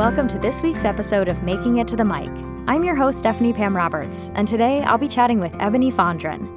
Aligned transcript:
welcome 0.00 0.26
to 0.26 0.38
this 0.38 0.62
week's 0.62 0.86
episode 0.86 1.28
of 1.28 1.42
Making 1.42 1.76
It 1.76 1.86
to 1.88 1.94
the 1.94 2.02
Mic. 2.02 2.30
I'm 2.66 2.82
your 2.82 2.94
host, 2.94 3.18
Stephanie 3.18 3.52
Pam 3.52 3.76
Roberts, 3.76 4.30
and 4.34 4.48
today 4.48 4.80
I'll 4.80 4.96
be 4.96 5.06
chatting 5.06 5.40
with 5.40 5.54
Ebony 5.60 5.92
Fondren. 5.92 6.48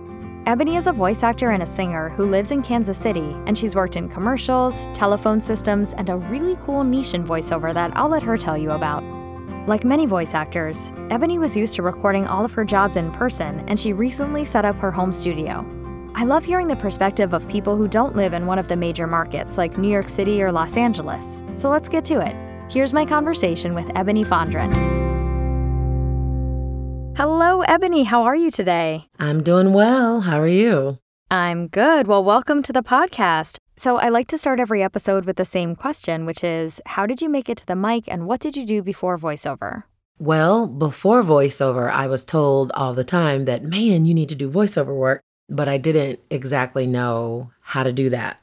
Ebony 0.45 0.77
is 0.77 0.87
a 0.87 0.93
voice 0.93 1.23
actor 1.23 1.51
and 1.51 1.61
a 1.61 1.65
singer 1.65 2.07
who 2.07 2.23
lives 2.23 2.51
in 2.51 2.63
Kansas 2.63 2.97
City, 2.97 3.35
and 3.45 3.59
she's 3.59 3.75
worked 3.75 3.97
in 3.97 4.07
commercials, 4.07 4.87
telephone 4.93 5.41
systems, 5.41 5.91
and 5.91 6.09
a 6.09 6.15
really 6.15 6.55
cool 6.63 6.85
niche 6.85 7.15
in 7.15 7.25
voiceover 7.25 7.73
that 7.73 7.91
I'll 7.97 8.07
let 8.07 8.23
her 8.23 8.37
tell 8.37 8.57
you 8.57 8.71
about. 8.71 9.03
Like 9.67 9.83
many 9.83 10.05
voice 10.05 10.33
actors, 10.33 10.89
Ebony 11.09 11.37
was 11.37 11.57
used 11.57 11.75
to 11.75 11.81
recording 11.81 12.25
all 12.25 12.45
of 12.45 12.53
her 12.53 12.63
jobs 12.63 12.95
in 12.95 13.11
person, 13.11 13.59
and 13.67 13.77
she 13.77 13.91
recently 13.91 14.45
set 14.45 14.63
up 14.63 14.77
her 14.77 14.89
home 14.89 15.11
studio. 15.11 15.65
I 16.15 16.23
love 16.23 16.45
hearing 16.45 16.69
the 16.69 16.77
perspective 16.77 17.33
of 17.33 17.45
people 17.49 17.75
who 17.75 17.89
don't 17.89 18.15
live 18.15 18.31
in 18.31 18.45
one 18.45 18.57
of 18.57 18.69
the 18.69 18.77
major 18.77 19.05
markets 19.05 19.57
like 19.57 19.77
New 19.77 19.89
York 19.89 20.07
City 20.07 20.41
or 20.41 20.49
Los 20.49 20.77
Angeles. 20.77 21.43
So 21.57 21.67
let's 21.67 21.89
get 21.89 22.05
to 22.05 22.25
it. 22.25 22.37
Here's 22.73 22.91
my 22.91 23.05
conversation 23.05 23.75
with 23.75 23.91
Ebony 23.95 24.25
Fondren. 24.25 24.73
Hello, 27.15 27.61
Ebony. 27.61 28.01
How 28.01 28.23
are 28.23 28.35
you 28.35 28.49
today? 28.49 29.09
I'm 29.19 29.43
doing 29.43 29.73
well. 29.73 30.21
How 30.21 30.39
are 30.39 30.47
you? 30.47 30.97
I'm 31.29 31.67
good. 31.67 32.07
Well, 32.07 32.23
welcome 32.23 32.63
to 32.63 32.73
the 32.73 32.81
podcast. 32.81 33.57
So, 33.75 33.97
I 33.97 34.09
like 34.09 34.25
to 34.29 34.39
start 34.39 34.59
every 34.59 34.81
episode 34.81 35.25
with 35.25 35.35
the 35.35 35.45
same 35.45 35.75
question, 35.75 36.25
which 36.25 36.43
is 36.43 36.81
How 36.87 37.05
did 37.05 37.21
you 37.21 37.29
make 37.29 37.47
it 37.47 37.59
to 37.59 37.65
the 37.67 37.75
mic 37.75 38.05
and 38.07 38.25
what 38.25 38.39
did 38.39 38.57
you 38.57 38.65
do 38.65 38.81
before 38.81 39.19
voiceover? 39.19 39.83
Well, 40.17 40.65
before 40.65 41.21
voiceover, 41.21 41.91
I 41.91 42.07
was 42.07 42.25
told 42.25 42.71
all 42.71 42.95
the 42.95 43.03
time 43.03 43.45
that, 43.45 43.61
man, 43.61 44.07
you 44.07 44.15
need 44.15 44.29
to 44.29 44.35
do 44.35 44.49
voiceover 44.49 44.95
work, 44.95 45.21
but 45.47 45.67
I 45.67 45.77
didn't 45.77 46.21
exactly 46.31 46.87
know 46.87 47.51
how 47.61 47.83
to 47.83 47.93
do 47.93 48.09
that. 48.09 48.42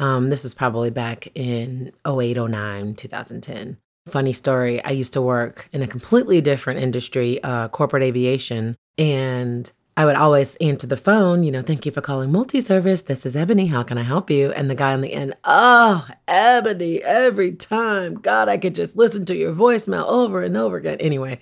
Um, 0.00 0.30
this 0.30 0.42
was 0.42 0.54
probably 0.54 0.90
back 0.90 1.28
in 1.34 1.92
08, 2.06 2.36
09, 2.36 2.94
2010. 2.94 3.76
Funny 4.08 4.32
story, 4.32 4.82
I 4.82 4.90
used 4.92 5.12
to 5.12 5.22
work 5.22 5.68
in 5.72 5.82
a 5.82 5.86
completely 5.86 6.40
different 6.40 6.80
industry, 6.80 7.40
uh, 7.44 7.68
corporate 7.68 8.02
aviation, 8.02 8.76
and 8.96 9.70
I 9.98 10.06
would 10.06 10.16
always 10.16 10.56
answer 10.56 10.86
the 10.86 10.96
phone, 10.96 11.42
you 11.42 11.52
know, 11.52 11.60
thank 11.60 11.84
you 11.84 11.92
for 11.92 12.00
calling 12.00 12.32
multi 12.32 12.62
service. 12.62 13.02
This 13.02 13.26
is 13.26 13.36
Ebony. 13.36 13.66
How 13.66 13.82
can 13.82 13.98
I 13.98 14.02
help 14.02 14.30
you? 14.30 14.50
And 14.52 14.70
the 14.70 14.74
guy 14.74 14.94
on 14.94 15.02
the 15.02 15.12
end, 15.12 15.34
oh, 15.44 16.08
Ebony, 16.26 17.02
every 17.02 17.52
time. 17.52 18.14
God, 18.14 18.48
I 18.48 18.56
could 18.56 18.74
just 18.74 18.96
listen 18.96 19.26
to 19.26 19.36
your 19.36 19.52
voicemail 19.52 20.06
over 20.08 20.42
and 20.42 20.56
over 20.56 20.78
again. 20.78 20.96
Anyway. 21.00 21.40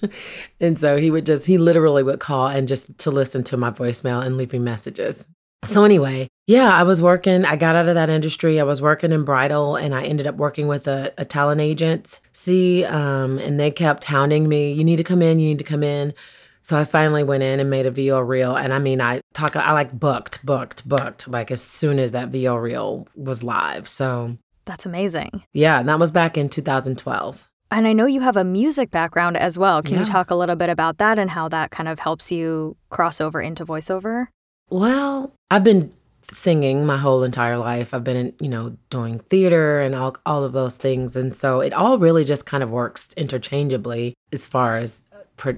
and 0.60 0.76
so 0.76 0.96
he 0.96 1.12
would 1.12 1.24
just, 1.24 1.46
he 1.46 1.58
literally 1.58 2.02
would 2.02 2.18
call 2.18 2.48
and 2.48 2.66
just 2.66 2.98
to 2.98 3.12
listen 3.12 3.44
to 3.44 3.56
my 3.56 3.70
voicemail 3.70 4.24
and 4.26 4.36
leave 4.36 4.52
me 4.52 4.58
messages. 4.58 5.24
So, 5.64 5.84
anyway, 5.84 6.28
yeah, 6.46 6.74
I 6.74 6.82
was 6.82 7.00
working. 7.00 7.44
I 7.44 7.56
got 7.56 7.76
out 7.76 7.88
of 7.88 7.94
that 7.94 8.10
industry. 8.10 8.58
I 8.58 8.64
was 8.64 8.82
working 8.82 9.12
in 9.12 9.24
bridal 9.24 9.76
and 9.76 9.94
I 9.94 10.04
ended 10.04 10.26
up 10.26 10.36
working 10.36 10.66
with 10.66 10.88
a, 10.88 11.12
a 11.16 11.24
talent 11.24 11.60
agency. 11.60 12.84
Um, 12.84 13.38
and 13.38 13.60
they 13.60 13.70
kept 13.70 14.04
hounding 14.04 14.48
me, 14.48 14.72
you 14.72 14.82
need 14.82 14.96
to 14.96 15.04
come 15.04 15.22
in, 15.22 15.38
you 15.38 15.48
need 15.48 15.58
to 15.58 15.64
come 15.64 15.82
in. 15.82 16.14
So 16.62 16.78
I 16.78 16.84
finally 16.84 17.24
went 17.24 17.42
in 17.42 17.60
and 17.60 17.70
made 17.70 17.86
a 17.86 17.90
VO 17.90 18.20
reel. 18.20 18.56
And 18.56 18.72
I 18.72 18.78
mean, 18.78 19.00
I 19.00 19.20
talk, 19.34 19.56
I 19.56 19.72
like 19.72 19.92
booked, 19.98 20.44
booked, 20.44 20.88
booked, 20.88 21.28
like 21.28 21.50
as 21.50 21.62
soon 21.62 21.98
as 21.98 22.12
that 22.12 22.28
VO 22.28 22.56
reel 22.56 23.06
was 23.16 23.42
live. 23.42 23.88
So 23.88 24.36
that's 24.64 24.86
amazing. 24.86 25.44
Yeah. 25.52 25.80
And 25.80 25.88
that 25.88 25.98
was 25.98 26.10
back 26.10 26.36
in 26.36 26.48
2012. 26.48 27.48
And 27.70 27.86
I 27.88 27.92
know 27.92 28.06
you 28.06 28.20
have 28.20 28.36
a 28.36 28.44
music 28.44 28.90
background 28.90 29.36
as 29.36 29.58
well. 29.58 29.82
Can 29.82 29.94
yeah. 29.94 30.00
you 30.00 30.04
talk 30.04 30.30
a 30.30 30.34
little 30.34 30.56
bit 30.56 30.68
about 30.68 30.98
that 30.98 31.18
and 31.18 31.30
how 31.30 31.48
that 31.48 31.70
kind 31.70 31.88
of 31.88 32.00
helps 32.00 32.30
you 32.30 32.76
cross 32.90 33.20
over 33.20 33.40
into 33.40 33.64
voiceover? 33.64 34.28
Well, 34.68 35.32
I've 35.50 35.64
been 35.64 35.90
singing 36.30 36.86
my 36.86 36.96
whole 36.96 37.24
entire 37.24 37.58
life. 37.58 37.92
I've 37.92 38.04
been, 38.04 38.34
you 38.40 38.48
know, 38.48 38.76
doing 38.90 39.18
theater 39.18 39.80
and 39.80 39.94
all, 39.94 40.16
all 40.24 40.44
of 40.44 40.52
those 40.52 40.76
things. 40.76 41.16
And 41.16 41.34
so 41.34 41.60
it 41.60 41.72
all 41.72 41.98
really 41.98 42.24
just 42.24 42.46
kind 42.46 42.62
of 42.62 42.70
works 42.70 43.12
interchangeably 43.16 44.14
as 44.32 44.46
far 44.46 44.78
as, 44.78 45.04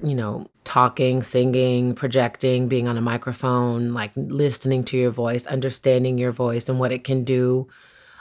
you 0.03 0.15
know, 0.15 0.47
talking, 0.63 1.21
singing, 1.21 1.93
projecting, 1.93 2.67
being 2.67 2.87
on 2.87 2.97
a 2.97 3.01
microphone, 3.01 3.93
like 3.93 4.11
listening 4.15 4.83
to 4.85 4.97
your 4.97 5.11
voice, 5.11 5.45
understanding 5.45 6.17
your 6.17 6.31
voice 6.31 6.67
and 6.67 6.79
what 6.79 6.91
it 6.91 7.03
can 7.03 7.23
do. 7.23 7.67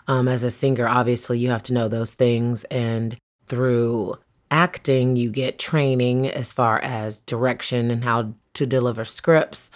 Um, 0.07 0.29
as 0.29 0.45
a 0.45 0.51
singer, 0.51 0.87
obviously, 0.87 1.39
you 1.39 1.49
have 1.51 1.63
to 1.65 1.73
know 1.73 1.89
those 1.89 2.15
things. 2.15 2.65
And 2.65 3.17
through 3.47 4.17
acting, 4.51 5.17
you 5.17 5.31
get 5.31 5.59
training 5.59 6.29
as 6.29 6.53
far 6.53 6.79
as 6.81 7.21
direction 7.23 7.91
and 7.91 8.05
how 8.05 8.35
to 8.53 8.67
deliver 8.67 9.05
scripts. 9.05 9.71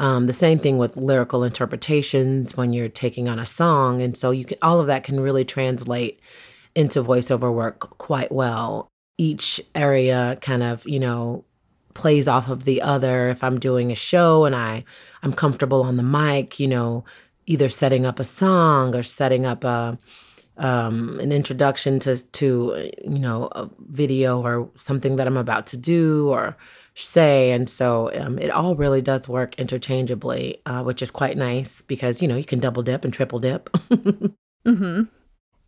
Um, 0.00 0.24
the 0.24 0.32
same 0.32 0.58
thing 0.58 0.78
with 0.78 0.96
lyrical 0.96 1.44
interpretations 1.44 2.56
when 2.56 2.72
you're 2.72 2.88
taking 2.88 3.28
on 3.28 3.38
a 3.38 3.44
song. 3.44 4.00
And 4.00 4.16
so 4.16 4.30
you 4.30 4.46
can 4.46 4.56
all 4.62 4.80
of 4.80 4.86
that 4.86 5.04
can 5.04 5.20
really 5.20 5.44
translate 5.44 6.20
into 6.74 7.04
voiceover 7.04 7.52
work 7.52 7.98
quite 7.98 8.32
well. 8.32 8.88
Each 9.18 9.60
area 9.74 10.38
kind 10.40 10.62
of, 10.62 10.88
you 10.88 10.98
know, 10.98 11.44
plays 11.92 12.26
off 12.26 12.48
of 12.48 12.64
the 12.64 12.80
other. 12.80 13.28
If 13.28 13.44
I'm 13.44 13.60
doing 13.60 13.92
a 13.92 13.94
show 13.94 14.46
and 14.46 14.56
I 14.56 14.84
I'm 15.22 15.34
comfortable 15.34 15.82
on 15.82 15.98
the 15.98 16.02
mic, 16.02 16.58
you 16.58 16.66
know, 16.66 17.04
either 17.44 17.68
setting 17.68 18.06
up 18.06 18.18
a 18.18 18.24
song 18.24 18.96
or 18.96 19.02
setting 19.02 19.44
up 19.44 19.64
a 19.64 19.98
um, 20.56 21.20
an 21.20 21.30
introduction 21.30 21.98
to 22.00 22.16
to 22.16 22.90
you 23.04 23.18
know 23.18 23.48
a 23.52 23.68
video 23.88 24.40
or 24.40 24.70
something 24.76 25.16
that 25.16 25.26
I'm 25.26 25.36
about 25.36 25.66
to 25.68 25.76
do 25.76 26.30
or 26.30 26.56
say. 26.94 27.52
And 27.52 27.68
so 27.68 28.10
um, 28.14 28.38
it 28.38 28.50
all 28.50 28.74
really 28.74 29.02
does 29.02 29.28
work 29.28 29.54
interchangeably, 29.58 30.60
uh, 30.66 30.82
which 30.82 31.02
is 31.02 31.10
quite 31.10 31.36
nice 31.36 31.82
because, 31.82 32.22
you 32.22 32.28
know, 32.28 32.36
you 32.36 32.44
can 32.44 32.60
double 32.60 32.82
dip 32.82 33.04
and 33.04 33.12
triple 33.12 33.38
dip. 33.38 33.70
mm-hmm. 34.64 35.02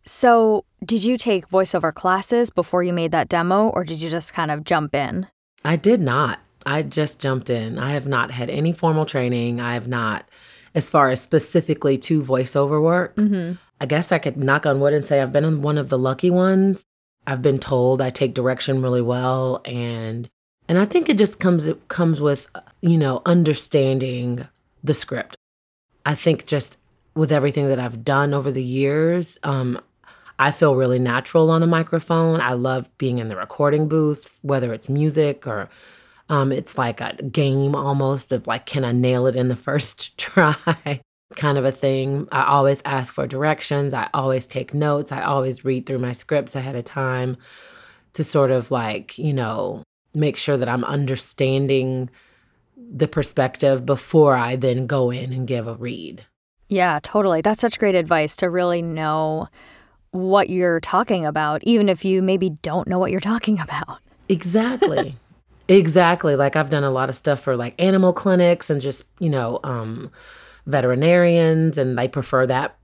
So, 0.05 0.65
did 0.83 1.05
you 1.05 1.17
take 1.17 1.49
voiceover 1.49 1.93
classes 1.93 2.49
before 2.49 2.83
you 2.83 2.91
made 2.91 3.11
that 3.11 3.29
demo, 3.29 3.69
or 3.69 3.85
did 3.85 4.01
you 4.01 4.09
just 4.09 4.33
kind 4.33 4.51
of 4.51 4.65
jump 4.65 4.93
in? 4.93 5.27
I 5.63 5.77
did 5.77 6.01
not. 6.01 6.39
I 6.65 6.83
just 6.83 7.21
jumped 7.21 7.49
in. 7.49 7.77
I 7.79 7.91
have 7.91 8.05
not 8.05 8.31
had 8.31 8.49
any 8.49 8.73
formal 8.73 9.05
training. 9.05 9.61
I 9.61 9.75
have 9.75 9.87
not, 9.87 10.27
as 10.75 10.89
far 10.89 11.09
as 11.09 11.21
specifically 11.21 11.97
to 11.99 12.21
voiceover 12.21 12.81
work. 12.81 13.15
Mm-hmm. 13.15 13.53
I 13.79 13.85
guess 13.85 14.11
I 14.11 14.17
could 14.17 14.37
knock 14.37 14.65
on 14.65 14.79
wood 14.79 14.93
and 14.93 15.05
say 15.05 15.21
I've 15.21 15.33
been 15.33 15.61
one 15.61 15.77
of 15.77 15.89
the 15.89 15.97
lucky 15.97 16.29
ones. 16.29 16.85
I've 17.25 17.41
been 17.41 17.59
told 17.59 18.01
I 18.01 18.09
take 18.09 18.33
direction 18.33 18.81
really 18.81 19.01
well 19.01 19.61
and 19.65 20.29
and 20.67 20.77
I 20.77 20.85
think 20.85 21.09
it 21.09 21.17
just 21.17 21.39
comes 21.39 21.67
it 21.67 21.87
comes 21.87 22.21
with 22.21 22.47
you 22.81 22.97
know 22.97 23.21
understanding 23.25 24.47
the 24.83 24.93
script. 24.93 25.35
I 26.05 26.15
think 26.15 26.45
just 26.45 26.77
with 27.15 27.31
everything 27.31 27.67
that 27.67 27.79
I've 27.79 28.03
done 28.03 28.33
over 28.33 28.51
the 28.51 28.63
years, 28.63 29.37
um, 29.43 29.79
I 30.39 30.51
feel 30.51 30.75
really 30.75 30.99
natural 30.99 31.49
on 31.49 31.63
a 31.63 31.67
microphone. 31.67 32.41
I 32.41 32.53
love 32.53 32.89
being 32.97 33.19
in 33.19 33.27
the 33.27 33.35
recording 33.35 33.87
booth, 33.87 34.39
whether 34.41 34.73
it's 34.73 34.89
music 34.89 35.47
or 35.47 35.69
um, 36.29 36.51
it's 36.51 36.77
like 36.77 37.01
a 37.01 37.13
game 37.23 37.75
almost 37.75 38.31
of 38.31 38.47
like, 38.47 38.65
can 38.65 38.83
I 38.83 38.91
nail 38.91 39.27
it 39.27 39.35
in 39.35 39.47
the 39.47 39.55
first 39.55 40.17
try? 40.17 41.01
kind 41.35 41.57
of 41.57 41.65
a 41.65 41.71
thing. 41.71 42.27
I 42.31 42.45
always 42.45 42.81
ask 42.85 43.13
for 43.13 43.27
directions. 43.27 43.93
I 43.93 44.09
always 44.13 44.45
take 44.47 44.73
notes. 44.73 45.11
I 45.11 45.23
always 45.23 45.65
read 45.65 45.85
through 45.85 45.99
my 45.99 46.13
scripts 46.13 46.55
ahead 46.55 46.75
of 46.75 46.85
time 46.85 47.37
to 48.13 48.23
sort 48.23 48.51
of 48.51 48.69
like, 48.69 49.17
you 49.17 49.33
know, 49.33 49.83
make 50.13 50.37
sure 50.37 50.57
that 50.57 50.69
I'm 50.69 50.83
understanding 50.83 52.09
the 52.77 53.07
perspective 53.07 53.85
before 53.85 54.35
I 54.35 54.55
then 54.55 54.87
go 54.87 55.09
in 55.11 55.33
and 55.33 55.47
give 55.47 55.67
a 55.67 55.75
read. 55.75 56.25
Yeah, 56.69 56.99
totally. 57.01 57.41
That's 57.41 57.61
such 57.61 57.79
great 57.79 57.95
advice 57.95 58.35
to 58.37 58.49
really 58.49 58.81
know 58.81 59.47
what 60.11 60.49
you're 60.49 60.79
talking 60.79 61.25
about, 61.25 61.63
even 61.63 61.89
if 61.89 62.05
you 62.05 62.21
maybe 62.21 62.51
don't 62.61 62.87
know 62.87 62.99
what 62.99 63.11
you're 63.11 63.19
talking 63.19 63.59
about. 63.59 63.99
Exactly. 64.29 65.15
exactly. 65.67 66.37
Like 66.37 66.55
I've 66.55 66.69
done 66.69 66.85
a 66.85 66.89
lot 66.89 67.09
of 67.09 67.15
stuff 67.15 67.41
for 67.41 67.57
like 67.57 67.75
animal 67.77 68.13
clinics 68.13 68.69
and 68.69 68.79
just, 68.79 69.03
you 69.19 69.29
know, 69.29 69.59
um, 69.65 70.11
veterinarians, 70.65 71.77
and 71.77 71.99
they 71.99 72.07
prefer 72.07 72.47
that 72.47 72.77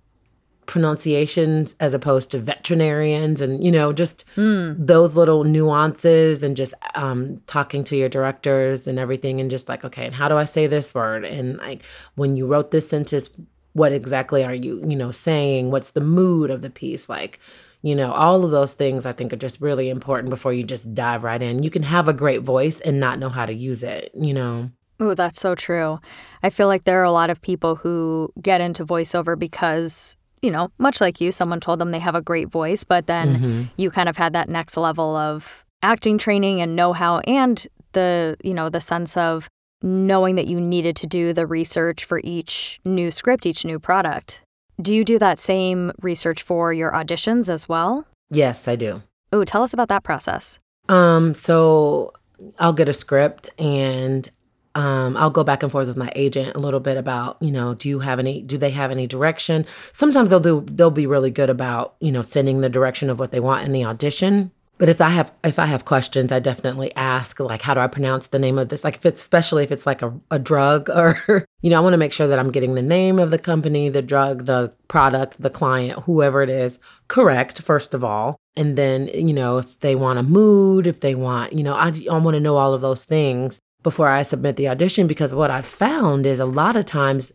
pronunciations 0.70 1.76
as 1.80 1.96
opposed 1.96 2.30
to 2.30 2.38
veterinarians 2.38 3.42
and 3.42 3.64
you 3.64 3.72
know 3.72 3.92
just 3.92 4.24
mm. 4.36 4.76
those 4.78 5.16
little 5.16 5.44
nuances 5.44 6.44
and 6.44 6.56
just 6.56 6.76
um, 6.94 7.42
talking 7.48 7.84
to 7.84 7.98
your 7.98 8.08
directors 8.08 8.88
and 8.88 9.00
everything 9.00 9.42
and 9.42 9.50
just 9.50 9.68
like 9.68 9.84
okay 9.84 10.06
and 10.06 10.14
how 10.14 10.28
do 10.28 10.38
i 10.38 10.46
say 10.46 10.68
this 10.68 10.94
word 10.94 11.26
and 11.26 11.58
like 11.58 11.84
when 12.14 12.38
you 12.38 12.46
wrote 12.46 12.70
this 12.70 12.88
sentence 12.88 13.32
what 13.74 13.92
exactly 13.92 14.44
are 14.44 14.54
you 14.54 14.80
you 14.88 14.96
know 14.96 15.10
saying 15.10 15.72
what's 15.72 15.92
the 15.92 16.02
mood 16.02 16.52
of 16.52 16.62
the 16.62 16.70
piece 16.70 17.10
like 17.10 17.40
you 17.82 17.96
know 17.96 18.12
all 18.12 18.46
of 18.46 18.52
those 18.52 18.76
things 18.76 19.08
i 19.08 19.12
think 19.12 19.34
are 19.34 19.38
just 19.38 19.60
really 19.60 19.90
important 19.90 20.30
before 20.30 20.54
you 20.54 20.64
just 20.64 20.94
dive 20.94 21.24
right 21.24 21.42
in 21.42 21.64
you 21.64 21.72
can 21.72 21.82
have 21.82 22.08
a 22.08 22.14
great 22.14 22.44
voice 22.44 22.80
and 22.82 23.00
not 23.00 23.18
know 23.18 23.30
how 23.30 23.48
to 23.48 23.54
use 23.56 23.82
it 23.82 24.12
you 24.14 24.36
know 24.36 24.70
Oh, 25.02 25.14
that's 25.14 25.40
so 25.40 25.56
true. 25.56 26.00
I 26.44 26.50
feel 26.50 26.68
like 26.68 26.84
there 26.84 27.00
are 27.00 27.06
a 27.06 27.12
lot 27.12 27.30
of 27.30 27.42
people 27.42 27.78
who 27.78 28.34
get 28.42 28.60
into 28.60 28.86
voiceover 28.86 29.40
because 29.40 30.18
you 30.42 30.52
know, 30.52 30.72
much 30.78 31.02
like 31.02 31.20
you, 31.22 31.32
someone 31.32 31.60
told 31.60 31.80
them 31.80 31.92
they 31.92 32.00
have 32.00 32.16
a 32.16 32.22
great 32.22 32.50
voice, 32.50 32.84
but 32.84 33.08
then 33.08 33.36
mm-hmm. 33.36 33.64
you 33.78 33.92
kind 33.92 34.10
of 34.10 34.18
had 34.18 34.34
that 34.34 34.50
next 34.50 34.78
level 34.78 35.16
of 35.16 35.66
acting 35.82 36.18
training 36.18 36.62
and 36.62 36.76
know-how 36.76 37.20
and 37.20 37.68
the, 37.94 38.38
you 38.44 38.54
know, 38.54 38.70
the 38.70 38.82
sense 38.82 39.18
of 39.18 39.50
knowing 39.82 40.36
that 40.36 40.48
you 40.48 40.60
needed 40.60 40.96
to 40.98 41.08
do 41.08 41.34
the 41.34 41.48
research 41.48 42.04
for 42.04 42.20
each 42.24 42.80
new 42.86 43.12
script, 43.12 43.46
each 43.46 43.64
new 43.64 43.80
product. 43.80 44.42
Do 44.82 44.94
you 44.94 45.04
do 45.04 45.20
that 45.20 45.40
same 45.40 45.92
research 46.02 46.42
for 46.42 46.74
your 46.74 46.92
auditions 46.92 47.50
as 47.50 47.68
well? 47.68 48.06
Yes, 48.30 48.68
I 48.68 48.76
do. 48.76 49.04
Oh, 49.32 49.44
tell 49.44 49.64
us 49.64 49.74
about 49.74 49.90
that 49.90 50.04
process. 50.04 50.60
Um, 50.88 51.34
so 51.34 52.12
I'll 52.60 52.74
get 52.74 52.90
a 52.90 52.94
script 52.94 53.50
and 53.58 54.30
um, 54.76 55.18
I'll 55.18 55.30
go 55.30 55.44
back 55.44 55.64
and 55.64 55.72
forth 55.72 55.88
with 55.88 55.98
my 55.98 56.12
agent 56.16 56.56
a 56.56 56.60
little 56.60 56.80
bit 56.80 56.98
about, 56.98 57.38
you 57.42 57.52
know, 57.52 57.74
do 57.74 57.90
you 57.90 58.00
have 58.00 58.20
any, 58.20 58.42
do 58.42 58.58
they 58.58 58.70
have 58.72 58.92
any 58.92 59.08
direction? 59.08 59.66
Sometimes 59.94 60.30
they'll 60.30 60.40
do, 60.40 60.64
they'll 60.72 60.92
be 60.92 61.08
really 61.08 61.32
good 61.32 61.50
about, 61.50 61.96
you 62.00 62.12
know, 62.12 62.22
sending 62.22 62.62
the 62.62 62.70
direction 62.70 63.10
of 63.10 63.20
what 63.20 63.32
they 63.32 63.40
want 63.40 63.66
in 63.66 63.72
the 63.72 63.86
audition. 63.86 64.52
But 64.78 64.88
if 64.88 65.02
I 65.02 65.10
have, 65.10 65.34
if 65.44 65.60
I 65.60 65.66
have 65.66 65.84
questions, 65.84 66.32
I 66.32 66.40
definitely 66.40 66.96
ask, 66.96 67.38
like, 67.42 67.62
how 67.62 67.74
do 67.74 67.82
I 67.82 67.88
pronounce 67.88 68.28
the 68.28 68.40
name 68.40 68.58
of 68.58 68.70
this? 68.70 68.86
Like, 68.86 68.96
if 68.96 69.06
it's, 69.06 69.20
especially 69.20 69.64
if 69.64 69.74
it's 69.74 69.86
like 69.86 70.02
a, 70.02 70.18
a 70.32 70.40
drug 70.40 70.90
or, 70.96 71.46
you 71.62 71.70
know, 71.70 71.78
I 71.78 71.82
want 71.82 71.94
to 71.94 71.98
make 71.98 72.14
sure 72.14 72.28
that 72.28 72.40
I'm 72.40 72.52
getting 72.52 72.76
the 72.76 72.82
name 72.82 73.20
of 73.20 73.30
the 73.30 73.38
company, 73.38 73.90
the 73.90 74.02
drug, 74.02 74.46
the 74.46 74.74
product, 74.88 75.42
the 75.42 75.50
client, 75.50 76.04
whoever 76.04 76.42
it 76.42 76.50
is, 76.50 76.80
correct, 77.10 77.62
first 77.62 77.94
of 77.94 78.06
all. 78.06 78.38
And 78.56 78.78
then, 78.78 79.10
you 79.10 79.34
know, 79.34 79.58
if 79.58 79.80
they 79.80 79.96
want 79.96 80.20
a 80.20 80.24
mood, 80.24 80.88
if 80.88 81.02
they 81.02 81.14
want, 81.14 81.54
you 81.54 81.64
know, 81.64 81.74
I, 81.74 81.92
I 82.10 82.18
want 82.18 82.36
to 82.36 82.40
know 82.40 82.56
all 82.56 82.74
of 82.74 82.82
those 82.82 83.04
things 83.04 83.60
before 83.84 84.10
I 84.10 84.24
submit 84.24 84.56
the 84.56 84.68
audition 84.68 85.08
because 85.08 85.34
what 85.34 85.52
I 85.52 85.62
found 85.62 86.26
is 86.26 86.40
a 86.40 86.46
lot 86.46 86.76
of 86.76 86.86
times 86.86 87.32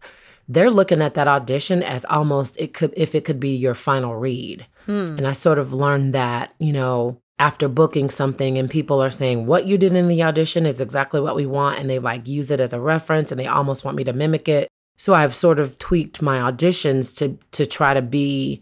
they're 0.49 0.71
looking 0.71 1.01
at 1.01 1.15
that 1.15 1.29
audition 1.29 1.83
as 1.83 2.05
almost 2.07 2.61
it 2.61 2.75
could 2.75 2.93
if 2.97 3.15
it 3.15 3.25
could 3.25 3.41
be 3.41 3.57
your 3.57 3.75
final 3.75 4.17
read. 4.17 4.67
Hmm. 4.87 5.17
And 5.17 5.27
I 5.27 5.33
sort 5.33 5.59
of 5.59 5.73
learned 5.73 6.13
that, 6.13 6.53
you 6.59 6.73
know, 6.73 7.21
after 7.39 7.69
booking 7.69 8.11
something 8.11 8.59
and 8.59 8.71
people 8.71 9.03
are 9.03 9.11
saying 9.11 9.47
what 9.47 9.67
you 9.67 9.77
did 9.77 9.93
in 9.93 10.07
the 10.09 10.23
audition 10.23 10.67
is 10.67 10.81
exactly 10.81 11.21
what 11.21 11.35
we 11.35 11.47
want 11.47 11.79
and 11.79 11.91
they 11.91 11.99
like 11.99 12.29
use 12.29 12.51
it 12.51 12.61
as 12.61 12.73
a 12.73 12.81
reference 12.81 13.33
and 13.33 13.41
they 13.41 13.47
almost 13.47 13.85
want 13.85 13.97
me 13.97 14.05
to 14.05 14.13
mimic 14.13 14.49
it. 14.49 14.69
So 14.97 15.15
I've 15.15 15.35
sort 15.35 15.59
of 15.59 15.79
tweaked 15.79 16.23
my 16.23 16.39
auditions 16.39 17.17
to 17.19 17.39
to 17.53 17.67
try 17.67 17.95
to 17.95 18.03
be 18.03 18.61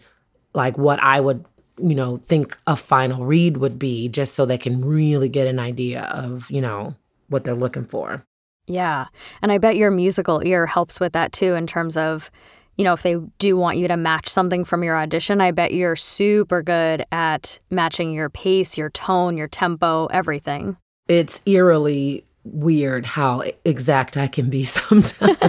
like 0.55 0.79
what 0.79 1.01
I 1.03 1.21
would 1.21 1.45
you 1.79 1.95
know 1.95 2.19
think 2.19 2.57
a 2.67 2.77
final 2.77 3.25
read 3.25 3.57
would 3.57 3.79
be 3.79 4.09
just 4.09 4.35
so 4.35 4.47
they 4.47 4.59
can 4.59 4.85
really 4.85 5.29
get 5.29 5.47
an 5.47 5.59
idea 5.59 6.03
of 6.03 6.51
you 6.51 6.61
know 6.61 6.95
what 7.33 7.45
they're 7.45 7.55
looking 7.55 7.85
for. 7.85 8.25
Yeah. 8.67 9.07
And 9.43 9.51
I 9.51 9.59
bet 9.59 9.77
your 9.77 9.91
musical 9.91 10.43
ear 10.45 10.67
helps 10.67 11.01
with 11.01 11.13
that 11.15 11.33
too, 11.33 11.55
in 11.55 11.67
terms 11.67 11.97
of, 11.97 12.31
you 12.77 12.85
know, 12.85 12.93
if 12.93 13.03
they 13.03 13.17
do 13.39 13.57
want 13.57 13.79
you 13.79 13.89
to 13.89 13.97
match 13.97 14.29
something 14.29 14.65
from 14.65 14.83
your 14.83 14.97
audition, 14.97 15.41
I 15.41 15.51
bet 15.51 15.75
you're 15.75 15.97
super 15.97 16.63
good 16.63 17.05
at 17.11 17.59
matching 17.71 18.13
your 18.13 18.31
pace, 18.31 18.79
your 18.79 18.91
tone, 18.91 19.37
your 19.37 19.49
tempo, 19.49 20.07
everything. 20.07 20.77
It's 21.09 21.43
eerily 21.45 22.25
weird 22.45 23.07
how 23.07 23.43
exact 23.65 24.17
I 24.17 24.27
can 24.27 24.49
be 24.49 24.65
sometimes. 24.65 25.47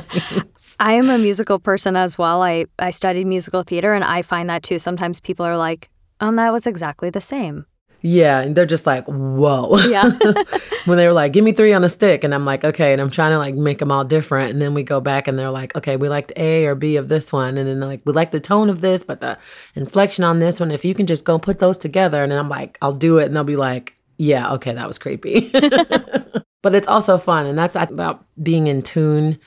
I 0.80 0.94
am 0.94 1.10
a 1.10 1.18
musical 1.18 1.60
person 1.60 1.96
as 1.96 2.18
well. 2.18 2.42
I, 2.42 2.66
I 2.80 2.92
studied 2.92 3.28
musical 3.28 3.64
theater 3.64 3.94
and 3.94 4.04
I 4.04 4.22
find 4.22 4.50
that 4.50 4.64
too. 4.64 4.80
Sometimes 4.80 5.20
people 5.20 5.46
are 5.46 5.58
like, 5.58 5.90
um, 6.20 6.36
that 6.38 6.52
was 6.52 6.68
exactly 6.68 7.10
the 7.10 7.22
same. 7.22 7.66
Yeah, 8.06 8.42
and 8.42 8.54
they're 8.54 8.66
just 8.66 8.86
like, 8.86 9.06
whoa. 9.06 9.78
Yeah. 9.88 10.12
when 10.86 10.98
they 10.98 11.08
were 11.08 11.14
like, 11.14 11.32
give 11.32 11.46
me 11.46 11.54
three 11.54 11.72
on 11.72 11.86
a 11.86 11.90
stick. 11.90 12.26
And 12.26 12.36
I'm 12.36 12.44
like, 12.44 12.66
okay. 12.66 12.92
And 12.92 13.02
I'm 13.02 13.10
trying 13.10 13.32
to 13.32 13.38
like 13.38 13.56
make 13.56 13.80
them 13.80 13.94
all 13.94 14.04
different. 14.04 14.52
And 14.52 14.62
then 14.62 14.74
we 14.74 14.84
go 14.84 15.00
back 15.00 15.30
and 15.30 15.40
they're 15.40 15.50
like, 15.50 15.74
okay, 15.78 15.96
we 15.96 16.10
liked 16.10 16.34
A 16.36 16.66
or 16.66 16.76
B 16.76 16.98
of 16.98 17.08
this 17.08 17.32
one. 17.32 17.58
And 17.58 17.68
then 17.68 17.80
they're 17.80 17.88
like, 17.88 18.02
we 18.04 18.12
like 18.12 18.32
the 18.32 18.42
tone 18.42 18.70
of 18.70 18.82
this, 18.82 19.06
but 19.06 19.22
the 19.22 19.38
inflection 19.76 20.26
on 20.26 20.40
this 20.40 20.60
one, 20.60 20.70
if 20.70 20.84
you 20.84 20.94
can 20.94 21.06
just 21.06 21.24
go 21.24 21.40
put 21.40 21.60
those 21.60 21.78
together. 21.78 22.22
And 22.22 22.30
then 22.30 22.40
I'm 22.40 22.50
like, 22.50 22.78
I'll 22.82 22.92
do 22.94 23.20
it. 23.20 23.26
And 23.28 23.36
they'll 23.38 23.46
be 23.46 23.56
like, 23.56 23.96
yeah, 24.18 24.52
okay, 24.56 24.74
that 24.74 24.88
was 24.88 24.98
creepy. 24.98 25.50
but 26.62 26.76
it's 26.76 26.90
also 26.90 27.18
fun. 27.18 27.46
And 27.46 27.58
that's 27.58 27.78
about 27.78 28.26
being 28.44 28.68
in 28.68 28.82
tune 28.82 29.40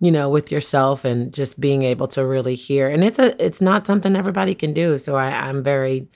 you 0.00 0.10
know 0.10 0.28
with 0.28 0.50
yourself 0.50 1.04
and 1.04 1.32
just 1.32 1.60
being 1.60 1.84
able 1.84 2.08
to 2.08 2.26
really 2.26 2.56
hear 2.56 2.88
and 2.88 3.04
it's 3.04 3.20
a 3.20 3.40
it's 3.42 3.60
not 3.60 3.86
something 3.86 4.16
everybody 4.16 4.52
can 4.52 4.74
do 4.74 4.98
so 4.98 5.14
I, 5.14 5.28
i'm 5.30 5.62
very 5.62 6.08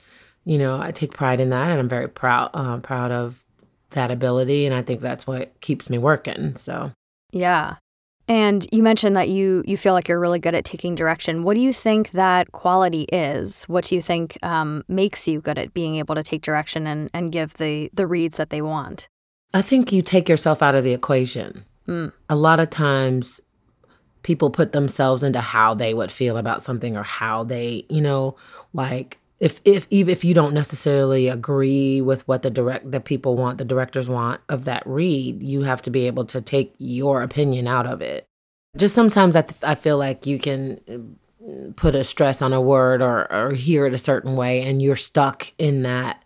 you 0.47 0.57
know, 0.57 0.79
I 0.79 0.91
take 0.91 1.11
pride 1.13 1.41
in 1.41 1.49
that, 1.49 1.71
and 1.71 1.79
I'm 1.79 1.89
very 1.89 2.07
proud 2.07 2.51
uh, 2.53 2.77
proud 2.77 3.11
of 3.11 3.43
that 3.89 4.11
ability, 4.11 4.65
and 4.65 4.73
I 4.73 4.81
think 4.81 5.01
that's 5.01 5.27
what 5.27 5.59
keeps 5.59 5.89
me 5.89 5.97
working. 5.97 6.55
So, 6.55 6.93
yeah. 7.31 7.75
And 8.29 8.65
you 8.71 8.81
mentioned 8.81 9.17
that 9.17 9.27
you 9.27 9.61
you 9.67 9.75
feel 9.75 9.91
like 9.91 10.07
you're 10.07 10.21
really 10.21 10.39
good 10.39 10.55
at 10.55 10.63
taking 10.63 10.95
direction. 10.95 11.43
What 11.43 11.55
do 11.55 11.59
you 11.59 11.73
think 11.73 12.11
that 12.11 12.53
quality 12.53 13.03
is? 13.11 13.65
What 13.65 13.83
do 13.83 13.95
you 13.95 14.01
think 14.01 14.37
um, 14.41 14.83
makes 14.87 15.27
you 15.27 15.41
good 15.41 15.57
at 15.57 15.73
being 15.73 15.97
able 15.97 16.15
to 16.15 16.23
take 16.23 16.43
direction 16.43 16.87
and, 16.87 17.09
and 17.13 17.29
give 17.29 17.55
the 17.55 17.89
the 17.93 18.07
reads 18.07 18.37
that 18.37 18.49
they 18.49 18.61
want? 18.61 19.09
I 19.53 19.61
think 19.61 19.91
you 19.91 20.01
take 20.01 20.29
yourself 20.29 20.63
out 20.63 20.75
of 20.75 20.85
the 20.85 20.93
equation. 20.93 21.65
Mm. 21.89 22.13
A 22.29 22.35
lot 22.37 22.61
of 22.61 22.69
times, 22.69 23.41
people 24.23 24.49
put 24.49 24.71
themselves 24.71 25.23
into 25.23 25.41
how 25.41 25.73
they 25.73 25.93
would 25.93 26.11
feel 26.11 26.37
about 26.37 26.63
something 26.63 26.95
or 26.95 27.03
how 27.03 27.43
they, 27.43 27.85
you 27.89 28.01
know, 28.01 28.37
like 28.73 29.19
if 29.39 29.61
if 29.65 29.87
even 29.89 30.11
if 30.11 30.23
you 30.23 30.33
don't 30.33 30.53
necessarily 30.53 31.27
agree 31.27 32.01
with 32.01 32.27
what 32.27 32.41
the 32.41 32.49
direct 32.49 32.89
the 32.91 32.99
people 32.99 33.35
want 33.35 33.57
the 33.57 33.65
directors 33.65 34.09
want 34.09 34.41
of 34.49 34.65
that 34.65 34.83
read 34.85 35.41
you 35.43 35.61
have 35.61 35.81
to 35.81 35.89
be 35.89 36.07
able 36.07 36.25
to 36.25 36.41
take 36.41 36.73
your 36.77 37.21
opinion 37.21 37.67
out 37.67 37.85
of 37.85 38.01
it 38.01 38.27
just 38.75 38.95
sometimes 38.95 39.35
i, 39.35 39.41
th- 39.41 39.63
I 39.63 39.75
feel 39.75 39.97
like 39.97 40.25
you 40.25 40.39
can 40.39 40.79
uh, 40.89 41.71
put 41.75 41.95
a 41.95 42.03
stress 42.03 42.41
on 42.41 42.53
a 42.53 42.61
word 42.61 43.01
or 43.01 43.31
or 43.31 43.53
hear 43.53 43.85
it 43.85 43.93
a 43.93 43.99
certain 43.99 44.35
way 44.35 44.63
and 44.63 44.81
you're 44.81 44.95
stuck 44.95 45.51
in 45.57 45.83
that 45.83 46.23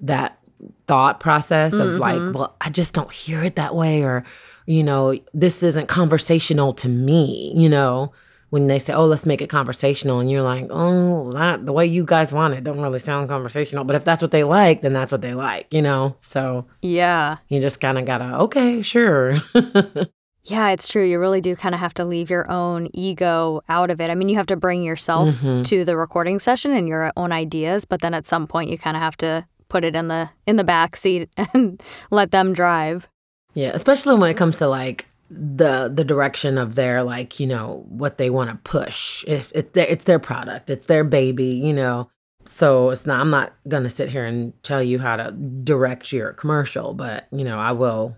that 0.00 0.38
thought 0.86 1.20
process 1.20 1.72
of 1.72 1.96
mm-hmm. 1.96 2.00
like 2.00 2.34
well 2.34 2.56
i 2.60 2.68
just 2.68 2.94
don't 2.94 3.12
hear 3.12 3.42
it 3.42 3.56
that 3.56 3.74
way 3.74 4.02
or 4.02 4.24
you 4.66 4.82
know 4.82 5.16
this 5.32 5.62
isn't 5.62 5.88
conversational 5.88 6.72
to 6.72 6.88
me 6.88 7.52
you 7.56 7.68
know 7.68 8.12
when 8.50 8.66
they 8.66 8.78
say, 8.78 8.92
"Oh, 8.92 9.06
let's 9.06 9.24
make 9.24 9.40
it 9.40 9.48
conversational," 9.48 10.20
and 10.20 10.30
you're 10.30 10.42
like, 10.42 10.66
"Oh, 10.70 11.30
that 11.32 11.64
the 11.64 11.72
way 11.72 11.86
you 11.86 12.04
guys 12.04 12.32
want 12.32 12.54
it 12.54 12.64
don't 12.64 12.80
really 12.80 12.98
sound 12.98 13.28
conversational." 13.28 13.84
But 13.84 13.96
if 13.96 14.04
that's 14.04 14.22
what 14.22 14.30
they 14.30 14.44
like, 14.44 14.82
then 14.82 14.92
that's 14.92 15.12
what 15.12 15.22
they 15.22 15.34
like, 15.34 15.72
you 15.72 15.82
know. 15.82 16.16
So 16.20 16.66
yeah, 16.82 17.38
you 17.48 17.60
just 17.60 17.80
kind 17.80 17.98
of 17.98 18.04
gotta, 18.04 18.38
okay, 18.40 18.82
sure. 18.82 19.34
yeah, 20.44 20.70
it's 20.70 20.88
true. 20.88 21.04
You 21.04 21.18
really 21.18 21.40
do 21.40 21.56
kind 21.56 21.74
of 21.74 21.80
have 21.80 21.94
to 21.94 22.04
leave 22.04 22.30
your 22.30 22.50
own 22.50 22.88
ego 22.92 23.62
out 23.68 23.90
of 23.90 24.00
it. 24.00 24.10
I 24.10 24.14
mean, 24.14 24.28
you 24.28 24.36
have 24.36 24.46
to 24.46 24.56
bring 24.56 24.82
yourself 24.82 25.30
mm-hmm. 25.36 25.62
to 25.62 25.84
the 25.84 25.96
recording 25.96 26.38
session 26.38 26.72
and 26.72 26.88
your 26.88 27.12
own 27.16 27.32
ideas, 27.32 27.84
but 27.84 28.00
then 28.00 28.14
at 28.14 28.26
some 28.26 28.46
point, 28.46 28.70
you 28.70 28.78
kind 28.78 28.96
of 28.96 29.02
have 29.02 29.16
to 29.18 29.46
put 29.68 29.84
it 29.84 29.94
in 29.96 30.08
the 30.08 30.30
in 30.46 30.56
the 30.56 30.64
back 30.64 30.96
seat 30.96 31.30
and 31.54 31.82
let 32.10 32.30
them 32.30 32.52
drive. 32.52 33.08
Yeah, 33.54 33.70
especially 33.74 34.16
when 34.16 34.30
it 34.30 34.36
comes 34.36 34.58
to 34.58 34.68
like 34.68 35.06
the 35.30 35.88
the 35.92 36.04
direction 36.04 36.58
of 36.58 36.74
their 36.74 37.04
like 37.04 37.38
you 37.38 37.46
know 37.46 37.84
what 37.88 38.18
they 38.18 38.30
want 38.30 38.50
to 38.50 38.56
push. 38.68 39.24
If 39.28 39.52
it's 39.54 39.72
their, 39.72 39.86
it's 39.86 40.04
their 40.04 40.18
product 40.18 40.68
it's 40.70 40.86
their 40.86 41.04
baby 41.04 41.46
you 41.46 41.72
know? 41.72 42.10
So 42.46 42.90
it's 42.90 43.06
not 43.06 43.20
i'm 43.20 43.30
not 43.30 43.52
going 43.68 43.84
to 43.84 43.90
sit 43.90 44.10
here 44.10 44.24
and 44.24 44.52
tell 44.62 44.82
you 44.82 44.98
how 44.98 45.16
to 45.16 45.30
direct 45.30 46.12
your 46.12 46.32
commercial 46.32 46.94
but 46.94 47.28
you 47.30 47.44
know 47.44 47.58
i 47.58 47.70
will 47.70 48.16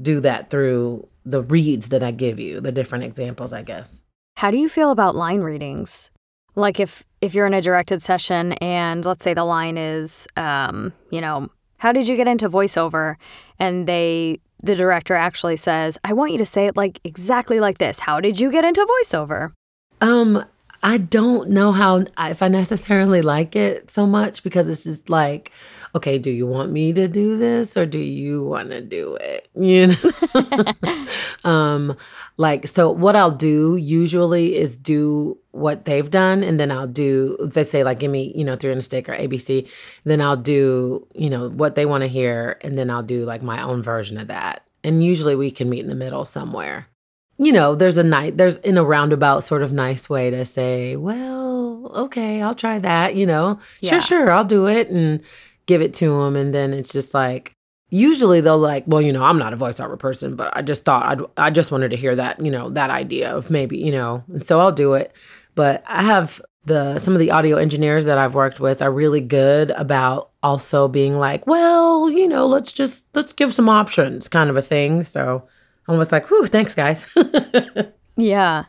do 0.00 0.20
that 0.20 0.50
through 0.50 1.08
the 1.24 1.42
reads 1.42 1.88
that 1.88 2.02
i 2.02 2.12
give 2.12 2.38
you 2.38 2.60
the 2.60 2.70
different 2.70 3.04
examples 3.04 3.52
i 3.52 3.62
guess. 3.62 4.00
How 4.36 4.50
do 4.50 4.56
you 4.56 4.68
feel 4.68 4.90
about 4.90 5.16
line 5.16 5.40
readings? 5.40 6.10
Like 6.54 6.78
if 6.78 7.02
if 7.20 7.34
you're 7.34 7.46
in 7.46 7.54
a 7.54 7.62
directed 7.62 8.02
session 8.02 8.52
and 8.54 9.04
let's 9.04 9.24
say 9.24 9.34
the 9.34 9.44
line 9.44 9.78
is 9.78 10.28
um 10.36 10.92
you 11.10 11.20
know 11.20 11.50
how 11.78 11.90
did 11.90 12.06
you 12.06 12.16
get 12.16 12.28
into 12.28 12.48
voiceover? 12.48 13.16
and 13.62 13.86
they 13.86 14.40
the 14.62 14.74
director 14.74 15.14
actually 15.14 15.56
says, 15.56 15.98
I 16.04 16.12
want 16.12 16.32
you 16.32 16.38
to 16.38 16.46
say 16.46 16.66
it 16.66 16.76
like 16.76 17.00
exactly 17.04 17.60
like 17.60 17.78
this. 17.78 18.00
How 18.00 18.20
did 18.20 18.40
you 18.40 18.50
get 18.50 18.64
into 18.64 18.86
voiceover? 19.02 19.52
Um, 20.00 20.44
I 20.82 20.98
don't 20.98 21.50
know 21.50 21.72
how 21.72 22.04
if 22.18 22.42
I 22.42 22.48
necessarily 22.48 23.22
like 23.22 23.54
it 23.54 23.90
so 23.90 24.06
much 24.06 24.42
because 24.42 24.68
it's 24.68 24.84
just 24.84 25.08
like, 25.08 25.52
okay, 25.94 26.18
do 26.18 26.30
you 26.30 26.46
want 26.46 26.72
me 26.72 26.92
to 26.92 27.06
do 27.08 27.36
this 27.36 27.76
or 27.76 27.84
do 27.86 27.98
you 27.98 28.42
want 28.44 28.70
to 28.70 28.80
do 28.80 29.16
it? 29.16 29.48
You 29.62 29.88
know, 29.88 31.06
um, 31.44 31.96
like 32.36 32.66
so. 32.66 32.90
What 32.90 33.14
I'll 33.14 33.30
do 33.30 33.76
usually 33.76 34.56
is 34.56 34.76
do 34.76 35.38
what 35.50 35.84
they've 35.84 36.10
done, 36.10 36.42
and 36.42 36.58
then 36.58 36.70
I'll 36.70 36.86
do. 36.86 37.36
They 37.38 37.62
say 37.62 37.84
like, 37.84 38.00
give 38.00 38.10
me 38.10 38.32
you 38.34 38.44
know 38.44 38.56
three 38.56 38.72
on 38.72 38.78
a 38.78 38.82
stick 38.82 39.08
or 39.08 39.12
ABC. 39.12 39.68
Then 40.04 40.20
I'll 40.20 40.36
do 40.36 41.06
you 41.14 41.30
know 41.30 41.50
what 41.50 41.74
they 41.74 41.86
want 41.86 42.02
to 42.02 42.08
hear, 42.08 42.58
and 42.62 42.76
then 42.76 42.90
I'll 42.90 43.02
do 43.02 43.24
like 43.24 43.42
my 43.42 43.62
own 43.62 43.82
version 43.82 44.18
of 44.18 44.28
that. 44.28 44.64
And 44.82 45.04
usually 45.04 45.36
we 45.36 45.50
can 45.50 45.68
meet 45.68 45.80
in 45.80 45.88
the 45.88 45.94
middle 45.94 46.24
somewhere 46.24 46.88
you 47.38 47.52
know, 47.52 47.74
there's 47.74 47.98
a 47.98 48.02
night, 48.02 48.36
there's 48.36 48.58
in 48.58 48.78
a 48.78 48.84
roundabout 48.84 49.40
sort 49.40 49.62
of 49.62 49.72
nice 49.72 50.08
way 50.08 50.30
to 50.30 50.44
say, 50.44 50.96
well, 50.96 51.90
okay, 51.94 52.40
I'll 52.40 52.54
try 52.54 52.78
that, 52.78 53.16
you 53.16 53.26
know, 53.26 53.58
yeah. 53.80 53.90
sure, 53.90 54.00
sure, 54.00 54.30
I'll 54.30 54.44
do 54.44 54.68
it 54.68 54.90
and 54.90 55.22
give 55.66 55.82
it 55.82 55.94
to 55.94 56.22
them. 56.22 56.36
And 56.36 56.52
then 56.52 56.72
it's 56.72 56.92
just 56.92 57.14
like, 57.14 57.52
usually 57.90 58.40
they'll 58.40 58.58
like, 58.58 58.84
well, 58.86 59.02
you 59.02 59.12
know, 59.12 59.24
I'm 59.24 59.38
not 59.38 59.52
a 59.52 59.56
voiceover 59.56 59.98
person, 59.98 60.36
but 60.36 60.56
I 60.56 60.62
just 60.62 60.84
thought 60.84 61.06
I'd, 61.06 61.20
I 61.36 61.50
just 61.50 61.72
wanted 61.72 61.90
to 61.90 61.96
hear 61.96 62.16
that, 62.16 62.44
you 62.44 62.50
know, 62.50 62.70
that 62.70 62.90
idea 62.90 63.34
of 63.34 63.50
maybe, 63.50 63.78
you 63.78 63.92
know, 63.92 64.24
and 64.28 64.42
so 64.42 64.60
I'll 64.60 64.72
do 64.72 64.94
it. 64.94 65.14
But 65.54 65.82
I 65.86 66.02
have 66.02 66.40
the, 66.64 66.98
some 66.98 67.12
of 67.12 67.20
the 67.20 67.30
audio 67.30 67.56
engineers 67.56 68.06
that 68.06 68.18
I've 68.18 68.34
worked 68.34 68.60
with 68.60 68.80
are 68.80 68.90
really 68.90 69.20
good 69.20 69.70
about 69.72 70.30
also 70.42 70.88
being 70.88 71.18
like, 71.18 71.46
well, 71.46 72.10
you 72.10 72.26
know, 72.26 72.46
let's 72.46 72.72
just, 72.72 73.06
let's 73.14 73.32
give 73.32 73.52
some 73.52 73.68
options 73.68 74.28
kind 74.28 74.48
of 74.48 74.56
a 74.56 74.62
thing. 74.62 75.04
So, 75.04 75.46
I'm 75.86 75.94
almost 75.94 76.12
like, 76.12 76.28
whew, 76.28 76.46
thanks, 76.46 76.74
guys. 76.74 77.12
yeah. 78.16 78.64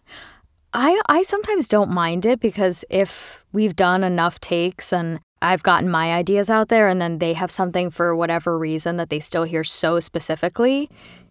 I 0.74 1.00
I 1.08 1.22
sometimes 1.22 1.68
don't 1.68 1.92
mind 1.92 2.26
it 2.26 2.40
because 2.40 2.84
if 2.90 3.46
we've 3.52 3.76
done 3.76 4.04
enough 4.04 4.40
takes 4.40 4.92
and 4.92 5.20
I've 5.44 5.62
gotten 5.62 5.90
my 5.90 6.14
ideas 6.14 6.50
out 6.50 6.70
there 6.70 6.88
and 6.88 7.02
then 7.02 7.20
they 7.20 7.34
have 7.34 7.52
something 7.52 7.90
for 7.90 8.16
whatever 8.16 8.58
reason 8.58 8.96
that 8.96 9.10
they 9.10 9.20
still 9.20 9.44
hear 9.44 9.64
so 9.64 10.00
specifically, 10.00 10.90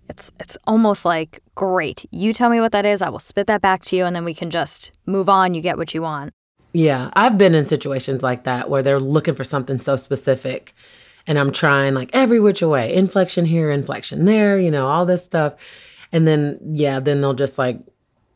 it's 0.09 0.31
it's 0.39 0.59
almost 0.67 1.07
like 1.07 1.41
great. 1.55 2.05
You 2.11 2.35
tell 2.35 2.51
me 2.51 2.61
what 2.61 2.73
that 2.73 2.85
is, 2.85 3.01
I 3.01 3.09
will 3.09 3.19
spit 3.19 3.47
that 3.47 3.63
back 3.63 3.83
to 3.87 3.97
you 3.97 4.05
and 4.05 4.15
then 4.15 4.25
we 4.25 4.35
can 4.35 4.51
just 4.51 4.93
move 5.07 5.31
on, 5.31 5.55
you 5.55 5.63
get 5.63 5.79
what 5.79 5.95
you 5.95 6.03
want. 6.03 6.35
Yeah, 6.75 7.11
I've 7.15 7.39
been 7.39 7.55
in 7.55 7.67
situations 7.67 8.23
like 8.23 8.45
that 8.45 8.69
where 8.69 8.83
they're 8.83 9.01
looking 9.01 9.35
for 9.35 9.45
something 9.45 9.81
so 9.81 9.97
specific 9.97 10.75
and 11.27 11.39
I'm 11.39 11.51
trying 11.51 11.95
like 11.95 12.11
every 12.13 12.39
which 12.39 12.61
way, 12.63 12.95
inflection 12.95 13.47
here, 13.47 13.71
inflection 13.71 14.27
there, 14.27 14.59
you 14.59 14.71
know, 14.71 14.89
all 14.89 15.07
this 15.07 15.25
stuff. 15.25 15.55
And 16.13 16.29
then 16.29 16.59
yeah, 16.73 17.01
then 17.01 17.23
they'll 17.23 17.33
just 17.33 17.57
like 17.57 17.79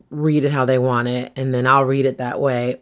read 0.09 0.43
it 0.43 0.51
how 0.51 0.65
they 0.65 0.79
want 0.79 1.07
it 1.07 1.33
and 1.35 1.53
then 1.53 1.67
I'll 1.67 1.85
read 1.85 2.07
it 2.07 2.17
that 2.17 2.39
way. 2.39 2.81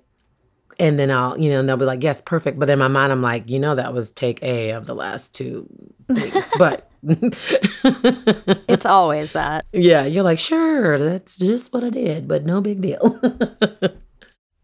And 0.79 0.99
then 0.99 1.09
I'll, 1.11 1.39
you 1.39 1.49
know, 1.51 1.59
and 1.59 1.69
they'll 1.69 1.77
be 1.77 1.85
like, 1.85 2.03
yes, 2.03 2.21
perfect. 2.21 2.59
But 2.59 2.69
in 2.69 2.79
my 2.79 2.87
mind, 2.87 3.11
I'm 3.11 3.21
like, 3.21 3.49
you 3.49 3.59
know, 3.59 3.75
that 3.75 3.93
was 3.93 4.11
take 4.11 4.43
A 4.43 4.71
of 4.71 4.85
the 4.85 4.95
last 4.95 5.33
two 5.33 5.67
things. 6.13 6.49
but 6.57 6.89
it's 7.03 8.85
always 8.85 9.31
that. 9.33 9.65
Yeah, 9.73 10.05
you're 10.05 10.23
like, 10.23 10.39
sure, 10.39 10.97
that's 10.97 11.37
just 11.37 11.71
what 11.71 11.83
I 11.83 11.89
did, 11.89 12.27
but 12.27 12.45
no 12.45 12.61
big 12.61 12.81
deal. 12.81 13.19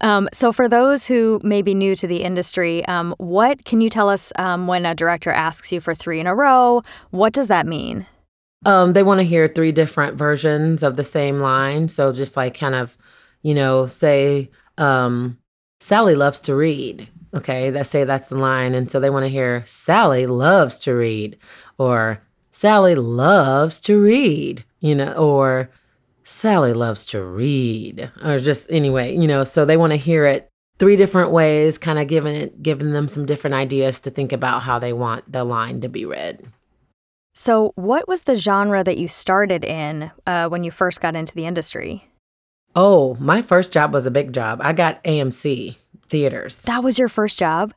Um, 0.01 0.27
so, 0.33 0.51
for 0.51 0.67
those 0.67 1.05
who 1.05 1.39
may 1.43 1.61
be 1.61 1.75
new 1.75 1.95
to 1.95 2.07
the 2.07 2.23
industry, 2.23 2.83
um, 2.85 3.13
what 3.19 3.63
can 3.65 3.81
you 3.81 3.89
tell 3.89 4.09
us 4.09 4.33
um, 4.35 4.65
when 4.65 4.83
a 4.83 4.95
director 4.95 5.29
asks 5.29 5.71
you 5.71 5.79
for 5.79 5.93
three 5.93 6.19
in 6.19 6.25
a 6.25 6.35
row? 6.35 6.81
What 7.11 7.33
does 7.33 7.47
that 7.49 7.67
mean? 7.67 8.07
Um, 8.65 8.93
they 8.93 9.03
want 9.03 9.19
to 9.19 9.23
hear 9.23 9.47
three 9.47 9.71
different 9.71 10.17
versions 10.17 10.81
of 10.81 10.95
the 10.95 11.03
same 11.03 11.39
line. 11.39 11.87
So, 11.87 12.11
just 12.11 12.35
like 12.35 12.57
kind 12.57 12.73
of, 12.73 12.97
you 13.43 13.53
know, 13.53 13.85
say, 13.85 14.49
um, 14.79 15.37
Sally 15.81 16.13
loves 16.13 16.39
to 16.41 16.55
read. 16.55 17.07
Okay, 17.33 17.71
let's 17.71 17.89
say 17.89 18.03
that's 18.03 18.29
the 18.29 18.37
line. 18.37 18.75
And 18.75 18.89
so 18.89 18.99
they 18.99 19.09
want 19.09 19.25
to 19.25 19.29
hear 19.29 19.63
Sally 19.65 20.27
loves 20.27 20.77
to 20.79 20.93
read, 20.93 21.37
or 21.77 22.21
Sally 22.51 22.93
loves 22.93 23.79
to 23.81 23.99
read, 23.99 24.63
you 24.79 24.93
know, 24.93 25.13
or 25.13 25.71
Sally 26.23 26.73
loves 26.73 27.07
to 27.07 27.23
read, 27.23 28.11
or 28.23 28.37
just 28.37 28.71
anyway, 28.71 29.15
you 29.17 29.27
know, 29.27 29.43
so 29.43 29.65
they 29.65 29.75
want 29.75 29.91
to 29.91 29.97
hear 29.97 30.25
it 30.25 30.47
three 30.77 30.95
different 30.95 31.31
ways, 31.31 31.79
kind 31.79 31.97
of 31.97 32.07
giving 32.07 32.35
it, 32.35 32.61
giving 32.61 32.91
them 32.91 33.07
some 33.07 33.25
different 33.25 33.55
ideas 33.55 34.01
to 34.01 34.11
think 34.11 34.31
about 34.31 34.61
how 34.61 34.77
they 34.77 34.93
want 34.93 35.31
the 35.31 35.43
line 35.43 35.81
to 35.81 35.89
be 35.89 36.05
read. 36.05 36.45
So, 37.33 37.71
what 37.75 38.07
was 38.07 38.23
the 38.23 38.35
genre 38.35 38.83
that 38.83 38.97
you 38.97 39.07
started 39.07 39.63
in 39.63 40.11
uh, 40.27 40.47
when 40.49 40.63
you 40.63 40.69
first 40.69 41.01
got 41.01 41.15
into 41.15 41.33
the 41.33 41.45
industry? 41.45 42.10
Oh, 42.75 43.15
my 43.19 43.41
first 43.41 43.71
job 43.71 43.93
was 43.93 44.05
a 44.05 44.11
big 44.11 44.33
job. 44.33 44.59
I 44.61 44.73
got 44.73 45.03
AMC 45.03 45.75
theaters. 46.07 46.61
That 46.63 46.83
was 46.83 46.97
your 46.97 47.09
first 47.09 47.37
job? 47.37 47.73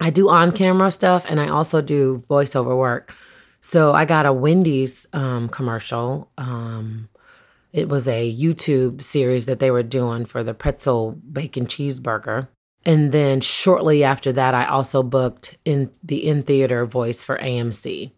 I 0.00 0.10
do 0.10 0.28
on 0.28 0.52
camera 0.52 0.90
stuff 0.90 1.24
and 1.28 1.40
I 1.40 1.48
also 1.48 1.80
do 1.80 2.22
voiceover 2.28 2.76
work. 2.76 3.14
So 3.60 3.92
I 3.92 4.04
got 4.04 4.26
a 4.26 4.32
Wendy's 4.32 5.06
um, 5.12 5.48
commercial. 5.48 6.30
Um, 6.36 7.08
it 7.72 7.88
was 7.88 8.06
a 8.06 8.30
YouTube 8.32 9.02
series 9.02 9.46
that 9.46 9.58
they 9.58 9.70
were 9.70 9.82
doing 9.82 10.26
for 10.26 10.42
the 10.42 10.54
pretzel 10.54 11.12
bacon 11.12 11.66
cheeseburger. 11.66 12.48
And 12.84 13.12
then 13.12 13.40
shortly 13.40 14.04
after 14.04 14.30
that, 14.32 14.54
I 14.54 14.66
also 14.66 15.02
booked 15.02 15.56
in 15.64 15.90
the 16.02 16.26
in 16.26 16.42
theater 16.42 16.84
voice 16.84 17.24
for 17.24 17.38
AMC. 17.38 18.12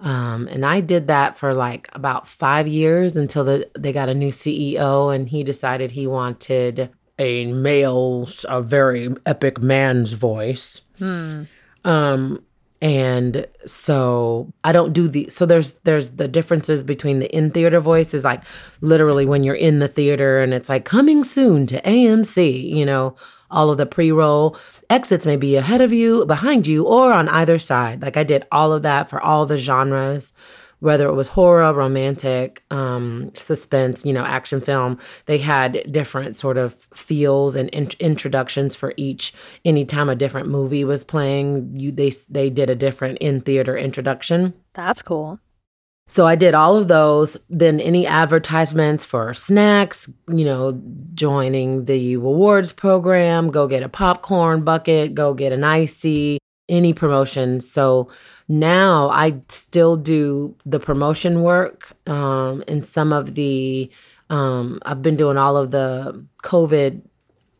Um, 0.00 0.48
and 0.48 0.64
I 0.64 0.80
did 0.80 1.08
that 1.08 1.36
for 1.36 1.54
like 1.54 1.88
about 1.92 2.26
five 2.26 2.66
years 2.66 3.16
until 3.16 3.44
the, 3.44 3.70
they 3.78 3.92
got 3.92 4.08
a 4.08 4.14
new 4.14 4.30
CEO 4.30 5.14
and 5.14 5.28
he 5.28 5.44
decided 5.44 5.90
he 5.90 6.06
wanted 6.06 6.90
a 7.18 7.52
male, 7.52 8.26
a 8.48 8.62
very 8.62 9.14
epic 9.26 9.60
man's 9.60 10.14
voice. 10.14 10.80
Hmm. 10.98 11.42
Um, 11.84 12.42
and 12.82 13.46
so 13.66 14.50
i 14.64 14.72
don't 14.72 14.92
do 14.92 15.06
the 15.06 15.28
so 15.28 15.44
there's 15.44 15.74
there's 15.84 16.12
the 16.12 16.26
differences 16.26 16.82
between 16.82 17.18
the 17.18 17.34
in 17.36 17.50
theater 17.50 17.78
voice 17.78 18.14
is 18.14 18.24
like 18.24 18.42
literally 18.80 19.26
when 19.26 19.42
you're 19.42 19.54
in 19.54 19.80
the 19.80 19.88
theater 19.88 20.40
and 20.40 20.54
it's 20.54 20.68
like 20.68 20.84
coming 20.84 21.22
soon 21.22 21.66
to 21.66 21.80
amc 21.82 22.64
you 22.64 22.86
know 22.86 23.14
all 23.50 23.70
of 23.70 23.78
the 23.78 23.86
pre-roll 23.86 24.56
exits 24.88 25.26
may 25.26 25.36
be 25.36 25.56
ahead 25.56 25.80
of 25.80 25.92
you 25.92 26.24
behind 26.26 26.66
you 26.66 26.84
or 26.84 27.12
on 27.12 27.28
either 27.28 27.58
side 27.58 28.02
like 28.02 28.16
i 28.16 28.24
did 28.24 28.46
all 28.50 28.72
of 28.72 28.82
that 28.82 29.08
for 29.08 29.20
all 29.20 29.46
the 29.46 29.58
genres 29.58 30.32
whether 30.80 31.06
it 31.06 31.14
was 31.14 31.28
horror, 31.28 31.72
romantic, 31.72 32.62
um, 32.70 33.30
suspense, 33.34 34.04
you 34.04 34.12
know, 34.12 34.24
action 34.24 34.60
film, 34.60 34.98
they 35.26 35.38
had 35.38 35.90
different 35.90 36.34
sort 36.34 36.56
of 36.56 36.74
feels 36.94 37.54
and 37.54 37.68
in- 37.70 37.88
introductions 38.00 38.74
for 38.74 38.92
each. 38.96 39.32
Anytime 39.64 40.08
a 40.08 40.16
different 40.16 40.48
movie 40.48 40.84
was 40.84 41.04
playing, 41.04 41.70
you 41.74 41.92
they 41.92 42.10
they 42.28 42.50
did 42.50 42.68
a 42.68 42.74
different 42.74 43.18
in 43.18 43.42
theater 43.42 43.76
introduction. 43.76 44.54
That's 44.72 45.02
cool. 45.02 45.38
So 46.10 46.26
I 46.26 46.34
did 46.34 46.56
all 46.56 46.76
of 46.76 46.88
those. 46.88 47.36
Then 47.48 47.78
any 47.78 48.04
advertisements 48.04 49.04
for 49.04 49.32
snacks, 49.32 50.10
you 50.28 50.44
know, 50.44 50.82
joining 51.14 51.84
the 51.84 52.14
awards 52.14 52.72
program, 52.72 53.52
go 53.52 53.68
get 53.68 53.84
a 53.84 53.88
popcorn 53.88 54.64
bucket, 54.64 55.14
go 55.14 55.34
get 55.34 55.52
an 55.52 55.62
icy, 55.62 56.38
any 56.68 56.92
promotion. 56.92 57.60
So 57.60 58.10
now 58.48 59.08
I 59.10 59.40
still 59.48 59.96
do 59.96 60.56
the 60.66 60.80
promotion 60.80 61.42
work 61.42 61.92
um, 62.08 62.64
and 62.66 62.84
some 62.84 63.12
of 63.12 63.36
the, 63.36 63.88
um, 64.30 64.80
I've 64.82 65.02
been 65.02 65.16
doing 65.16 65.36
all 65.36 65.56
of 65.56 65.70
the 65.70 66.26
COVID 66.42 67.02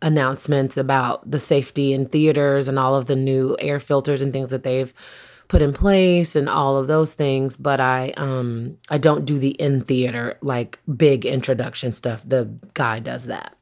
announcements 0.02 0.76
about 0.76 1.30
the 1.30 1.38
safety 1.38 1.92
in 1.92 2.06
theaters 2.06 2.66
and 2.66 2.80
all 2.80 2.96
of 2.96 3.06
the 3.06 3.14
new 3.14 3.56
air 3.60 3.78
filters 3.78 4.20
and 4.20 4.32
things 4.32 4.50
that 4.50 4.64
they've 4.64 4.92
put 5.50 5.62
in 5.62 5.72
place 5.72 6.36
and 6.36 6.48
all 6.48 6.76
of 6.76 6.86
those 6.86 7.14
things 7.14 7.56
but 7.56 7.80
i 7.80 8.12
um 8.16 8.78
i 8.88 8.96
don't 8.96 9.24
do 9.24 9.36
the 9.36 9.50
in 9.50 9.80
theater 9.80 10.38
like 10.42 10.78
big 10.96 11.26
introduction 11.26 11.92
stuff 11.92 12.22
the 12.24 12.48
guy 12.74 13.00
does 13.00 13.26
that 13.26 13.56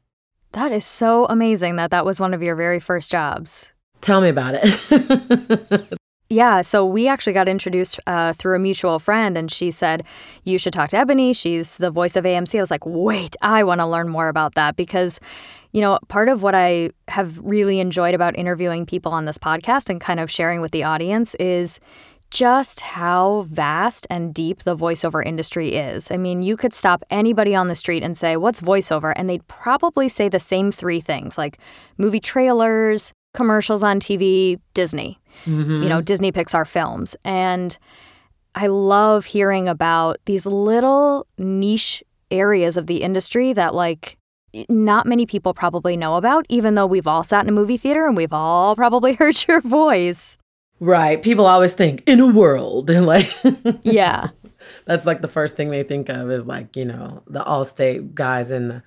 that 0.53 0.71
is 0.71 0.85
so 0.85 1.25
amazing 1.31 1.77
that 1.77 1.91
that 1.91 2.05
was 2.05 2.21
one 2.21 2.35
of 2.35 2.43
your 2.43 2.55
very 2.55 2.79
first 2.79 3.11
jobs 3.11 3.73
tell 4.03 4.21
me 4.21 4.29
about 4.29 4.55
it 4.55 5.99
Yeah, 6.31 6.61
so 6.61 6.85
we 6.85 7.09
actually 7.09 7.33
got 7.33 7.49
introduced 7.49 7.99
uh, 8.07 8.35
through 8.35 8.57
a 8.57 8.59
mutual 8.59 8.99
friend, 8.99 9.39
and 9.39 9.51
she 9.51 9.71
said, 9.71 10.05
You 10.45 10.59
should 10.59 10.75
talk 10.75 10.91
to 10.91 10.99
Ebony. 10.99 11.33
She's 11.33 11.79
the 11.79 11.91
voice 11.91 12.17
of 12.17 12.25
AMC. 12.25 12.59
I 12.59 12.61
was 12.61 12.71
like, 12.71 12.85
Wait, 12.85 13.35
I 13.41 13.65
want 13.65 13.81
to 13.81 13.87
learn 13.87 14.11
more 14.11 14.29
about 14.29 14.55
that 14.55 14.77
because, 14.77 15.21
you 15.73 15.81
know, 15.81 15.99
part 16.09 16.29
of 16.29 16.43
what 16.43 16.55
I 16.55 16.91
have 17.09 17.39
really 17.39 17.81
enjoyed 17.81 18.15
about 18.15 18.37
interviewing 18.37 18.87
people 18.87 19.13
on 19.13 19.25
this 19.25 19.39
podcast 19.39 19.91
and 19.91 20.01
kind 20.01 20.21
of 20.21 20.31
sharing 20.31 20.61
with 20.61 20.71
the 20.71 20.85
audience 20.85 21.35
is 21.37 21.79
just 22.31 22.81
how 22.81 23.47
vast 23.49 24.07
and 24.11 24.35
deep 24.35 24.63
the 24.65 24.77
voiceover 24.77 25.25
industry 25.25 25.75
is. 25.75 26.11
I 26.11 26.17
mean, 26.17 26.43
you 26.43 26.57
could 26.57 26.75
stop 26.75 27.03
anybody 27.11 27.55
on 27.55 27.69
the 27.69 27.75
street 27.75 28.03
and 28.03 28.17
say, 28.17 28.37
What's 28.37 28.61
voiceover? 28.61 29.13
And 29.17 29.29
they'd 29.29 29.47
probably 29.49 30.09
say 30.09 30.29
the 30.29 30.41
same 30.41 30.71
three 30.71 31.01
things 31.01 31.39
like 31.39 31.59
movie 31.97 32.21
trailers, 32.21 33.13
commercials 33.35 33.83
on 33.83 33.99
TV, 34.01 34.61
Disney. 34.75 35.19
Mm-hmm. 35.45 35.83
You 35.83 35.89
know, 35.89 36.01
Disney 36.01 36.33
Pixar 36.33 36.67
films. 36.67 37.17
And 37.25 37.79
I 38.55 38.67
love 38.67 39.25
hearing 39.25 39.69
about 39.69 40.19
these 40.25 40.47
little 40.47 41.27
niche 41.39 42.03
areas 42.31 42.77
of 42.77 42.87
the 42.87 43.03
industry 43.03 43.53
that 43.55 43.75
like 43.75 44.18
not 44.69 45.07
many 45.07 45.27
people 45.27 45.55
probably 45.55 45.97
know 45.97 46.17
about, 46.17 46.47
even 46.49 46.75
though 46.75 46.87
we've 46.87 47.07
all 47.07 47.23
sat 47.23 47.45
in 47.45 47.49
a 47.49 47.53
movie 47.53 47.77
theater 47.77 48.07
and 48.07 48.17
we've 48.17 48.33
all 48.33 48.75
probably 48.77 49.13
heard 49.15 49.47
your 49.47 49.61
voice. 49.61 50.37
Right. 50.81 51.23
People 51.23 51.47
always 51.47 51.75
think 51.75 52.09
in 52.09 52.21
a 52.21 52.29
world 52.29 52.89
and 52.91 53.07
like 53.07 53.29
Yeah. 53.83 54.29
That's 54.85 55.07
like 55.07 55.23
the 55.23 55.29
first 55.29 55.57
thing 55.57 55.71
they 55.71 55.83
think 55.83 56.09
of 56.09 56.31
is 56.31 56.47
like, 56.47 56.77
you 56.77 56.85
know, 56.85 57.23
the 57.27 57.43
Allstate 57.45 58.15
guys 58.15 58.51
in 58.51 58.69
the 58.69 58.83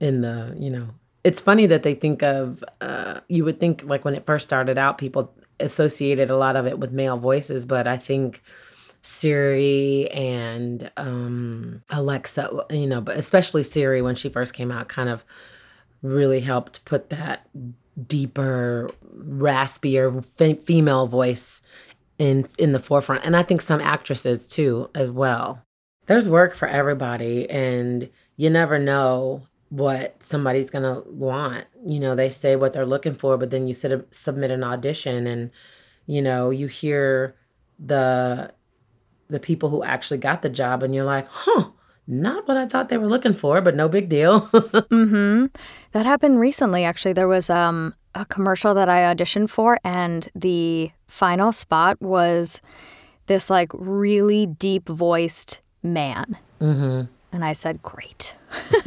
in 0.00 0.22
the, 0.22 0.56
you 0.58 0.70
know, 0.70 0.88
it's 1.24 1.40
funny 1.40 1.66
that 1.66 1.82
they 1.82 1.94
think 1.94 2.22
of 2.22 2.64
uh, 2.80 3.20
you 3.28 3.44
would 3.44 3.60
think 3.60 3.82
like 3.84 4.04
when 4.04 4.14
it 4.14 4.26
first 4.26 4.44
started 4.44 4.78
out 4.78 4.98
people 4.98 5.34
associated 5.58 6.30
a 6.30 6.36
lot 6.36 6.56
of 6.56 6.66
it 6.66 6.78
with 6.78 6.90
male 6.90 7.18
voices 7.18 7.66
but 7.66 7.86
i 7.86 7.96
think 7.96 8.42
siri 9.02 10.10
and 10.10 10.90
um, 10.96 11.82
alexa 11.90 12.64
you 12.70 12.86
know 12.86 13.00
but 13.00 13.16
especially 13.16 13.62
siri 13.62 14.02
when 14.02 14.14
she 14.14 14.28
first 14.28 14.54
came 14.54 14.70
out 14.70 14.88
kind 14.88 15.08
of 15.08 15.24
really 16.02 16.40
helped 16.40 16.84
put 16.84 17.10
that 17.10 17.48
deeper 18.06 18.90
raspier 19.16 20.16
f- 20.18 20.62
female 20.62 21.06
voice 21.06 21.62
in 22.18 22.46
in 22.58 22.72
the 22.72 22.78
forefront 22.78 23.24
and 23.24 23.36
i 23.36 23.42
think 23.42 23.60
some 23.60 23.80
actresses 23.80 24.46
too 24.46 24.88
as 24.94 25.10
well 25.10 25.62
there's 26.06 26.28
work 26.28 26.54
for 26.54 26.68
everybody 26.68 27.48
and 27.48 28.10
you 28.36 28.50
never 28.50 28.78
know 28.78 29.42
what 29.70 30.20
somebody's 30.22 30.68
going 30.68 30.82
to 30.82 31.08
want. 31.08 31.64
You 31.86 32.00
know, 32.00 32.14
they 32.14 32.28
say 32.28 32.56
what 32.56 32.72
they're 32.72 32.84
looking 32.84 33.14
for, 33.14 33.38
but 33.38 33.50
then 33.50 33.66
you 33.66 33.72
sit, 33.72 34.06
submit 34.14 34.50
an 34.50 34.64
audition 34.64 35.26
and, 35.26 35.50
you 36.06 36.20
know, 36.20 36.50
you 36.50 36.66
hear 36.66 37.36
the 37.78 38.52
the 39.30 39.40
people 39.40 39.68
who 39.68 39.82
actually 39.82 40.18
got 40.18 40.42
the 40.42 40.50
job 40.50 40.82
and 40.82 40.94
you're 40.94 41.04
like, 41.04 41.26
"Huh, 41.30 41.70
not 42.06 42.46
what 42.46 42.56
I 42.56 42.66
thought 42.66 42.88
they 42.88 42.98
were 42.98 43.08
looking 43.08 43.34
for, 43.34 43.60
but 43.60 43.74
no 43.74 43.88
big 43.88 44.08
deal." 44.08 44.40
mhm. 44.90 45.50
That 45.92 46.06
happened 46.06 46.40
recently 46.40 46.84
actually. 46.84 47.12
There 47.14 47.28
was 47.28 47.50
um 47.50 47.94
a 48.14 48.24
commercial 48.26 48.74
that 48.74 48.88
I 48.88 49.02
auditioned 49.14 49.50
for, 49.50 49.78
and 49.84 50.28
the 50.34 50.90
final 51.06 51.52
spot 51.52 52.00
was 52.00 52.60
this 53.26 53.48
like 53.50 53.70
really 53.74 54.46
deep 54.46 54.88
voiced 54.88 55.60
man. 55.82 56.36
Mm-hmm. 56.60 57.12
And 57.32 57.44
I 57.44 57.52
said, 57.52 57.82
Great. 57.82 58.36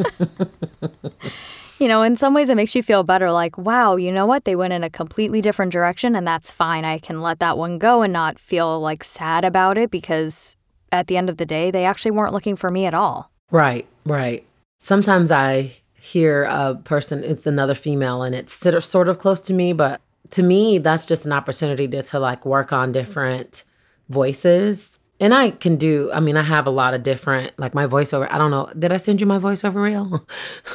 you 1.84 1.90
know, 1.90 2.02
in 2.02 2.16
some 2.16 2.34
ways 2.34 2.50
it 2.50 2.56
makes 2.56 2.76
you 2.76 2.82
feel 2.82 3.04
better 3.04 3.30
like, 3.30 3.58
wow, 3.58 3.98
you 3.98 4.10
know 4.10 4.26
what? 4.26 4.46
They 4.46 4.56
went 4.56 4.72
in 4.72 4.86
a 4.86 4.90
completely 4.90 5.42
different 5.42 5.74
direction, 5.74 6.16
and 6.16 6.26
that's 6.26 6.50
fine. 6.50 6.86
I 6.86 6.98
can 6.98 7.22
let 7.22 7.40
that 7.40 7.58
one 7.58 7.78
go 7.78 8.04
and 8.04 8.14
not 8.14 8.40
feel 8.40 8.80
like 8.80 9.04
sad 9.04 9.44
about 9.44 9.78
it 9.78 9.92
because 9.92 10.56
at 10.94 11.08
the 11.08 11.18
end 11.18 11.30
of 11.30 11.36
the 11.36 11.46
day, 11.46 11.72
they 11.72 11.84
actually 11.84 12.12
weren't 12.12 12.32
looking 12.32 12.56
for 12.56 12.72
me 12.72 12.86
at 12.86 12.94
all. 12.94 13.30
Right, 13.52 13.86
right. 14.06 14.46
Sometimes 14.80 15.30
I 15.30 15.74
hear 15.96 16.44
a 16.44 16.76
person, 16.76 17.22
it's 17.22 17.46
another 17.46 17.76
female, 17.76 18.24
and 18.24 18.34
it's 18.34 18.54
sort 18.86 19.10
of 19.10 19.20
close 19.20 19.42
to 19.42 19.54
me, 19.54 19.74
but 19.74 20.00
to 20.30 20.42
me, 20.42 20.78
that's 20.78 21.06
just 21.06 21.26
an 21.26 21.34
opportunity 21.34 21.86
to, 21.90 22.02
to 22.02 22.18
like 22.18 22.46
work 22.46 22.72
on 22.72 22.94
different 22.94 23.66
voices. 24.08 24.98
And 25.20 25.34
I 25.34 25.52
can 25.52 25.76
do, 25.76 26.10
I 26.14 26.22
mean, 26.22 26.38
I 26.38 26.44
have 26.44 26.66
a 26.66 26.72
lot 26.72 26.94
of 26.94 27.04
different, 27.04 27.58
like 27.60 27.74
my 27.74 27.88
voiceover. 27.88 28.28
I 28.32 28.38
don't 28.38 28.52
know, 28.52 28.72
did 28.80 28.94
I 28.94 28.98
send 28.98 29.20
you 29.20 29.28
my 29.28 29.38
voiceover 29.38 29.84
reel? 29.84 30.26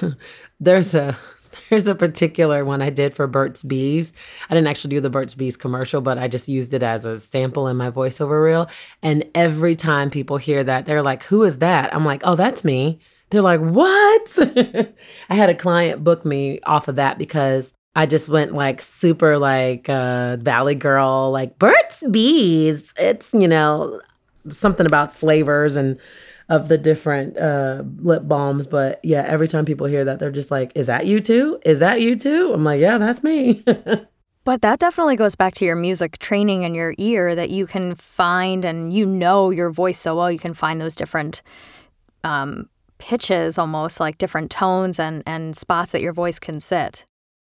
there's 0.61 0.95
a, 0.95 1.17
there's 1.71 1.89
a 1.89 1.95
particular 1.95 2.65
one 2.65 2.83
I 2.83 2.91
did 2.91 3.15
for 3.15 3.27
Burt's 3.27 3.63
Bees. 3.63 4.13
I 4.49 4.55
didn't 4.55 4.69
actually 4.69 4.91
do 4.91 5.01
the 5.01 5.11
Burt's 5.11 5.35
Bees 5.35 5.57
commercial, 5.57 6.01
but 6.01 6.19
I 6.19 6.29
just 6.29 6.49
used 6.49 6.75
it 6.75 6.83
as 6.83 7.05
a 7.05 7.21
sample 7.21 7.69
in 7.69 7.77
my 7.77 7.91
voiceover 7.91 8.43
reel. 8.43 8.69
And 9.03 9.25
every 9.35 9.75
time 9.75 10.11
people 10.11 10.37
hear 10.37 10.65
that, 10.65 10.87
they're 10.87 11.03
like, 11.03 11.23
who 11.25 11.43
is 11.45 11.59
that? 11.59 11.95
I'm 11.95 12.05
like, 12.05 12.23
oh, 12.25 12.37
that's 12.37 12.65
me. 12.65 13.01
They're 13.31 13.43
like, 13.43 13.61
what? 13.61 14.39
I 15.29 15.35
had 15.35 15.51
a 15.51 15.55
client 15.55 16.03
book 16.03 16.25
me 16.25 16.61
off 16.63 16.89
of 16.89 16.95
that 16.95 17.19
because 17.19 17.73
I 17.95 18.07
just 18.07 18.29
went 18.29 18.55
like 18.55 18.81
super 18.81 19.39
like 19.39 19.89
uh 19.89 20.37
Valley 20.37 20.75
Girl, 20.75 21.31
like 21.31 21.59
Burt's 21.59 22.03
Bees. 22.11 22.95
It's, 22.97 23.35
you 23.35 23.49
know, 23.49 24.01
something 24.49 24.87
about 24.87 25.15
flavors 25.15 25.77
and 25.77 25.99
of 26.49 26.69
the 26.69 26.79
different 26.79 27.37
uh 27.37 27.83
lip 27.99 28.27
balms. 28.27 28.67
But 28.67 29.01
yeah, 29.05 29.25
every 29.27 29.49
time 29.49 29.65
people 29.65 29.87
hear 29.87 30.05
that, 30.05 30.19
they're 30.19 30.31
just 30.31 30.51
like, 30.51 30.73
Is 30.75 30.87
that 30.87 31.07
you 31.07 31.21
too? 31.21 31.59
Is 31.65 31.79
that 31.79 32.01
you 32.01 32.17
too? 32.17 32.53
I'm 32.53 32.65
like, 32.65 32.81
Yeah, 32.81 32.99
that's 32.99 33.23
me. 33.23 33.65
But 34.49 34.63
that 34.63 34.79
definitely 34.79 35.17
goes 35.17 35.35
back 35.37 35.53
to 35.57 35.67
your 35.67 35.77
music 35.77 36.19
training 36.21 36.65
and 36.65 36.75
your 36.75 36.95
ear 36.97 37.35
that 37.35 37.51
you 37.51 37.67
can 37.67 37.95
find 37.95 38.65
and 38.65 38.95
you 38.95 39.05
know 39.05 39.51
your 39.51 39.69
voice 39.69 39.99
so 39.99 40.17
well. 40.17 40.33
You 40.33 40.39
can 40.39 40.55
find 40.55 40.81
those 40.81 40.97
different 40.97 41.43
um, 42.25 42.71
pitches 42.97 43.59
almost 43.59 44.01
like 44.01 44.17
different 44.17 44.51
tones 44.51 44.99
and 44.99 45.23
and 45.27 45.55
spots 45.55 45.93
that 45.93 46.01
your 46.01 46.15
voice 46.15 46.39
can 46.39 46.61
sit. 46.61 47.05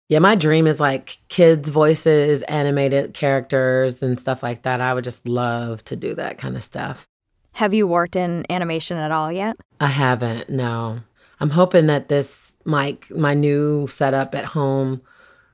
Yeah, 0.08 0.18
my 0.18 0.34
dream 0.34 0.66
is 0.66 0.80
like 0.80 1.18
kids' 1.28 1.68
voices, 1.68 2.42
animated 2.42 3.14
characters, 3.14 4.02
and 4.02 4.18
stuff 4.18 4.42
like 4.42 4.62
that. 4.62 4.80
I 4.80 4.92
would 4.92 5.04
just 5.04 5.28
love 5.28 5.84
to 5.84 5.94
do 5.94 6.16
that 6.16 6.38
kind 6.38 6.56
of 6.56 6.64
stuff. 6.64 7.06
Have 7.52 7.74
you 7.74 7.86
worked 7.86 8.16
in 8.16 8.44
animation 8.50 8.96
at 8.96 9.10
all 9.10 9.30
yet? 9.32 9.56
I 9.80 9.88
haven't, 9.88 10.48
no. 10.50 11.00
I'm 11.40 11.50
hoping 11.50 11.86
that 11.86 12.08
this 12.08 12.54
mic, 12.64 13.10
my 13.10 13.34
new 13.34 13.86
setup 13.86 14.34
at 14.34 14.44
home, 14.44 15.02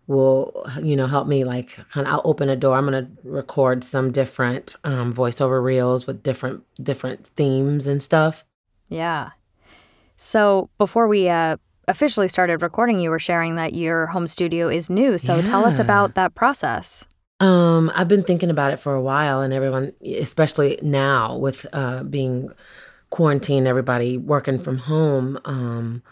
will 0.08 0.64
you 0.82 0.94
know 0.94 1.08
help 1.08 1.26
me 1.26 1.42
like 1.42 1.74
kind 1.90 2.06
of 2.06 2.12
i'll 2.12 2.22
open 2.24 2.48
a 2.48 2.54
door 2.54 2.76
i'm 2.76 2.86
going 2.86 3.04
to 3.04 3.10
record 3.28 3.82
some 3.82 4.12
different 4.12 4.76
um, 4.84 5.12
voiceover 5.12 5.60
reels 5.60 6.06
with 6.06 6.22
different 6.22 6.62
different 6.80 7.26
themes 7.26 7.88
and 7.88 8.00
stuff 8.00 8.44
yeah 8.88 9.30
so 10.16 10.70
before 10.78 11.08
we 11.08 11.28
uh, 11.28 11.56
officially 11.88 12.28
started 12.28 12.62
recording, 12.62 12.98
you 13.00 13.10
were 13.10 13.18
sharing 13.18 13.56
that 13.56 13.74
your 13.74 14.06
home 14.06 14.26
studio 14.26 14.68
is 14.68 14.90
new. 14.90 15.18
So 15.18 15.36
yeah. 15.36 15.42
tell 15.42 15.64
us 15.64 15.78
about 15.78 16.14
that 16.14 16.34
process. 16.34 17.06
Um, 17.38 17.92
I've 17.94 18.08
been 18.08 18.24
thinking 18.24 18.50
about 18.50 18.72
it 18.72 18.78
for 18.78 18.94
a 18.94 19.00
while, 19.00 19.42
and 19.42 19.52
everyone, 19.52 19.92
especially 20.04 20.78
now 20.82 21.36
with 21.36 21.66
uh, 21.72 22.02
being 22.04 22.50
quarantined, 23.10 23.66
everybody 23.66 24.16
working 24.16 24.58
from 24.58 24.78
home. 24.78 25.38
Um, 25.44 26.02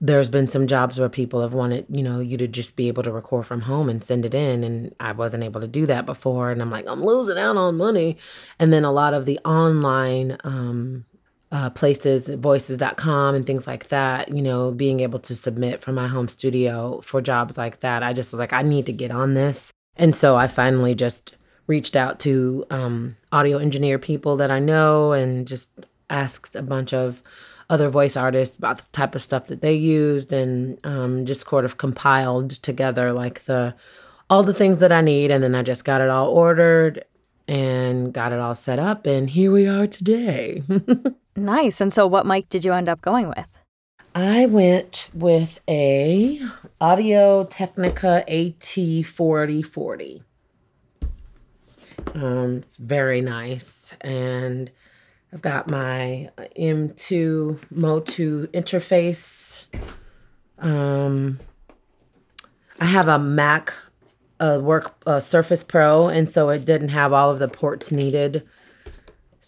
there's 0.00 0.28
been 0.28 0.48
some 0.48 0.66
jobs 0.66 0.98
where 0.98 1.08
people 1.08 1.42
have 1.42 1.52
wanted, 1.52 1.86
you 1.88 2.02
know, 2.02 2.20
you 2.20 2.36
to 2.36 2.46
just 2.46 2.76
be 2.76 2.88
able 2.88 3.02
to 3.02 3.12
record 3.12 3.46
from 3.46 3.62
home 3.62 3.88
and 3.88 4.02
send 4.02 4.24
it 4.24 4.34
in. 4.34 4.62
And 4.62 4.94
I 5.00 5.12
wasn't 5.12 5.42
able 5.42 5.60
to 5.60 5.66
do 5.66 5.86
that 5.86 6.06
before. 6.06 6.50
And 6.50 6.62
I'm 6.62 6.70
like, 6.70 6.86
I'm 6.86 7.04
losing 7.04 7.38
out 7.38 7.56
on 7.56 7.76
money. 7.76 8.16
And 8.60 8.72
then 8.72 8.84
a 8.84 8.92
lot 8.92 9.12
of 9.12 9.26
the 9.26 9.40
online 9.44 10.38
um, 10.44 11.04
uh, 11.50 11.70
places, 11.70 12.28
voices.com 12.28 13.34
and 13.34 13.44
things 13.44 13.66
like 13.66 13.88
that, 13.88 14.28
you 14.28 14.42
know, 14.42 14.70
being 14.70 15.00
able 15.00 15.18
to 15.20 15.34
submit 15.34 15.82
from 15.82 15.96
my 15.96 16.06
home 16.06 16.28
studio 16.28 17.00
for 17.00 17.20
jobs 17.20 17.58
like 17.58 17.80
that. 17.80 18.04
I 18.04 18.12
just 18.12 18.32
was 18.32 18.38
like, 18.38 18.52
I 18.52 18.62
need 18.62 18.86
to 18.86 18.92
get 18.92 19.10
on 19.10 19.34
this. 19.34 19.72
And 19.98 20.14
so 20.14 20.36
I 20.36 20.46
finally 20.46 20.94
just 20.94 21.34
reached 21.66 21.96
out 21.96 22.20
to 22.20 22.64
um, 22.70 23.16
audio 23.32 23.58
engineer 23.58 23.98
people 23.98 24.36
that 24.36 24.50
I 24.50 24.58
know 24.58 25.12
and 25.12 25.46
just 25.46 25.68
asked 26.08 26.56
a 26.56 26.62
bunch 26.62 26.94
of 26.94 27.22
other 27.68 27.90
voice 27.90 28.16
artists 28.16 28.56
about 28.56 28.78
the 28.78 28.86
type 28.92 29.14
of 29.14 29.20
stuff 29.20 29.48
that 29.48 29.60
they 29.60 29.74
used 29.74 30.32
and 30.32 30.78
um, 30.84 31.26
just 31.26 31.46
sort 31.46 31.66
of 31.66 31.76
compiled 31.76 32.50
together 32.50 33.12
like 33.12 33.44
the 33.44 33.74
all 34.30 34.42
the 34.42 34.54
things 34.54 34.78
that 34.78 34.92
I 34.92 35.00
need. 35.00 35.30
And 35.30 35.42
then 35.42 35.54
I 35.54 35.62
just 35.62 35.84
got 35.84 36.00
it 36.00 36.08
all 36.08 36.28
ordered 36.28 37.04
and 37.46 38.12
got 38.12 38.32
it 38.32 38.38
all 38.38 38.54
set 38.54 38.78
up. 38.78 39.06
And 39.06 39.28
here 39.28 39.50
we 39.50 39.66
are 39.66 39.86
today. 39.86 40.62
Nice. 41.38 41.80
And 41.80 41.92
so 41.92 42.06
what 42.06 42.26
mic 42.26 42.48
did 42.48 42.64
you 42.64 42.72
end 42.72 42.88
up 42.88 43.00
going 43.00 43.28
with? 43.28 43.57
I 44.20 44.46
went 44.46 45.10
with 45.14 45.60
a 45.68 46.40
Audio 46.80 47.44
Technica 47.44 48.24
AT4040. 48.28 50.22
Um, 52.16 52.56
it's 52.56 52.78
very 52.78 53.20
nice. 53.20 53.94
And 54.00 54.72
I've 55.32 55.40
got 55.40 55.70
my 55.70 56.30
M2 56.36 57.60
Mo2 57.72 58.48
interface. 58.48 59.58
Um, 60.58 61.38
I 62.80 62.86
have 62.86 63.06
a 63.06 63.20
Mac 63.20 63.72
a 64.40 64.58
work 64.58 64.96
a 65.06 65.20
Surface 65.20 65.62
Pro, 65.62 66.08
and 66.08 66.28
so 66.28 66.48
it 66.48 66.64
didn't 66.64 66.88
have 66.88 67.12
all 67.12 67.30
of 67.30 67.38
the 67.38 67.46
ports 67.46 67.92
needed 67.92 68.44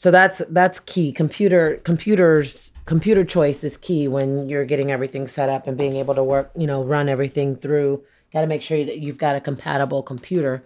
so 0.00 0.10
that's 0.10 0.38
that's 0.48 0.80
key. 0.80 1.12
Computer 1.12 1.78
computers 1.84 2.72
computer 2.86 3.22
choice 3.22 3.62
is 3.62 3.76
key 3.76 4.08
when 4.08 4.48
you're 4.48 4.64
getting 4.64 4.90
everything 4.90 5.26
set 5.26 5.50
up 5.50 5.66
and 5.66 5.76
being 5.76 5.96
able 5.96 6.14
to 6.14 6.24
work 6.24 6.50
you 6.56 6.66
know 6.66 6.82
run 6.82 7.06
everything 7.10 7.54
through. 7.54 8.02
Got 8.32 8.40
to 8.40 8.46
make 8.46 8.62
sure 8.62 8.82
that 8.82 9.00
you've 9.00 9.18
got 9.18 9.36
a 9.36 9.42
compatible 9.42 10.02
computer. 10.02 10.64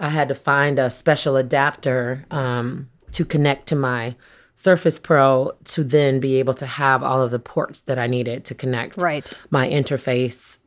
I 0.00 0.08
had 0.08 0.28
to 0.28 0.34
find 0.34 0.78
a 0.78 0.88
special 0.88 1.36
adapter 1.36 2.24
um, 2.30 2.88
to 3.10 3.26
connect 3.26 3.68
to 3.68 3.76
my 3.76 4.16
surface 4.54 4.98
pro 4.98 5.52
to 5.64 5.84
then 5.84 6.18
be 6.18 6.36
able 6.36 6.54
to 6.54 6.64
have 6.64 7.02
all 7.02 7.20
of 7.20 7.30
the 7.30 7.38
ports 7.38 7.80
that 7.80 7.98
i 7.98 8.06
needed 8.06 8.44
to 8.44 8.54
connect 8.54 9.00
right. 9.00 9.32
my 9.50 9.66
interface 9.68 10.58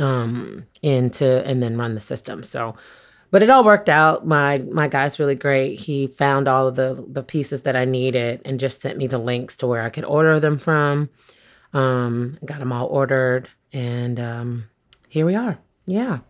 um, 0.00 0.66
into 0.82 1.46
and 1.46 1.62
then 1.62 1.76
run 1.76 1.94
the 1.94 2.00
system. 2.00 2.42
So 2.42 2.74
but 3.30 3.42
it 3.42 3.50
all 3.50 3.64
worked 3.64 3.88
out. 3.88 4.26
My 4.26 4.58
my 4.70 4.88
guy's 4.88 5.18
really 5.18 5.34
great. 5.34 5.80
He 5.80 6.06
found 6.06 6.48
all 6.48 6.68
of 6.68 6.76
the 6.76 7.04
the 7.08 7.22
pieces 7.22 7.62
that 7.62 7.76
I 7.76 7.84
needed 7.84 8.42
and 8.44 8.60
just 8.60 8.80
sent 8.80 8.98
me 8.98 9.06
the 9.06 9.18
links 9.18 9.56
to 9.56 9.66
where 9.66 9.82
I 9.82 9.90
could 9.90 10.04
order 10.04 10.38
them 10.40 10.58
from. 10.58 11.10
Um, 11.72 12.38
got 12.44 12.60
them 12.60 12.72
all 12.72 12.86
ordered, 12.86 13.48
and 13.72 14.20
um, 14.20 14.64
here 15.08 15.26
we 15.26 15.34
are. 15.34 15.58
Yeah. 15.86 16.20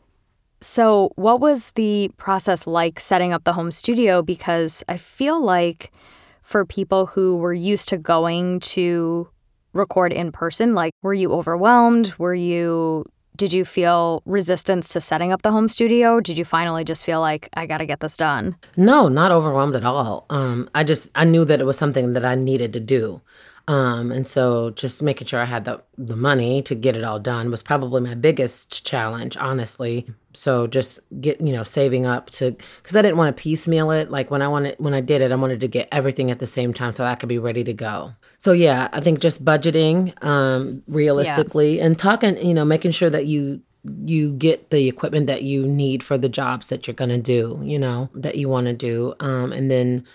So, 0.60 1.12
what 1.16 1.40
was 1.40 1.72
the 1.72 2.10
process 2.16 2.66
like 2.66 2.98
setting 2.98 3.34
up 3.34 3.44
the 3.44 3.52
home 3.52 3.70
studio? 3.70 4.22
Because 4.22 4.82
I 4.88 4.96
feel 4.96 5.42
like 5.42 5.92
for 6.40 6.64
people 6.64 7.04
who 7.06 7.36
were 7.36 7.52
used 7.52 7.90
to 7.90 7.98
going 7.98 8.60
to 8.60 9.28
record 9.74 10.10
in 10.10 10.32
person, 10.32 10.74
like, 10.74 10.92
were 11.02 11.12
you 11.12 11.32
overwhelmed? 11.32 12.14
Were 12.18 12.34
you 12.34 13.04
did 13.36 13.52
you 13.52 13.64
feel 13.64 14.22
resistance 14.26 14.88
to 14.90 15.00
setting 15.00 15.32
up 15.32 15.42
the 15.42 15.50
home 15.50 15.66
studio? 15.66 16.20
Did 16.20 16.38
you 16.38 16.44
finally 16.44 16.84
just 16.84 17.04
feel 17.04 17.20
like 17.20 17.48
I 17.54 17.66
got 17.66 17.78
to 17.78 17.86
get 17.86 18.00
this 18.00 18.16
done? 18.16 18.56
No, 18.76 19.08
not 19.08 19.32
overwhelmed 19.32 19.74
at 19.74 19.84
all. 19.84 20.26
Um, 20.30 20.68
I 20.74 20.84
just 20.84 21.10
I 21.14 21.24
knew 21.24 21.44
that 21.44 21.60
it 21.60 21.64
was 21.64 21.76
something 21.76 22.12
that 22.12 22.24
I 22.24 22.36
needed 22.36 22.72
to 22.74 22.80
do. 22.80 23.20
Um, 23.66 24.12
and 24.12 24.26
so 24.26 24.70
just 24.70 25.02
making 25.02 25.26
sure 25.26 25.40
I 25.40 25.46
had 25.46 25.64
the, 25.64 25.82
the 25.96 26.16
money 26.16 26.60
to 26.62 26.74
get 26.74 26.96
it 26.96 27.04
all 27.04 27.18
done 27.18 27.50
was 27.50 27.62
probably 27.62 28.02
my 28.02 28.14
biggest 28.14 28.84
challenge, 28.84 29.38
honestly. 29.38 30.06
So 30.34 30.66
just 30.66 31.00
get, 31.20 31.40
you 31.40 31.52
know, 31.52 31.62
saving 31.62 32.04
up 32.04 32.28
to, 32.32 32.54
cause 32.82 32.94
I 32.94 33.00
didn't 33.00 33.16
want 33.16 33.34
to 33.34 33.42
piecemeal 33.42 33.90
it. 33.92 34.10
Like 34.10 34.30
when 34.30 34.42
I 34.42 34.48
wanted, 34.48 34.76
when 34.78 34.92
I 34.92 35.00
did 35.00 35.22
it, 35.22 35.32
I 35.32 35.36
wanted 35.36 35.60
to 35.60 35.68
get 35.68 35.88
everything 35.92 36.30
at 36.30 36.40
the 36.40 36.46
same 36.46 36.74
time 36.74 36.92
so 36.92 37.04
I 37.04 37.14
could 37.14 37.28
be 37.28 37.38
ready 37.38 37.64
to 37.64 37.72
go. 37.72 38.12
So 38.36 38.52
yeah, 38.52 38.88
I 38.92 39.00
think 39.00 39.20
just 39.20 39.42
budgeting, 39.42 40.12
um, 40.22 40.82
realistically 40.86 41.78
yeah. 41.78 41.86
and 41.86 41.98
talking, 41.98 42.36
you 42.46 42.52
know, 42.52 42.66
making 42.66 42.90
sure 42.90 43.08
that 43.08 43.24
you, 43.26 43.62
you 44.06 44.32
get 44.32 44.70
the 44.70 44.88
equipment 44.88 45.26
that 45.26 45.42
you 45.42 45.66
need 45.66 46.02
for 46.02 46.18
the 46.18 46.28
jobs 46.28 46.68
that 46.68 46.86
you're 46.86 46.94
going 46.94 47.10
to 47.10 47.18
do, 47.18 47.60
you 47.62 47.78
know, 47.78 48.10
that 48.14 48.36
you 48.36 48.48
want 48.48 48.66
to 48.66 48.72
do. 48.72 49.14
Um, 49.20 49.52
and 49.52 49.70
then 49.70 50.06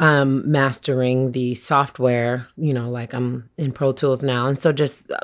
um, 0.00 0.50
mastering 0.50 1.32
the 1.32 1.54
software, 1.54 2.48
you 2.56 2.74
know, 2.74 2.90
like 2.90 3.14
I'm 3.14 3.48
in 3.56 3.72
Pro 3.72 3.92
Tools 3.92 4.22
now. 4.22 4.46
And 4.46 4.58
so 4.58 4.72
just 4.72 5.10
uh, 5.10 5.18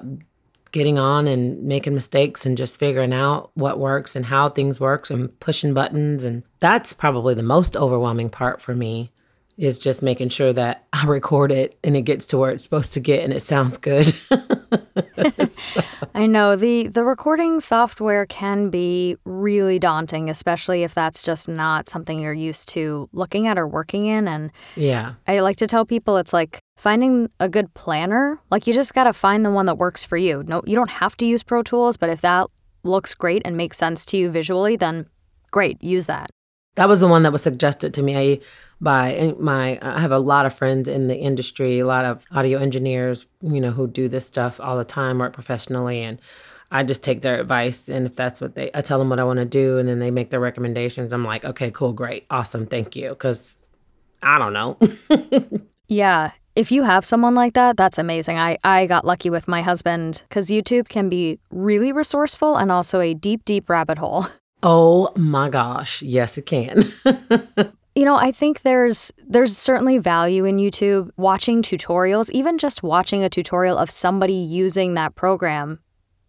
getting 0.72 0.98
on 0.98 1.26
and 1.26 1.62
making 1.62 1.94
mistakes 1.94 2.46
and 2.46 2.56
just 2.56 2.78
figuring 2.78 3.12
out 3.12 3.50
what 3.54 3.78
works 3.78 4.16
and 4.16 4.24
how 4.24 4.48
things 4.48 4.80
work 4.80 5.10
and 5.10 5.38
pushing 5.38 5.74
buttons 5.74 6.24
and 6.24 6.42
that's 6.60 6.94
probably 6.94 7.34
the 7.34 7.42
most 7.42 7.76
overwhelming 7.76 8.30
part 8.30 8.60
for 8.60 8.74
me 8.74 9.11
is 9.56 9.78
just 9.78 10.02
making 10.02 10.28
sure 10.30 10.52
that 10.52 10.84
I 10.92 11.04
record 11.06 11.52
it 11.52 11.78
and 11.84 11.96
it 11.96 12.02
gets 12.02 12.26
to 12.28 12.38
where 12.38 12.50
it's 12.50 12.64
supposed 12.64 12.92
to 12.94 13.00
get 13.00 13.22
and 13.22 13.32
it 13.32 13.42
sounds 13.42 13.76
good. 13.76 14.06
so. 15.52 15.82
I 16.14 16.26
know 16.26 16.56
the 16.56 16.88
the 16.88 17.04
recording 17.04 17.60
software 17.60 18.26
can 18.26 18.70
be 18.70 19.16
really 19.24 19.78
daunting, 19.78 20.28
especially 20.30 20.82
if 20.82 20.94
that's 20.94 21.22
just 21.22 21.48
not 21.48 21.88
something 21.88 22.20
you're 22.20 22.32
used 22.32 22.68
to 22.70 23.08
looking 23.12 23.46
at 23.46 23.58
or 23.58 23.66
working 23.66 24.06
in 24.06 24.28
and 24.28 24.50
Yeah. 24.76 25.14
I 25.26 25.40
like 25.40 25.56
to 25.56 25.66
tell 25.66 25.84
people 25.84 26.16
it's 26.16 26.32
like 26.32 26.58
finding 26.76 27.30
a 27.40 27.48
good 27.48 27.72
planner. 27.74 28.40
Like 28.50 28.66
you 28.66 28.72
just 28.74 28.94
got 28.94 29.04
to 29.04 29.12
find 29.12 29.44
the 29.44 29.50
one 29.50 29.66
that 29.66 29.78
works 29.78 30.04
for 30.04 30.16
you. 30.16 30.42
No 30.46 30.62
you 30.66 30.74
don't 30.74 30.90
have 30.90 31.16
to 31.18 31.26
use 31.26 31.42
Pro 31.42 31.62
Tools, 31.62 31.96
but 31.96 32.10
if 32.10 32.20
that 32.22 32.48
looks 32.84 33.14
great 33.14 33.42
and 33.44 33.56
makes 33.56 33.76
sense 33.78 34.04
to 34.06 34.16
you 34.16 34.30
visually, 34.30 34.76
then 34.76 35.06
great, 35.50 35.82
use 35.82 36.06
that. 36.06 36.30
That 36.74 36.88
was 36.88 37.00
the 37.00 37.08
one 37.08 37.22
that 37.22 37.32
was 37.32 37.42
suggested 37.42 37.92
to 37.94 38.02
me 38.02 38.40
by 38.82 39.14
eh, 39.14 39.32
my. 39.38 39.78
I 39.80 40.00
have 40.00 40.12
a 40.12 40.18
lot 40.18 40.44
of 40.44 40.54
friends 40.54 40.88
in 40.88 41.06
the 41.06 41.16
industry, 41.16 41.78
a 41.78 41.86
lot 41.86 42.04
of 42.04 42.26
audio 42.32 42.58
engineers, 42.58 43.26
you 43.40 43.60
know, 43.60 43.70
who 43.70 43.86
do 43.86 44.08
this 44.08 44.26
stuff 44.26 44.60
all 44.60 44.76
the 44.76 44.84
time, 44.84 45.18
work 45.18 45.32
professionally, 45.32 46.02
and 46.02 46.20
I 46.70 46.82
just 46.82 47.02
take 47.02 47.22
their 47.22 47.40
advice. 47.40 47.88
And 47.88 48.06
if 48.06 48.16
that's 48.16 48.40
what 48.40 48.56
they, 48.56 48.70
I 48.74 48.80
tell 48.80 48.98
them 48.98 49.08
what 49.08 49.20
I 49.20 49.24
want 49.24 49.38
to 49.38 49.44
do, 49.44 49.78
and 49.78 49.88
then 49.88 50.00
they 50.00 50.10
make 50.10 50.30
their 50.30 50.40
recommendations. 50.40 51.12
I'm 51.12 51.24
like, 51.24 51.44
okay, 51.44 51.70
cool, 51.70 51.92
great, 51.92 52.26
awesome, 52.28 52.66
thank 52.66 52.96
you, 52.96 53.10
because 53.10 53.56
I 54.22 54.38
don't 54.38 54.52
know. 54.52 54.78
yeah, 55.88 56.32
if 56.56 56.70
you 56.70 56.82
have 56.82 57.04
someone 57.04 57.34
like 57.34 57.54
that, 57.54 57.76
that's 57.76 57.98
amazing. 57.98 58.36
I, 58.36 58.58
I 58.64 58.86
got 58.86 59.06
lucky 59.06 59.30
with 59.30 59.48
my 59.48 59.62
husband 59.62 60.24
because 60.28 60.48
YouTube 60.48 60.88
can 60.88 61.08
be 61.08 61.38
really 61.50 61.92
resourceful 61.92 62.56
and 62.56 62.70
also 62.70 63.00
a 63.00 63.14
deep, 63.14 63.44
deep 63.44 63.70
rabbit 63.70 63.98
hole. 63.98 64.26
Oh 64.64 65.10
my 65.16 65.48
gosh. 65.48 66.02
Yes, 66.02 66.38
it 66.38 66.46
can. 66.46 66.84
you 67.94 68.04
know, 68.04 68.16
I 68.16 68.32
think 68.32 68.62
there's 68.62 69.12
there's 69.26 69.56
certainly 69.56 69.98
value 69.98 70.44
in 70.44 70.56
YouTube 70.56 71.10
watching 71.16 71.62
tutorials, 71.62 72.30
even 72.30 72.58
just 72.58 72.82
watching 72.82 73.22
a 73.22 73.28
tutorial 73.28 73.76
of 73.76 73.90
somebody 73.90 74.34
using 74.34 74.94
that 74.94 75.14
program 75.14 75.78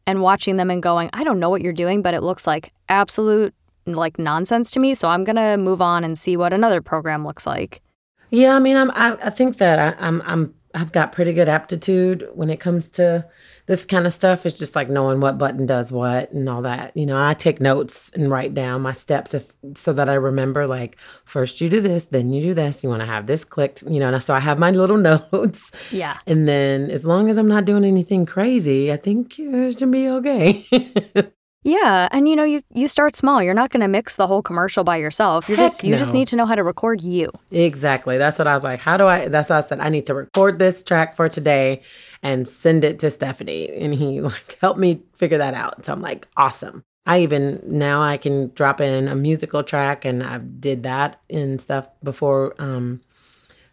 and 0.06 0.22
watching 0.22 0.58
them 0.58 0.70
and 0.70 0.84
going, 0.84 1.10
I 1.14 1.24
don't 1.24 1.40
know 1.40 1.50
what 1.50 1.62
you're 1.62 1.72
doing, 1.74 2.02
but 2.02 2.14
it 2.14 2.22
looks 2.22 2.46
like 2.46 2.74
absolute 2.90 3.54
like 3.86 4.20
nonsense 4.20 4.72
to 4.72 4.80
me, 4.80 4.94
so 4.94 5.10
I'm 5.10 5.24
going 5.24 5.36
to 5.36 5.58
move 5.58 5.82
on 5.82 6.04
and 6.04 6.18
see 6.18 6.38
what 6.38 6.54
another 6.54 6.82
program 6.82 7.26
looks 7.26 7.46
like. 7.46 7.82
Yeah, 8.30 8.56
I 8.56 8.60
mean, 8.60 8.76
I'm 8.78 8.92
I, 8.92 9.18
I 9.24 9.30
think 9.30 9.58
that 9.58 9.80
I, 9.80 10.06
I'm 10.06 10.22
I'm 10.26 10.54
I've 10.74 10.92
got 10.92 11.12
pretty 11.12 11.34
good 11.34 11.48
aptitude 11.50 12.28
when 12.34 12.50
it 12.50 12.60
comes 12.60 12.90
to 12.92 13.28
this 13.66 13.86
kind 13.86 14.06
of 14.06 14.14
stuff. 14.14 14.46
is 14.46 14.58
just 14.58 14.76
like 14.76 14.90
knowing 14.90 15.22
what 15.22 15.38
button 15.38 15.66
does 15.66 15.92
what 15.92 16.32
and 16.32 16.50
all 16.50 16.62
that. 16.64 16.96
You 16.96 17.06
know, 17.06 17.24
I 17.24 17.34
take 17.34 17.62
notes 17.62 18.12
and 18.14 18.30
write 18.30 18.54
down 18.54 18.82
my 18.82 18.92
steps 18.92 19.34
if 19.34 19.54
so 19.76 19.94
that 19.94 20.10
I 20.10 20.16
remember 20.16 20.68
like 20.68 21.00
first 21.26 21.62
you 21.62 21.70
do 21.70 21.82
this, 21.82 22.06
then 22.06 22.34
you 22.34 22.42
do 22.42 22.54
this. 22.54 22.84
You 22.84 22.90
want 22.90 23.02
to 23.02 23.06
have 23.06 23.28
this 23.28 23.46
clicked, 23.46 23.84
you 23.84 24.00
know. 24.00 24.14
And 24.14 24.22
so 24.22 24.34
I 24.34 24.40
have 24.40 24.60
my 24.60 24.72
little 24.72 24.98
notes. 25.32 25.72
Yeah. 25.92 26.18
And 26.28 26.48
then 26.48 26.90
as 26.92 27.06
long 27.06 27.30
as 27.30 27.38
I'm 27.38 27.48
not 27.48 27.66
doing 27.66 27.86
anything 27.86 28.26
crazy, 28.26 28.92
I 28.92 28.98
think 28.98 29.40
it 29.40 29.80
should 29.80 29.92
be 29.92 30.10
okay. 30.10 30.68
Yeah, 31.66 32.10
and 32.12 32.28
you 32.28 32.36
know, 32.36 32.44
you 32.44 32.62
you 32.74 32.88
start 32.90 33.16
small. 33.16 33.42
You're 33.42 33.54
not 33.54 33.70
going 33.70 33.82
to 33.82 33.88
mix 33.88 34.18
the 34.18 34.28
whole 34.28 34.42
commercial 34.42 34.84
by 34.84 34.98
yourself. 34.98 35.48
You 35.48 35.56
just 35.56 35.84
you 35.84 35.92
no. 35.92 35.98
just 35.98 36.14
need 36.14 36.28
to 36.30 36.36
know 36.36 36.46
how 36.46 36.56
to 36.56 36.64
record 36.64 37.02
you. 37.02 37.32
Exactly. 37.52 38.18
That's 38.18 38.38
what 38.38 38.48
I 38.48 38.54
was 38.54 38.66
like. 38.66 38.82
How 38.82 38.98
do 38.98 39.08
I? 39.08 39.30
That's 39.30 39.50
what 39.50 39.56
I 39.56 39.62
said. 39.62 39.80
I 39.80 39.88
need 39.88 40.06
to 40.08 40.14
record 40.14 40.60
this 40.60 40.84
track 40.84 41.16
for 41.16 41.30
today 41.30 41.82
and 42.24 42.48
send 42.48 42.84
it 42.84 42.98
to 43.00 43.12
Stephanie, 43.12 43.70
and 43.70 43.94
he 43.94 44.22
like 44.22 44.58
helped 44.60 44.80
me 44.80 45.02
figure 45.14 45.38
that 45.38 45.54
out. 45.54 45.86
So 45.86 45.94
I'm 45.94 46.02
like, 46.02 46.28
awesome. 46.36 46.84
I 47.06 47.20
even 47.20 47.62
now 47.66 48.02
I 48.02 48.16
can 48.18 48.52
drop 48.56 48.80
in 48.80 49.08
a 49.08 49.16
musical 49.16 49.64
track, 49.64 50.06
and 50.06 50.24
I 50.24 50.40
did 50.40 50.84
that 50.84 51.22
and 51.30 51.62
stuff 51.62 51.90
before 52.04 52.56
um, 52.58 53.02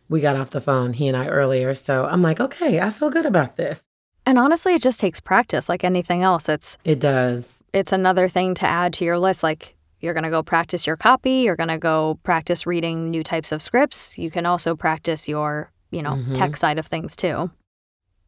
we 0.08 0.20
got 0.20 0.36
off 0.36 0.50
the 0.50 0.60
phone. 0.60 0.92
He 0.92 1.08
and 1.08 1.16
I 1.16 1.28
earlier. 1.28 1.74
So 1.74 2.04
I'm 2.04 2.20
like, 2.20 2.40
okay, 2.40 2.80
I 2.80 2.90
feel 2.90 3.08
good 3.08 3.26
about 3.26 3.56
this. 3.56 3.84
And 4.26 4.38
honestly, 4.38 4.74
it 4.74 4.82
just 4.82 5.00
takes 5.00 5.20
practice, 5.20 5.68
like 5.68 5.84
anything 5.84 6.22
else. 6.22 6.48
It's 6.48 6.76
it 6.84 7.00
does 7.00 7.60
it's 7.72 7.92
another 7.92 8.28
thing 8.28 8.54
to 8.54 8.66
add 8.66 8.92
to 8.94 9.04
your 9.04 9.18
list. 9.18 9.42
Like 9.42 9.76
you're 10.00 10.14
going 10.14 10.24
to 10.24 10.30
go 10.30 10.42
practice 10.42 10.86
your 10.86 10.96
copy, 10.96 11.42
you're 11.42 11.56
going 11.56 11.68
to 11.68 11.78
go 11.78 12.18
practice 12.22 12.66
reading 12.66 13.10
new 13.10 13.22
types 13.22 13.52
of 13.52 13.62
scripts. 13.62 14.18
You 14.18 14.30
can 14.30 14.46
also 14.46 14.74
practice 14.74 15.28
your, 15.28 15.70
you 15.90 16.02
know, 16.02 16.12
mm-hmm. 16.12 16.32
tech 16.32 16.56
side 16.56 16.78
of 16.78 16.86
things 16.86 17.14
too. 17.14 17.50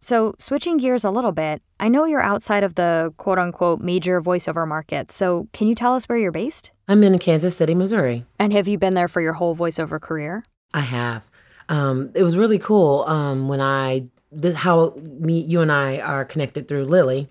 So, 0.02 0.34
switching 0.38 0.76
gears 0.76 1.04
a 1.04 1.10
little 1.10 1.32
bit, 1.32 1.62
I 1.78 1.88
know 1.88 2.04
you're 2.04 2.20
outside 2.20 2.64
of 2.64 2.74
the 2.74 3.14
quote 3.16 3.38
unquote 3.38 3.80
major 3.80 4.20
voiceover 4.20 4.66
market. 4.66 5.10
So, 5.10 5.48
can 5.52 5.68
you 5.68 5.74
tell 5.74 5.94
us 5.94 6.08
where 6.08 6.18
you're 6.18 6.32
based? 6.32 6.72
I'm 6.88 7.02
in 7.04 7.18
Kansas 7.18 7.56
City, 7.56 7.74
Missouri. 7.74 8.26
And 8.38 8.52
have 8.52 8.68
you 8.68 8.78
been 8.78 8.94
there 8.94 9.08
for 9.08 9.20
your 9.20 9.34
whole 9.34 9.56
voiceover 9.56 10.00
career? 10.00 10.42
I 10.74 10.80
have. 10.80 11.30
Um, 11.68 12.10
it 12.14 12.22
was 12.22 12.36
really 12.36 12.58
cool 12.58 13.04
um, 13.04 13.48
when 13.48 13.60
I, 13.60 14.06
this, 14.30 14.56
how 14.56 14.94
me, 15.00 15.40
you 15.40 15.60
and 15.60 15.70
I 15.70 16.00
are 16.00 16.24
connected 16.24 16.66
through 16.66 16.84
Lily 16.84 17.28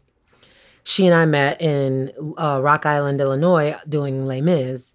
she 0.83 1.05
and 1.05 1.15
I 1.15 1.25
met 1.25 1.61
in 1.61 2.11
uh, 2.37 2.59
Rock 2.61 2.85
Island, 2.85 3.21
Illinois, 3.21 3.75
doing 3.87 4.25
Les 4.25 4.41
Mis. 4.41 4.93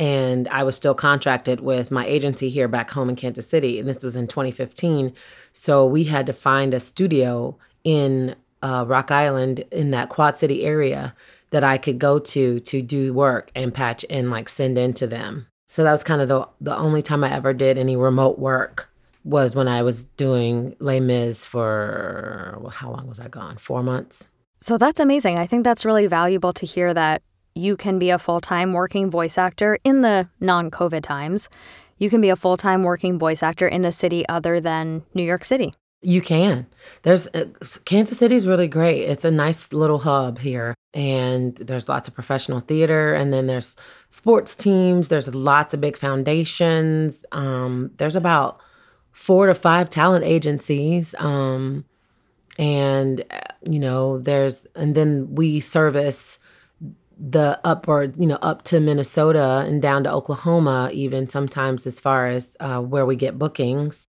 And 0.00 0.48
I 0.48 0.64
was 0.64 0.74
still 0.74 0.94
contracted 0.94 1.60
with 1.60 1.90
my 1.90 2.06
agency 2.06 2.48
here 2.48 2.68
back 2.68 2.90
home 2.90 3.10
in 3.10 3.16
Kansas 3.16 3.46
City. 3.46 3.78
And 3.78 3.86
this 3.86 4.02
was 4.02 4.16
in 4.16 4.26
2015. 4.26 5.12
So 5.52 5.86
we 5.86 6.04
had 6.04 6.24
to 6.24 6.32
find 6.32 6.72
a 6.72 6.80
studio 6.80 7.58
in 7.84 8.34
uh, 8.62 8.86
Rock 8.88 9.10
Island 9.10 9.60
in 9.70 9.90
that 9.90 10.08
Quad 10.08 10.38
City 10.38 10.64
area 10.64 11.14
that 11.50 11.64
I 11.64 11.76
could 11.76 11.98
go 11.98 12.18
to 12.18 12.60
to 12.60 12.80
do 12.80 13.12
work 13.12 13.50
and 13.54 13.74
patch 13.74 14.06
and 14.08 14.30
like 14.30 14.48
send 14.48 14.78
in 14.78 14.94
to 14.94 15.06
them. 15.06 15.46
So 15.68 15.84
that 15.84 15.92
was 15.92 16.02
kind 16.02 16.22
of 16.22 16.28
the 16.28 16.48
the 16.62 16.76
only 16.76 17.02
time 17.02 17.22
I 17.22 17.32
ever 17.34 17.52
did 17.52 17.76
any 17.76 17.96
remote 17.96 18.38
work 18.38 18.90
was 19.22 19.54
when 19.54 19.68
I 19.68 19.82
was 19.82 20.06
doing 20.06 20.76
Les 20.78 21.00
Mis 21.00 21.44
for 21.44 22.56
well, 22.60 22.70
how 22.70 22.90
long 22.90 23.06
was 23.06 23.20
I 23.20 23.28
gone? 23.28 23.58
Four 23.58 23.82
months. 23.82 24.28
So 24.60 24.78
that's 24.78 25.00
amazing. 25.00 25.38
I 25.38 25.46
think 25.46 25.64
that's 25.64 25.84
really 25.84 26.06
valuable 26.06 26.52
to 26.54 26.66
hear 26.66 26.94
that 26.94 27.22
you 27.54 27.76
can 27.76 27.98
be 27.98 28.10
a 28.10 28.18
full 28.18 28.40
time 28.40 28.72
working 28.72 29.10
voice 29.10 29.38
actor 29.38 29.78
in 29.84 30.00
the 30.00 30.28
non 30.40 30.70
COVID 30.70 31.02
times. 31.02 31.48
You 31.98 32.10
can 32.10 32.20
be 32.20 32.30
a 32.30 32.36
full 32.36 32.56
time 32.56 32.82
working 32.82 33.18
voice 33.18 33.42
actor 33.42 33.68
in 33.68 33.84
a 33.84 33.92
city 33.92 34.26
other 34.28 34.60
than 34.60 35.02
New 35.14 35.22
York 35.22 35.44
City. 35.44 35.74
You 36.02 36.22
can. 36.22 36.66
There's 37.02 37.28
uh, 37.28 37.46
Kansas 37.84 38.18
City 38.18 38.34
is 38.34 38.46
really 38.46 38.68
great. 38.68 39.02
It's 39.02 39.26
a 39.26 39.30
nice 39.30 39.72
little 39.72 39.98
hub 39.98 40.38
here, 40.38 40.74
and 40.94 41.54
there's 41.56 41.90
lots 41.90 42.08
of 42.08 42.14
professional 42.14 42.60
theater, 42.60 43.12
and 43.12 43.32
then 43.32 43.46
there's 43.46 43.76
sports 44.08 44.56
teams. 44.56 45.08
There's 45.08 45.34
lots 45.34 45.74
of 45.74 45.80
big 45.82 45.98
foundations. 45.98 47.24
Um, 47.32 47.90
there's 47.96 48.16
about 48.16 48.62
four 49.12 49.46
to 49.46 49.54
five 49.54 49.90
talent 49.90 50.24
agencies. 50.24 51.14
Um, 51.18 51.84
and 52.58 53.24
you 53.62 53.78
know 53.78 54.18
there's 54.18 54.66
and 54.74 54.94
then 54.94 55.34
we 55.34 55.60
service 55.60 56.38
the 57.22 57.60
upward 57.64 58.16
you 58.16 58.26
know 58.26 58.38
up 58.40 58.62
to 58.62 58.80
minnesota 58.80 59.62
and 59.66 59.82
down 59.82 60.02
to 60.02 60.10
oklahoma 60.10 60.88
even 60.90 61.28
sometimes 61.28 61.86
as 61.86 62.00
far 62.00 62.28
as 62.28 62.56
uh, 62.60 62.80
where 62.80 63.04
we 63.04 63.14
get 63.14 63.38
bookings 63.38 64.06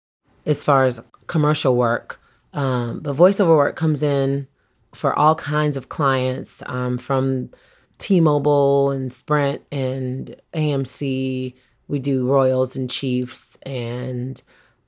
as 0.46 0.64
far 0.64 0.86
as 0.86 1.02
commercial 1.28 1.76
work. 1.76 2.20
Um, 2.54 3.02
but 3.02 3.16
voiceover 3.16 3.56
work 3.56 3.76
comes 3.76 4.02
in 4.02 4.48
for 4.96 5.14
all 5.14 5.36
kinds 5.36 5.78
of 5.78 5.90
clients 5.90 6.64
um, 6.66 6.98
from 6.98 7.52
t-mobile 8.00 8.92
and 8.92 9.12
sprint 9.12 9.64
and 9.72 10.36
amc 10.54 11.56
we 11.88 12.00
do 12.00 12.28
royals 12.28 12.76
and 12.76 12.90
chiefs 12.90 13.58
and 13.64 14.42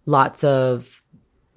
lots 0.06 0.44
of 0.44 1.02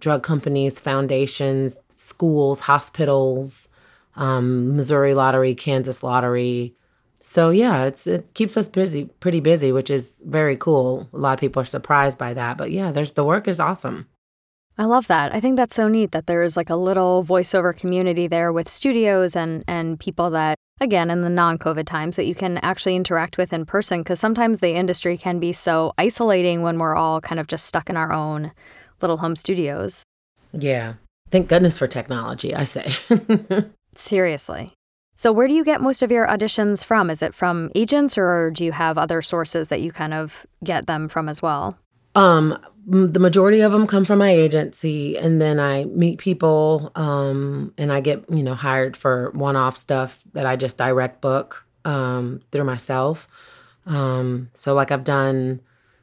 drug 0.00 0.22
companies, 0.22 0.80
foundations, 0.80 1.78
schools, 1.94 2.60
hospitals, 2.60 3.68
um, 4.16 4.76
Missouri 4.76 5.14
Lottery, 5.14 5.54
Kansas 5.54 6.02
Lottery. 6.02 6.74
So 7.20 7.50
yeah, 7.50 7.84
it's 7.84 8.06
it 8.06 8.34
keeps 8.34 8.56
us 8.56 8.68
busy, 8.68 9.04
pretty 9.20 9.40
busy, 9.40 9.72
which 9.72 9.90
is 9.90 10.20
very 10.24 10.56
cool. 10.56 11.08
A 11.12 11.18
lot 11.18 11.34
of 11.34 11.40
people 11.40 11.62
are 11.62 11.66
surprised 11.66 12.18
by 12.18 12.34
that, 12.34 12.58
but 12.58 12.70
yeah, 12.70 12.90
there's 12.90 13.12
the 13.12 13.24
work 13.24 13.46
is 13.46 13.60
awesome. 13.60 14.08
I 14.78 14.86
love 14.86 15.06
that. 15.08 15.34
I 15.34 15.40
think 15.40 15.56
that's 15.56 15.74
so 15.74 15.86
neat 15.86 16.12
that 16.12 16.26
there 16.26 16.42
is 16.42 16.56
like 16.56 16.70
a 16.70 16.76
little 16.76 17.22
voiceover 17.24 17.76
community 17.76 18.26
there 18.26 18.52
with 18.52 18.68
studios 18.68 19.36
and 19.36 19.64
and 19.68 20.00
people 20.00 20.30
that 20.30 20.56
again 20.80 21.10
in 21.10 21.20
the 21.20 21.30
non-covid 21.30 21.86
times 21.86 22.16
that 22.16 22.26
you 22.26 22.34
can 22.34 22.58
actually 22.58 22.96
interact 22.96 23.38
with 23.38 23.52
in 23.52 23.64
person 23.64 24.00
because 24.00 24.18
sometimes 24.18 24.58
the 24.58 24.74
industry 24.74 25.16
can 25.16 25.38
be 25.38 25.52
so 25.52 25.92
isolating 25.98 26.62
when 26.62 26.78
we're 26.78 26.96
all 26.96 27.20
kind 27.20 27.38
of 27.38 27.46
just 27.46 27.66
stuck 27.66 27.88
in 27.88 27.96
our 27.96 28.12
own 28.12 28.50
little 29.00 29.18
home 29.18 29.36
studios. 29.36 30.02
Yeah. 30.52 30.94
Thank 31.30 31.48
goodness 31.48 31.78
for 31.78 31.86
technology, 31.86 32.54
I 32.54 32.64
say. 32.64 32.92
Seriously. 33.96 34.72
So, 35.14 35.30
where 35.30 35.46
do 35.46 35.54
you 35.54 35.64
get 35.64 35.80
most 35.80 36.02
of 36.02 36.10
your 36.10 36.26
auditions 36.26 36.84
from? 36.84 37.10
Is 37.10 37.22
it 37.22 37.34
from 37.34 37.70
agents 37.74 38.16
or 38.16 38.50
do 38.50 38.64
you 38.64 38.72
have 38.72 38.98
other 38.98 39.22
sources 39.22 39.68
that 39.68 39.80
you 39.80 39.92
kind 39.92 40.14
of 40.14 40.46
get 40.64 40.86
them 40.86 41.08
from 41.08 41.28
as 41.28 41.42
well? 41.42 41.78
Um, 42.14 42.58
the 42.86 43.20
majority 43.20 43.60
of 43.60 43.72
them 43.72 43.86
come 43.86 44.04
from 44.04 44.18
my 44.18 44.30
agency, 44.30 45.16
and 45.16 45.40
then 45.40 45.60
I 45.60 45.84
meet 45.84 46.18
people, 46.18 46.90
um, 46.94 47.72
and 47.78 47.92
I 47.92 48.00
get 48.00 48.24
you 48.28 48.42
know 48.42 48.54
hired 48.54 48.96
for 48.96 49.30
one-off 49.30 49.76
stuff 49.76 50.22
that 50.32 50.44
I 50.44 50.56
just 50.56 50.76
direct 50.76 51.20
book 51.20 51.64
um, 51.84 52.40
through 52.50 52.64
myself. 52.64 53.28
Um, 53.86 54.50
so 54.54 54.74
like 54.74 54.90
I've 54.90 55.04
done. 55.04 55.60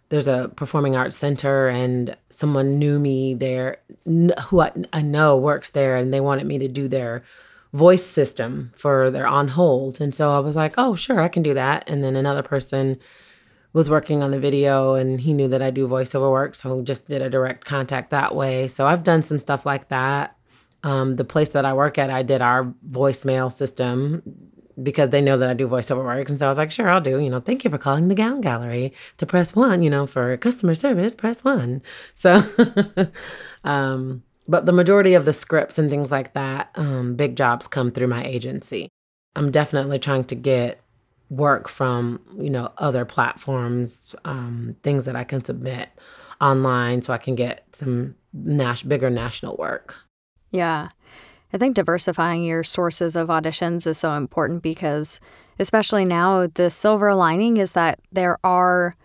There's 0.07 0.27
a 0.27 0.51
performing 0.55 0.95
arts 0.95 1.15
center, 1.15 1.67
and 1.67 2.17
someone 2.31 2.79
knew 2.79 2.97
me 2.97 3.35
there, 3.35 3.77
who 4.05 4.61
I, 4.61 4.71
I 4.91 5.03
know 5.03 5.37
works 5.37 5.69
there, 5.69 5.97
and 5.97 6.11
they 6.11 6.19
wanted 6.19 6.47
me 6.47 6.57
to 6.57 6.67
do 6.67 6.87
their 6.87 7.23
voice 7.73 8.05
system 8.05 8.71
for 8.75 9.11
their 9.11 9.27
on 9.27 9.49
hold. 9.49 10.01
And 10.01 10.13
so 10.13 10.31
I 10.31 10.39
was 10.39 10.55
like, 10.55 10.75
oh, 10.77 10.95
sure, 10.95 11.19
I 11.19 11.27
can 11.27 11.43
do 11.43 11.53
that. 11.53 11.89
And 11.89 12.03
then 12.03 12.15
another 12.15 12.41
person 12.41 12.97
was 13.73 13.89
working 13.89 14.23
on 14.23 14.31
the 14.31 14.39
video 14.39 14.95
and 14.95 15.21
he 15.21 15.33
knew 15.33 15.47
that 15.47 15.61
I 15.61 15.69
do 15.69 15.87
voiceover 15.87 16.31
work. 16.31 16.55
So 16.55 16.81
just 16.81 17.07
did 17.07 17.21
a 17.21 17.29
direct 17.29 17.65
contact 17.65 18.09
that 18.09 18.35
way. 18.35 18.67
So 18.67 18.87
I've 18.87 19.03
done 19.03 19.23
some 19.23 19.37
stuff 19.37 19.65
like 19.65 19.89
that. 19.89 20.35
Um, 20.83 21.17
the 21.17 21.25
place 21.25 21.49
that 21.49 21.65
I 21.65 21.73
work 21.73 21.97
at, 21.97 22.09
I 22.09 22.23
did 22.23 22.41
our 22.41 22.73
voicemail 22.89 23.51
system 23.51 24.23
because 24.81 25.09
they 25.09 25.21
know 25.21 25.37
that 25.37 25.49
I 25.49 25.53
do 25.53 25.67
voiceover 25.67 26.03
work. 26.03 26.29
And 26.29 26.39
so 26.39 26.45
I 26.45 26.49
was 26.49 26.57
like, 26.57 26.71
sure, 26.71 26.89
I'll 26.89 27.01
do, 27.01 27.19
you 27.19 27.29
know, 27.29 27.41
thank 27.41 27.63
you 27.63 27.69
for 27.69 27.77
calling 27.77 28.07
the 28.07 28.15
gown 28.15 28.41
gallery 28.41 28.93
to 29.17 29.25
press 29.25 29.55
one, 29.55 29.83
you 29.83 29.89
know, 29.89 30.07
for 30.07 30.35
customer 30.37 30.73
service, 30.73 31.13
press 31.13 31.43
one. 31.43 31.81
So, 32.15 32.41
um, 33.63 34.23
but 34.49 34.65
the 34.65 34.71
majority 34.71 35.13
of 35.13 35.25
the 35.25 35.31
scripts 35.31 35.77
and 35.77 35.91
things 35.91 36.09
like 36.09 36.33
that, 36.33 36.71
um, 36.73 37.15
big 37.15 37.35
jobs 37.35 37.67
come 37.67 37.91
through 37.91 38.07
my 38.07 38.25
agency. 38.25 38.89
I'm 39.35 39.51
definitely 39.51 39.99
trying 39.99 40.23
to 40.25 40.35
get 40.35 40.81
work 41.29 41.69
from 41.69 42.19
you 42.35 42.49
know 42.49 42.71
other 42.79 43.05
platforms, 43.05 44.15
um, 44.25 44.75
things 44.81 45.05
that 45.05 45.15
I 45.15 45.23
can 45.23 45.43
submit 45.43 45.89
online, 46.41 47.03
so 47.03 47.13
I 47.13 47.19
can 47.19 47.35
get 47.35 47.63
some 47.73 48.15
nas- 48.33 48.81
bigger 48.81 49.11
national 49.11 49.55
work. 49.57 49.95
Yeah. 50.51 50.89
I 51.53 51.57
think 51.57 51.75
diversifying 51.75 52.43
your 52.43 52.63
sources 52.63 53.15
of 53.15 53.27
auditions 53.27 53.87
is 53.87 53.97
so 53.97 54.13
important 54.13 54.61
because, 54.61 55.19
especially 55.59 56.05
now, 56.05 56.47
the 56.47 56.69
silver 56.69 57.13
lining 57.15 57.57
is 57.57 57.71
that 57.73 57.99
there 58.11 58.37
are 58.43 58.95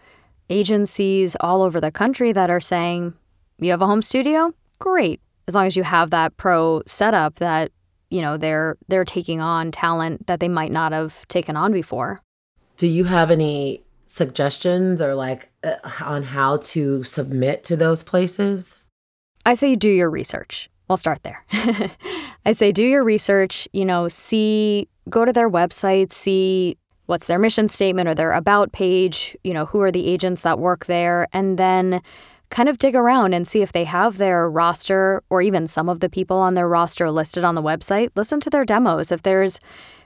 agencies 0.51 1.37
all 1.41 1.63
over 1.63 1.81
the 1.81 1.91
country 1.91 2.33
that 2.33 2.51
are 2.51 2.61
saying, 2.61 3.15
You 3.59 3.71
have 3.71 3.83
a 3.83 3.87
home 3.87 4.03
studio? 4.03 4.55
Great 4.79 5.21
as 5.47 5.55
long 5.55 5.67
as 5.67 5.77
you 5.77 5.83
have 5.83 6.11
that 6.11 6.37
pro 6.37 6.83
setup 6.87 7.37
that 7.37 7.73
you 8.11 8.23
know 8.23 8.37
they're 8.37 8.77
they're 8.89 9.05
taking 9.05 9.41
on 9.41 9.71
talent 9.71 10.27
that 10.27 10.41
they 10.41 10.49
might 10.49 10.73
not 10.73 10.93
have 10.93 11.27
taken 11.29 11.57
on 11.57 11.73
before. 11.73 12.21
Do 12.77 12.87
you 12.87 13.05
have 13.05 13.31
any 13.31 13.83
suggestions 14.07 15.01
or 15.03 15.15
like 15.15 15.51
uh, 15.63 15.77
on 16.01 16.23
how 16.23 16.59
to 16.59 17.03
submit 17.03 17.65
to 17.65 17.77
those 17.77 18.03
places? 18.03 18.81
I 19.47 19.55
say 19.55 19.77
do 19.77 19.89
your 19.89 20.11
research. 20.11 20.71
We'll 20.89 20.97
start 20.97 21.23
there. 21.23 21.45
I 22.47 22.53
say 22.53 22.73
do 22.73 22.85
your 22.85 23.05
research 23.05 23.69
you 23.73 23.85
know 23.85 24.09
see 24.09 24.89
go 25.11 25.25
to 25.25 25.33
their 25.33 25.51
website 25.51 26.13
see 26.13 26.79
what's 27.07 27.27
their 27.27 27.39
mission 27.39 27.69
statement 27.69 28.09
or 28.09 28.15
their 28.15 28.33
about 28.33 28.73
page 28.73 29.37
you 29.45 29.53
know 29.53 29.67
who 29.67 29.81
are 29.81 29.93
the 29.93 30.07
agents 30.07 30.43
that 30.43 30.59
work 30.59 30.87
there 30.87 31.27
and 31.33 31.59
then 31.59 32.01
kind 32.55 32.69
of 32.69 32.79
dig 32.79 32.95
around 32.95 33.35
and 33.35 33.49
see 33.49 33.63
if 33.63 33.73
they 33.73 33.83
have 33.83 34.17
their 34.17 34.49
roster 34.49 35.21
or 35.29 35.43
even 35.43 35.67
some 35.67 35.89
of 35.89 35.99
the 35.99 36.09
people 36.09 36.37
on 36.37 36.55
their 36.55 36.69
roster 36.69 37.11
listed 37.11 37.43
on 37.43 37.57
the 37.57 37.63
website. 37.63 38.11
Listen 38.15 38.39
to 38.39 38.49
their 38.49 38.65
demos. 38.65 39.11
If 39.11 39.23
there's 39.23 39.59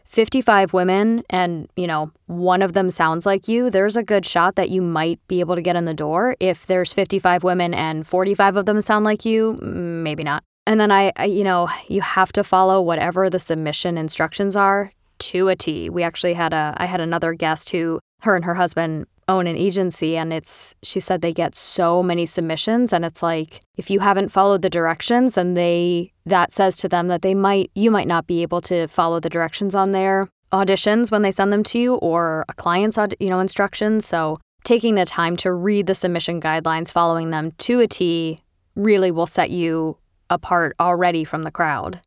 55 0.07 0.73
women 0.73 1.25
and, 1.29 1.69
you 1.77 1.87
know, 1.87 2.11
one 2.25 2.63
of 2.63 2.73
them 2.73 2.89
sounds 2.89 3.27
like 3.27 3.49
you, 3.49 3.69
there's 3.69 3.99
a 3.99 4.03
good 4.03 4.25
shot 4.25 4.55
that 4.55 4.71
you 4.71 4.81
might 4.81 5.21
be 5.29 5.41
able 5.41 5.57
to 5.57 5.61
get 5.61 5.77
in 5.77 5.85
the 5.85 5.93
door. 5.93 6.37
If 6.41 6.67
there's 6.67 6.95
55 6.95 7.45
women 7.45 7.75
and 7.75 8.07
45 8.07 8.57
of 8.57 8.65
them 8.65 8.81
sound 8.81 9.05
like 9.05 9.27
you, 9.27 9.59
mm, 9.61 10.03
maybe 10.03 10.25
not. 10.25 10.43
And 10.67 10.81
then 10.81 10.91
I, 10.91 11.13
I 11.17 11.27
you 11.27 11.45
know, 11.45 11.69
you 11.87 12.01
have 12.01 12.33
to 12.33 12.43
follow 12.43 12.81
whatever 12.81 13.29
the 13.29 13.39
submission 13.39 13.99
instructions 13.99 14.57
are 14.57 14.91
to 15.19 15.49
a 15.49 15.57
T. 15.57 15.91
We 15.91 16.03
actually 16.03 16.33
had 16.33 16.55
a 16.55 16.75
I 16.79 16.87
had 16.87 17.01
another 17.03 17.35
guest 17.35 17.71
who 17.71 18.01
her 18.21 18.37
and 18.37 18.45
her 18.45 18.55
husband 18.55 19.07
own 19.29 19.47
an 19.47 19.57
agency 19.57 20.17
and 20.17 20.33
it's 20.33 20.75
she 20.83 21.01
said 21.01 21.21
they 21.21 21.35
get 21.35 21.55
so 21.55 22.03
many 22.03 22.25
submissions 22.25 22.95
and 22.95 23.05
it's 23.05 23.23
like 23.23 23.61
if 23.77 23.91
you 23.91 24.01
haven't 24.01 24.31
followed 24.31 24.63
the 24.63 24.71
directions 24.71 25.35
then 25.35 25.53
they 25.53 26.11
that 26.25 26.51
says 26.51 26.79
to 26.79 26.89
them 26.89 27.09
that 27.09 27.21
they 27.21 27.35
might 27.35 27.71
you 27.75 27.91
might 27.91 28.09
not 28.09 28.27
be 28.27 28.41
able 28.41 28.63
to 28.63 28.87
follow 28.89 29.21
the 29.21 29.29
directions 29.29 29.75
on 29.75 29.91
their 29.91 30.29
auditions 30.53 31.11
when 31.11 31.23
they 31.23 31.31
send 31.31 31.53
them 31.53 31.63
to 31.63 31.79
you 31.79 31.95
or 31.97 32.45
a 32.49 32.55
client's 32.55 32.99
you 33.21 33.29
know 33.29 33.41
instructions. 33.41 34.07
So 34.07 34.39
taking 34.65 34.95
the 34.95 35.05
time 35.05 35.37
to 35.39 35.53
read 35.53 35.87
the 35.87 35.95
submission 35.95 36.41
guidelines 36.41 36.93
following 36.93 37.31
them 37.31 37.53
to 37.59 37.81
a 37.81 37.87
T 37.87 38.41
really 38.75 39.11
will 39.11 39.27
set 39.27 39.51
you 39.51 39.99
apart 40.31 40.75
already 40.79 41.25
from 41.25 41.43
the 41.43 41.51
crowd 41.51 42.01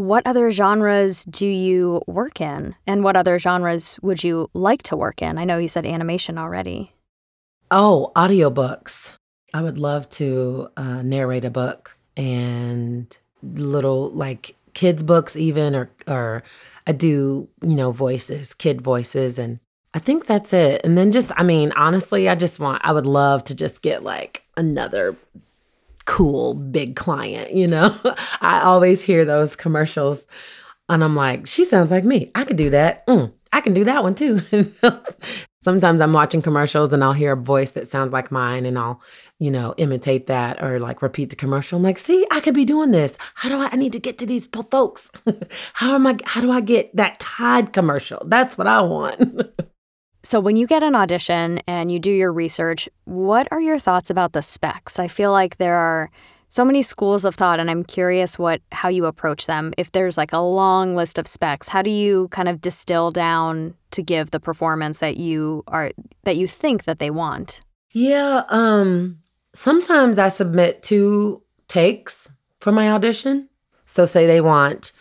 what 0.00 0.26
other 0.26 0.50
genres 0.50 1.26
do 1.26 1.46
you 1.46 2.00
work 2.06 2.40
in? 2.40 2.74
And 2.86 3.04
what 3.04 3.16
other 3.16 3.38
genres 3.38 3.98
would 4.00 4.24
you 4.24 4.48
like 4.54 4.82
to 4.84 4.96
work 4.96 5.20
in? 5.20 5.36
I 5.36 5.44
know 5.44 5.58
you 5.58 5.68
said 5.68 5.84
animation 5.84 6.38
already. 6.38 6.94
Oh, 7.70 8.10
audiobooks. 8.16 9.16
I 9.52 9.60
would 9.60 9.76
love 9.76 10.08
to 10.10 10.70
uh, 10.76 11.02
narrate 11.02 11.44
a 11.44 11.50
book 11.50 11.98
and 12.16 13.16
little 13.42 14.08
like 14.10 14.56
kids 14.72 15.02
books 15.02 15.36
even 15.36 15.74
or 15.74 15.90
or 16.06 16.44
I 16.86 16.92
do, 16.92 17.48
you 17.62 17.76
know, 17.76 17.92
voices, 17.92 18.54
kid 18.54 18.80
voices 18.80 19.38
and 19.38 19.60
I 19.92 19.98
think 19.98 20.24
that's 20.24 20.52
it. 20.52 20.80
And 20.82 20.96
then 20.96 21.12
just 21.12 21.30
I 21.36 21.42
mean, 21.42 21.72
honestly, 21.76 22.28
I 22.28 22.36
just 22.36 22.58
want 22.58 22.80
I 22.84 22.92
would 22.92 23.06
love 23.06 23.44
to 23.44 23.54
just 23.54 23.82
get 23.82 24.02
like 24.02 24.44
another 24.56 25.16
cool 26.10 26.54
big 26.54 26.96
client, 26.96 27.52
you 27.52 27.68
know? 27.68 27.96
I 28.40 28.62
always 28.62 29.00
hear 29.00 29.24
those 29.24 29.54
commercials 29.54 30.26
and 30.88 31.04
I'm 31.04 31.14
like, 31.14 31.46
she 31.46 31.64
sounds 31.64 31.92
like 31.92 32.02
me. 32.02 32.32
I 32.34 32.44
could 32.44 32.56
do 32.56 32.70
that. 32.70 33.06
Mm, 33.06 33.32
I 33.52 33.60
can 33.60 33.74
do 33.74 33.84
that 33.84 34.02
one 34.02 34.16
too. 34.16 34.40
Sometimes 35.62 36.00
I'm 36.00 36.12
watching 36.12 36.42
commercials 36.42 36.92
and 36.92 37.04
I'll 37.04 37.12
hear 37.12 37.34
a 37.34 37.36
voice 37.36 37.70
that 37.72 37.86
sounds 37.86 38.12
like 38.12 38.32
mine 38.32 38.66
and 38.66 38.76
I'll, 38.76 39.00
you 39.38 39.52
know, 39.52 39.72
imitate 39.76 40.26
that 40.26 40.60
or 40.60 40.80
like 40.80 41.00
repeat 41.00 41.30
the 41.30 41.36
commercial. 41.36 41.76
I'm 41.76 41.84
like, 41.84 41.98
see, 41.98 42.26
I 42.32 42.40
could 42.40 42.54
be 42.54 42.64
doing 42.64 42.90
this. 42.90 43.16
How 43.36 43.48
do 43.48 43.58
I, 43.58 43.68
I 43.70 43.76
need 43.76 43.92
to 43.92 44.00
get 44.00 44.18
to 44.18 44.26
these 44.26 44.46
folks? 44.46 45.12
how 45.74 45.94
am 45.94 46.08
I, 46.08 46.18
how 46.24 46.40
do 46.40 46.50
I 46.50 46.60
get 46.60 46.94
that 46.96 47.20
Tide 47.20 47.72
commercial? 47.72 48.24
That's 48.26 48.58
what 48.58 48.66
I 48.66 48.80
want. 48.80 49.52
So, 50.22 50.38
when 50.38 50.56
you 50.56 50.66
get 50.66 50.82
an 50.82 50.94
audition 50.94 51.60
and 51.66 51.90
you 51.90 51.98
do 51.98 52.10
your 52.10 52.32
research, 52.32 52.88
what 53.04 53.48
are 53.50 53.60
your 53.60 53.78
thoughts 53.78 54.10
about 54.10 54.32
the 54.32 54.42
specs? 54.42 54.98
I 54.98 55.08
feel 55.08 55.32
like 55.32 55.56
there 55.56 55.76
are 55.76 56.10
so 56.50 56.64
many 56.64 56.82
schools 56.82 57.24
of 57.24 57.36
thought 57.36 57.60
and 57.60 57.70
I'm 57.70 57.84
curious 57.84 58.38
what 58.38 58.60
how 58.72 58.88
you 58.88 59.06
approach 59.06 59.46
them. 59.46 59.72
If 59.78 59.92
there's 59.92 60.18
like 60.18 60.32
a 60.32 60.38
long 60.38 60.94
list 60.96 61.16
of 61.16 61.26
specs, 61.26 61.68
how 61.68 61.80
do 61.80 61.90
you 61.90 62.28
kind 62.28 62.48
of 62.48 62.60
distill 62.60 63.10
down 63.10 63.74
to 63.92 64.02
give 64.02 64.30
the 64.32 64.40
performance 64.40 64.98
that 64.98 65.16
you 65.16 65.62
are 65.68 65.92
that 66.24 66.36
you 66.36 66.46
think 66.46 66.84
that 66.84 66.98
they 66.98 67.10
want? 67.10 67.62
Yeah, 67.92 68.42
um 68.48 69.20
sometimes 69.54 70.18
I 70.18 70.28
submit 70.28 70.82
two 70.82 71.42
takes 71.68 72.30
for 72.58 72.72
my 72.72 72.90
audition. 72.90 73.48
So 73.86 74.04
say 74.04 74.26
they 74.26 74.40
want 74.40 74.92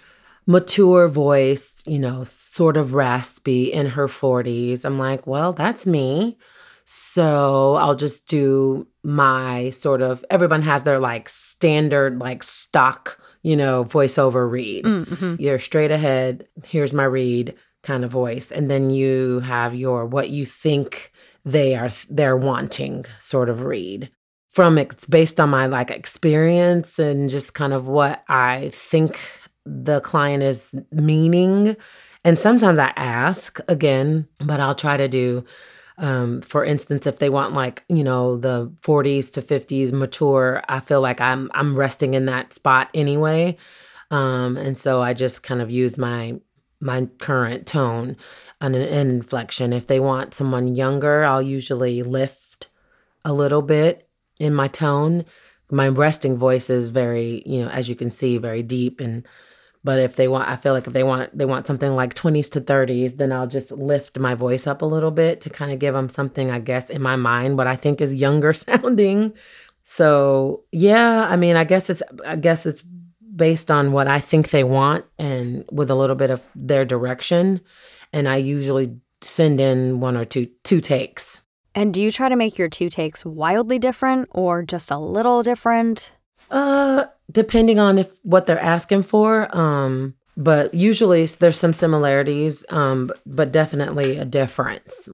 mature 0.50 1.08
voice, 1.08 1.84
you 1.86 2.00
know, 2.00 2.24
sort 2.24 2.76
of 2.76 2.96
raspy 2.96 3.72
in 3.72 3.86
her 3.86 4.08
40s. 4.08 4.84
I'm 4.84 4.98
like, 4.98 5.28
well, 5.28 5.54
that's 5.54 5.86
me. 5.86 6.40
So 6.86 7.76
I'll 7.76 7.96
just 7.96 8.28
do 8.28 8.88
my 9.04 9.70
sort 9.70 10.02
of, 10.02 10.26
everyone 10.32 10.64
has 10.64 10.86
their 10.86 10.98
like 10.98 11.30
standard, 11.30 12.18
like 12.18 12.42
stock, 12.42 13.20
you 13.44 13.56
know, 13.56 13.84
voiceover 13.84 14.50
read. 14.50 14.86
Mm-hmm. 14.86 15.36
You're 15.38 15.60
straight 15.60 15.92
ahead, 15.92 16.48
here's 16.66 16.96
my 16.96 17.04
read 17.04 17.54
kind 17.84 18.04
of 18.04 18.10
voice. 18.10 18.52
And 18.52 18.72
then 18.72 18.90
you 18.90 19.42
have 19.42 19.76
your 19.76 20.08
what 20.08 20.30
you 20.30 20.46
think 20.46 21.12
they 21.46 21.76
are 21.76 21.92
they're 22.10 22.36
wanting 22.36 23.06
sort 23.20 23.50
of 23.50 23.62
read 23.62 24.10
from 24.50 24.80
it's 24.80 25.06
based 25.06 25.40
on 25.40 25.50
my 25.50 25.68
like 25.68 25.92
experience 25.92 26.98
and 26.98 27.30
just 27.30 27.54
kind 27.54 27.72
of 27.72 27.88
what 27.88 28.24
I 28.28 28.70
think 28.74 29.20
the 29.70 30.02
client 30.02 30.44
is 30.44 30.76
meaning. 30.92 31.76
And 32.26 32.38
sometimes 32.38 32.80
I 32.80 32.92
ask 32.96 33.60
again, 33.68 34.28
but 34.42 34.60
I'll 34.60 34.76
try 34.76 34.98
to 34.98 35.08
do, 35.08 35.46
um, 35.98 36.42
for 36.42 36.66
instance, 36.66 37.08
if 37.08 37.20
they 37.20 37.30
want 37.30 37.54
like, 37.54 37.84
you 37.88 38.04
know, 38.04 38.38
the 38.38 38.72
40s 38.82 39.32
to 39.34 39.42
50s 39.42 39.92
mature, 39.94 40.62
I 40.68 40.80
feel 40.80 41.02
like 41.02 41.22
I'm 41.22 41.50
I'm 41.54 41.76
resting 41.76 42.14
in 42.14 42.26
that 42.26 42.54
spot 42.54 42.90
anyway. 42.94 43.58
Um, 44.12 44.58
and 44.58 44.78
so 44.78 45.02
I 45.02 45.14
just 45.14 45.44
kind 45.44 45.62
of 45.62 45.70
use 45.70 45.98
my 45.98 46.40
my 46.82 47.08
current 47.20 47.68
tone 47.68 48.16
and 48.62 48.76
an 48.76 49.10
inflection. 49.10 49.74
If 49.74 49.88
they 49.88 50.00
want 50.00 50.34
someone 50.34 50.76
younger, 50.76 51.24
I'll 51.24 51.42
usually 51.42 52.04
lift 52.04 52.68
a 53.26 53.34
little 53.34 53.62
bit 53.62 54.08
in 54.40 54.54
my 54.54 54.68
tone. 54.68 55.26
My 55.72 55.90
resting 55.90 56.38
voice 56.38 56.70
is 56.70 56.90
very, 56.90 57.44
you 57.46 57.64
know, 57.64 57.70
as 57.70 57.90
you 57.90 57.96
can 57.96 58.10
see, 58.10 58.38
very 58.38 58.64
deep 58.64 59.02
and 59.02 59.28
But 59.84 60.00
if 60.00 60.16
they 60.18 60.28
want, 60.28 60.50
I 60.50 60.58
feel 60.58 60.74
like 60.74 60.88
if 60.88 60.94
they 60.94 61.04
want, 61.04 61.38
they 61.38 61.46
want 61.46 61.66
something 61.66 61.94
like 61.94 62.14
20s 62.14 62.52
to 62.52 62.62
30s, 62.62 63.18
then 63.18 63.32
I'll 63.32 63.48
just 63.48 63.72
lift 63.72 64.20
my 64.20 64.36
voice 64.36 64.68
up 64.68 64.82
a 64.82 64.86
little 64.86 65.12
bit 65.12 65.40
to 65.42 65.50
kind 65.50 65.72
of 65.72 65.80
give 65.80 65.94
them 65.94 66.10
something, 66.10 66.52
I 66.52 66.60
guess, 66.60 66.90
in 66.90 67.02
my 67.02 67.16
mind, 67.16 67.58
what 67.58 67.68
I 67.68 67.76
think 67.76 68.02
is 68.02 68.14
younger 68.16 68.52
sounding. 68.54 69.34
So 69.84 70.64
yeah, 70.72 71.28
I 71.30 71.36
mean, 71.38 71.56
I 71.56 71.64
guess 71.64 71.90
it's, 71.90 72.04
I 72.26 72.36
guess 72.36 72.66
it's 72.66 72.84
based 73.36 73.72
on 73.72 73.94
what 73.94 74.08
I 74.08 74.20
think 74.20 74.50
they 74.50 74.64
want 74.64 75.06
and 75.18 75.64
with 75.72 75.90
a 75.90 75.96
little 75.96 76.16
bit 76.16 76.30
of 76.30 76.46
their 76.56 76.84
direction. 76.84 77.62
And 78.12 78.28
I 78.28 78.36
usually 78.36 78.98
send 79.22 79.60
in 79.60 80.00
one 80.00 80.18
or 80.18 80.26
two 80.26 80.48
two 80.64 80.80
takes. 80.80 81.42
And 81.76 81.94
do 81.94 82.02
you 82.02 82.12
try 82.12 82.30
to 82.30 82.36
make 82.36 82.58
your 82.58 82.70
two 82.70 82.90
takes 82.90 83.24
wildly 83.26 83.80
different 83.80 84.30
or 84.32 84.64
just 84.64 84.92
a 84.92 84.98
little 84.98 85.44
different? 85.44 86.12
Uh, 86.50 87.06
depending 87.32 87.80
on 87.80 87.98
if 87.98 88.18
what 88.24 88.46
they're 88.46 88.60
asking 88.60 89.04
for. 89.04 89.56
Um, 89.56 90.16
but 90.38 90.74
usually 90.74 91.26
there's 91.26 91.58
some 91.60 91.74
similarities, 91.74 92.64
um, 92.70 93.10
but 93.26 93.52
definitely 93.52 94.18
a 94.18 94.26
difference. 94.26 95.10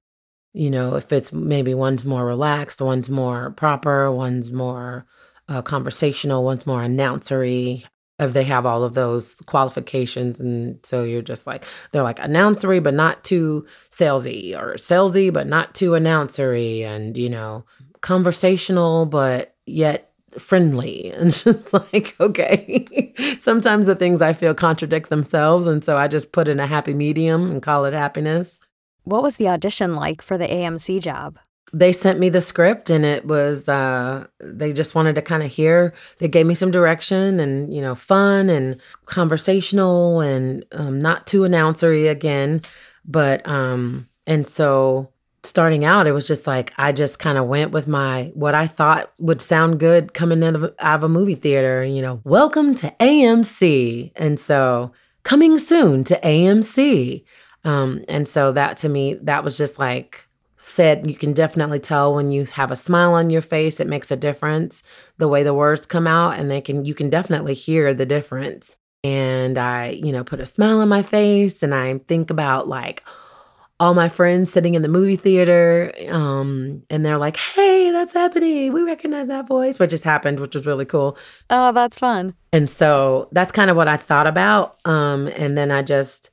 You 0.52 0.70
know, 0.70 0.94
if 0.94 1.12
it's 1.12 1.32
maybe 1.32 1.74
one's 1.74 2.04
more 2.04 2.24
relaxed, 2.24 2.80
one's 2.80 3.10
more 3.10 3.50
proper, 3.50 4.10
one's 4.10 4.52
more 4.52 5.04
uh, 5.48 5.62
conversational, 5.62 6.44
one's 6.44 6.66
more 6.66 6.80
announcery. 6.80 7.84
If 8.18 8.32
they 8.32 8.44
have 8.44 8.64
all 8.64 8.82
of 8.82 8.94
those 8.94 9.34
qualifications, 9.44 10.40
and 10.40 10.78
so 10.82 11.04
you're 11.04 11.20
just 11.20 11.46
like 11.46 11.66
they're 11.92 12.02
like 12.02 12.18
announcery, 12.18 12.82
but 12.82 12.94
not 12.94 13.22
too 13.24 13.66
salesy, 13.90 14.56
or 14.56 14.74
salesy, 14.74 15.30
but 15.30 15.46
not 15.46 15.74
too 15.74 15.90
announcery, 15.90 16.82
and 16.82 17.14
you 17.18 17.28
know, 17.28 17.66
conversational, 18.00 19.04
but 19.04 19.54
yet 19.66 20.12
friendly 20.38 21.10
and 21.16 21.32
just 21.32 21.72
like 21.72 22.14
okay. 22.20 23.12
Sometimes 23.40 23.86
the 23.86 23.94
things 23.94 24.22
i 24.22 24.32
feel 24.32 24.54
contradict 24.54 25.08
themselves 25.08 25.66
and 25.66 25.84
so 25.84 25.96
i 25.96 26.08
just 26.08 26.32
put 26.32 26.48
in 26.48 26.60
a 26.60 26.66
happy 26.66 26.94
medium 26.94 27.50
and 27.50 27.62
call 27.62 27.84
it 27.84 27.94
happiness. 27.94 28.58
What 29.04 29.22
was 29.22 29.36
the 29.36 29.48
audition 29.48 29.94
like 29.94 30.22
for 30.22 30.36
the 30.36 30.48
amc 30.48 31.00
job? 31.00 31.38
They 31.72 31.92
sent 31.92 32.20
me 32.20 32.28
the 32.28 32.40
script 32.40 32.90
and 32.90 33.04
it 33.04 33.26
was 33.26 33.68
uh 33.68 34.26
they 34.40 34.72
just 34.72 34.94
wanted 34.94 35.14
to 35.16 35.22
kind 35.22 35.42
of 35.42 35.50
hear 35.50 35.94
they 36.18 36.28
gave 36.28 36.46
me 36.46 36.54
some 36.54 36.70
direction 36.70 37.40
and 37.40 37.74
you 37.74 37.80
know 37.80 37.94
fun 37.94 38.48
and 38.48 38.80
conversational 39.06 40.20
and 40.20 40.64
um, 40.72 40.98
not 40.98 41.26
too 41.26 41.40
announcery 41.40 42.08
again 42.08 42.60
but 43.04 43.46
um 43.48 44.08
and 44.26 44.46
so 44.46 45.10
starting 45.46 45.84
out, 45.84 46.06
it 46.06 46.12
was 46.12 46.26
just 46.26 46.46
like 46.46 46.72
I 46.76 46.92
just 46.92 47.18
kind 47.18 47.38
of 47.38 47.46
went 47.46 47.70
with 47.70 47.86
my 47.86 48.30
what 48.34 48.54
I 48.54 48.66
thought 48.66 49.12
would 49.18 49.40
sound 49.40 49.80
good 49.80 50.14
coming 50.14 50.42
out 50.42 50.56
of, 50.56 50.74
out 50.78 50.96
of 50.96 51.04
a 51.04 51.08
movie 51.08 51.34
theater. 51.34 51.84
You 51.84 52.02
know, 52.02 52.20
welcome 52.24 52.74
to 52.76 52.94
AMC, 53.00 54.12
and 54.16 54.38
so 54.38 54.92
coming 55.22 55.58
soon 55.58 56.04
to 56.04 56.20
AMC. 56.20 57.24
Um, 57.64 58.04
and 58.08 58.28
so 58.28 58.52
that 58.52 58.76
to 58.78 58.88
me, 58.88 59.14
that 59.14 59.42
was 59.42 59.56
just 59.56 59.78
like 59.78 60.28
said. 60.56 61.08
You 61.08 61.16
can 61.16 61.32
definitely 61.32 61.80
tell 61.80 62.14
when 62.14 62.30
you 62.30 62.44
have 62.54 62.70
a 62.70 62.76
smile 62.76 63.14
on 63.14 63.30
your 63.30 63.42
face, 63.42 63.80
it 63.80 63.86
makes 63.86 64.10
a 64.10 64.16
difference. 64.16 64.82
The 65.18 65.28
way 65.28 65.42
the 65.42 65.54
words 65.54 65.86
come 65.86 66.06
out, 66.06 66.38
and 66.38 66.50
they 66.50 66.60
can 66.60 66.84
you 66.84 66.94
can 66.94 67.10
definitely 67.10 67.54
hear 67.54 67.94
the 67.94 68.06
difference. 68.06 68.76
And 69.04 69.58
I, 69.58 69.90
you 69.90 70.12
know, 70.12 70.24
put 70.24 70.40
a 70.40 70.46
smile 70.46 70.80
on 70.80 70.88
my 70.88 71.02
face, 71.02 71.62
and 71.62 71.74
I 71.74 71.98
think 72.06 72.30
about 72.30 72.68
like 72.68 73.04
all 73.78 73.94
my 73.94 74.08
friends 74.08 74.50
sitting 74.50 74.74
in 74.74 74.82
the 74.82 74.88
movie 74.88 75.16
theater 75.16 75.92
um, 76.08 76.82
and 76.88 77.04
they're 77.04 77.18
like 77.18 77.36
hey 77.36 77.90
that's 77.90 78.16
Ebony. 78.16 78.70
We 78.70 78.82
recognize 78.82 79.28
that 79.28 79.46
voice 79.46 79.78
which 79.78 79.90
just 79.90 80.04
happened 80.04 80.40
which 80.40 80.54
was 80.54 80.66
really 80.66 80.84
cool. 80.84 81.16
Oh 81.50 81.72
that's 81.72 81.98
fun. 81.98 82.34
And 82.52 82.70
so 82.70 83.28
that's 83.32 83.52
kind 83.52 83.70
of 83.70 83.76
what 83.76 83.88
i 83.88 83.96
thought 83.96 84.26
about 84.26 84.78
um, 84.86 85.28
and 85.28 85.56
then 85.58 85.70
i 85.70 85.82
just 85.82 86.30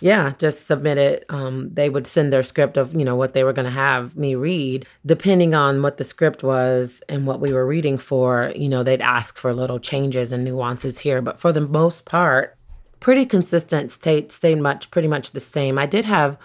yeah 0.00 0.32
just 0.38 0.66
submitted 0.66 1.24
um, 1.28 1.70
they 1.72 1.88
would 1.88 2.06
send 2.06 2.32
their 2.32 2.42
script 2.42 2.76
of 2.76 2.94
you 2.94 3.04
know 3.04 3.16
what 3.16 3.32
they 3.32 3.44
were 3.44 3.52
going 3.52 3.64
to 3.64 3.70
have 3.70 4.16
me 4.16 4.34
read. 4.34 4.86
Depending 5.06 5.54
on 5.54 5.82
what 5.82 5.96
the 5.96 6.04
script 6.04 6.42
was 6.42 7.02
and 7.08 7.26
what 7.26 7.40
we 7.40 7.52
were 7.52 7.66
reading 7.66 7.96
for 7.96 8.52
you 8.54 8.68
know 8.68 8.82
they'd 8.82 9.00
ask 9.00 9.38
for 9.38 9.54
little 9.54 9.78
changes 9.78 10.32
and 10.32 10.44
nuances 10.44 10.98
here 10.98 11.22
but 11.22 11.40
for 11.40 11.52
the 11.52 11.60
most 11.60 12.04
part 12.04 12.56
pretty 13.00 13.24
consistent 13.26 13.92
stayed 13.92 14.32
stayed 14.32 14.58
much 14.58 14.90
pretty 14.90 15.08
much 15.08 15.30
the 15.30 15.40
same. 15.40 15.78
I 15.78 15.86
did 15.86 16.04
have 16.04 16.38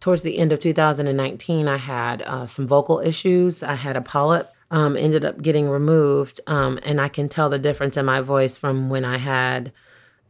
towards 0.00 0.22
the 0.22 0.38
end 0.38 0.52
of 0.52 0.60
2019, 0.60 1.68
I 1.68 1.76
had 1.76 2.22
uh, 2.22 2.46
some 2.46 2.66
vocal 2.66 3.00
issues. 3.00 3.62
I 3.62 3.74
had 3.74 3.96
a 3.96 4.00
polyp, 4.00 4.48
um, 4.70 4.96
ended 4.96 5.24
up 5.24 5.42
getting 5.42 5.68
removed, 5.68 6.40
um, 6.46 6.78
and 6.82 7.00
I 7.00 7.08
can 7.08 7.28
tell 7.28 7.48
the 7.48 7.58
difference 7.58 7.96
in 7.96 8.06
my 8.06 8.20
voice 8.20 8.56
from 8.56 8.88
when 8.88 9.04
I 9.04 9.18
had. 9.18 9.72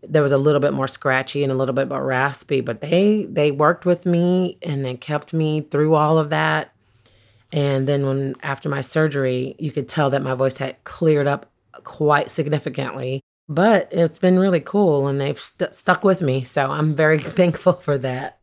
There 0.03 0.23
was 0.23 0.33
a 0.33 0.39
little 0.39 0.61
bit 0.61 0.73
more 0.73 0.87
scratchy 0.87 1.43
and 1.43 1.51
a 1.51 1.57
little 1.57 1.75
bit 1.75 1.89
more 1.89 2.05
raspy, 2.05 2.61
but 2.61 2.81
they 2.81 3.25
they 3.25 3.51
worked 3.51 3.85
with 3.85 4.07
me 4.07 4.59
and 4.63 4.85
they 4.85 4.95
kept 4.95 5.33
me 5.33 5.63
through 5.63 5.95
all 5.95 6.19
of 6.19 6.31
that. 6.31 6.73
And 7.53 7.89
then 7.89 8.07
when 8.07 8.35
after 8.43 8.69
my 8.69 8.83
surgery, 8.83 9.57
you 9.59 9.73
could 9.73 9.89
tell 9.89 10.11
that 10.11 10.23
my 10.23 10.35
voice 10.35 10.59
had 10.59 10.83
cleared 10.85 11.27
up 11.27 11.51
quite 11.83 12.31
significantly. 12.31 13.21
But 13.49 13.89
it's 13.93 14.19
been 14.19 14.39
really 14.39 14.61
cool, 14.61 15.07
and 15.07 15.21
they've 15.21 15.39
st- 15.39 15.75
stuck 15.75 16.03
with 16.03 16.21
me, 16.21 16.43
so 16.43 16.71
I'm 16.71 16.95
very 16.95 17.19
thankful 17.23 17.75
for 17.75 17.97
that. 17.99 18.36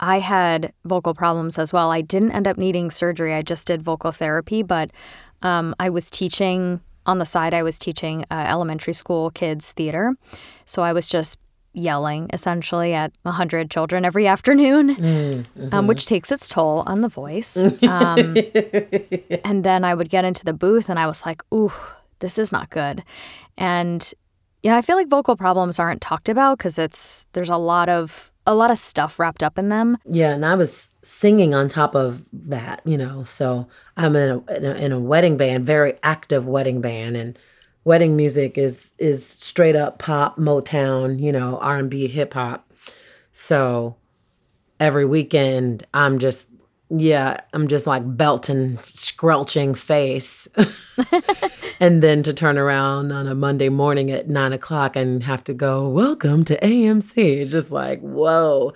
I 0.00 0.18
had 0.18 0.72
vocal 0.84 1.14
problems 1.14 1.58
as 1.58 1.72
well. 1.72 1.90
I 1.90 2.00
didn't 2.00 2.32
end 2.32 2.48
up 2.48 2.56
needing 2.56 2.90
surgery. 2.90 3.34
I 3.34 3.42
just 3.42 3.66
did 3.66 3.82
vocal 3.82 4.10
therapy, 4.12 4.62
but 4.62 4.90
um, 5.42 5.74
I 5.78 5.90
was 5.90 6.10
teaching 6.10 6.80
on 7.06 7.18
the 7.18 7.26
side. 7.26 7.54
I 7.54 7.62
was 7.62 7.78
teaching 7.78 8.24
uh, 8.30 8.46
elementary 8.48 8.94
school 8.94 9.30
kids 9.30 9.72
theater, 9.72 10.16
so 10.64 10.82
I 10.82 10.92
was 10.92 11.06
just 11.06 11.38
yelling 11.72 12.28
essentially 12.32 12.94
at 12.94 13.12
100 13.22 13.70
children 13.70 14.04
every 14.04 14.26
afternoon, 14.34 14.96
mm-hmm. 14.96 15.68
um, 15.74 15.86
which 15.86 16.06
takes 16.06 16.32
its 16.32 16.48
toll 16.48 16.82
on 16.86 17.02
the 17.02 17.08
voice. 17.08 17.56
Um, 17.82 18.36
and 19.44 19.64
then 19.64 19.84
I 19.84 19.94
would 19.94 20.08
get 20.08 20.24
into 20.24 20.44
the 20.44 20.54
booth 20.54 20.88
and 20.88 20.98
I 20.98 21.06
was 21.06 21.24
like, 21.26 21.42
ooh, 21.52 21.72
this 22.20 22.38
is 22.38 22.50
not 22.50 22.70
good. 22.70 23.04
And, 23.56 24.12
you 24.62 24.70
know, 24.70 24.76
I 24.76 24.82
feel 24.82 24.96
like 24.96 25.08
vocal 25.08 25.36
problems 25.36 25.78
aren't 25.78 26.00
talked 26.00 26.28
about 26.28 26.58
because 26.58 26.78
it's, 26.78 27.28
there's 27.32 27.50
a 27.50 27.56
lot 27.56 27.88
of 27.88 28.29
a 28.46 28.54
lot 28.54 28.70
of 28.70 28.78
stuff 28.78 29.18
wrapped 29.18 29.42
up 29.42 29.58
in 29.58 29.68
them. 29.68 29.98
Yeah, 30.04 30.32
and 30.32 30.44
I 30.44 30.54
was 30.54 30.88
singing 31.02 31.54
on 31.54 31.68
top 31.68 31.94
of 31.94 32.24
that, 32.32 32.82
you 32.84 32.98
know. 32.98 33.22
So 33.24 33.68
I'm 33.96 34.16
in 34.16 34.30
a, 34.30 34.52
in 34.56 34.64
a, 34.64 34.74
in 34.74 34.92
a 34.92 35.00
wedding 35.00 35.36
band, 35.36 35.66
very 35.66 35.94
active 36.02 36.46
wedding 36.46 36.80
band, 36.80 37.16
and 37.16 37.38
wedding 37.84 38.16
music 38.16 38.58
is 38.58 38.94
is 38.98 39.26
straight 39.26 39.76
up 39.76 39.98
pop, 39.98 40.36
Motown, 40.36 41.18
you 41.18 41.32
know, 41.32 41.58
R 41.60 41.78
and 41.78 41.90
B, 41.90 42.06
hip 42.06 42.34
hop. 42.34 42.72
So 43.32 43.96
every 44.78 45.04
weekend, 45.04 45.86
I'm 45.94 46.18
just 46.18 46.48
yeah, 46.90 47.40
I'm 47.52 47.68
just 47.68 47.86
like 47.86 48.02
belting, 48.16 48.78
squelching 48.82 49.74
face. 49.74 50.48
and 51.80 52.02
then 52.02 52.24
to 52.24 52.34
turn 52.34 52.58
around 52.58 53.12
on 53.12 53.28
a 53.28 53.34
Monday 53.34 53.68
morning 53.68 54.10
at 54.10 54.28
nine 54.28 54.52
o'clock 54.52 54.96
and 54.96 55.22
have 55.22 55.44
to 55.44 55.54
go, 55.54 55.88
welcome 55.88 56.44
to 56.44 56.58
AMC. 56.58 57.16
It's 57.16 57.52
just 57.52 57.70
like, 57.70 58.00
whoa. 58.00 58.72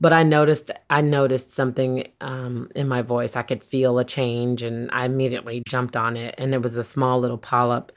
But 0.00 0.14
I 0.14 0.22
noticed 0.22 0.70
I 0.88 1.02
noticed 1.02 1.52
something 1.52 2.08
um, 2.22 2.70
in 2.74 2.88
my 2.88 3.02
voice. 3.02 3.36
I 3.36 3.42
could 3.42 3.62
feel 3.62 3.98
a 3.98 4.04
change 4.06 4.62
and 4.62 4.88
I 4.90 5.04
immediately 5.04 5.62
jumped 5.68 5.98
on 5.98 6.16
it. 6.16 6.34
And 6.38 6.54
it 6.54 6.62
was 6.62 6.78
a 6.78 6.84
small 6.84 7.20
little 7.20 7.36
polyp. 7.36 7.92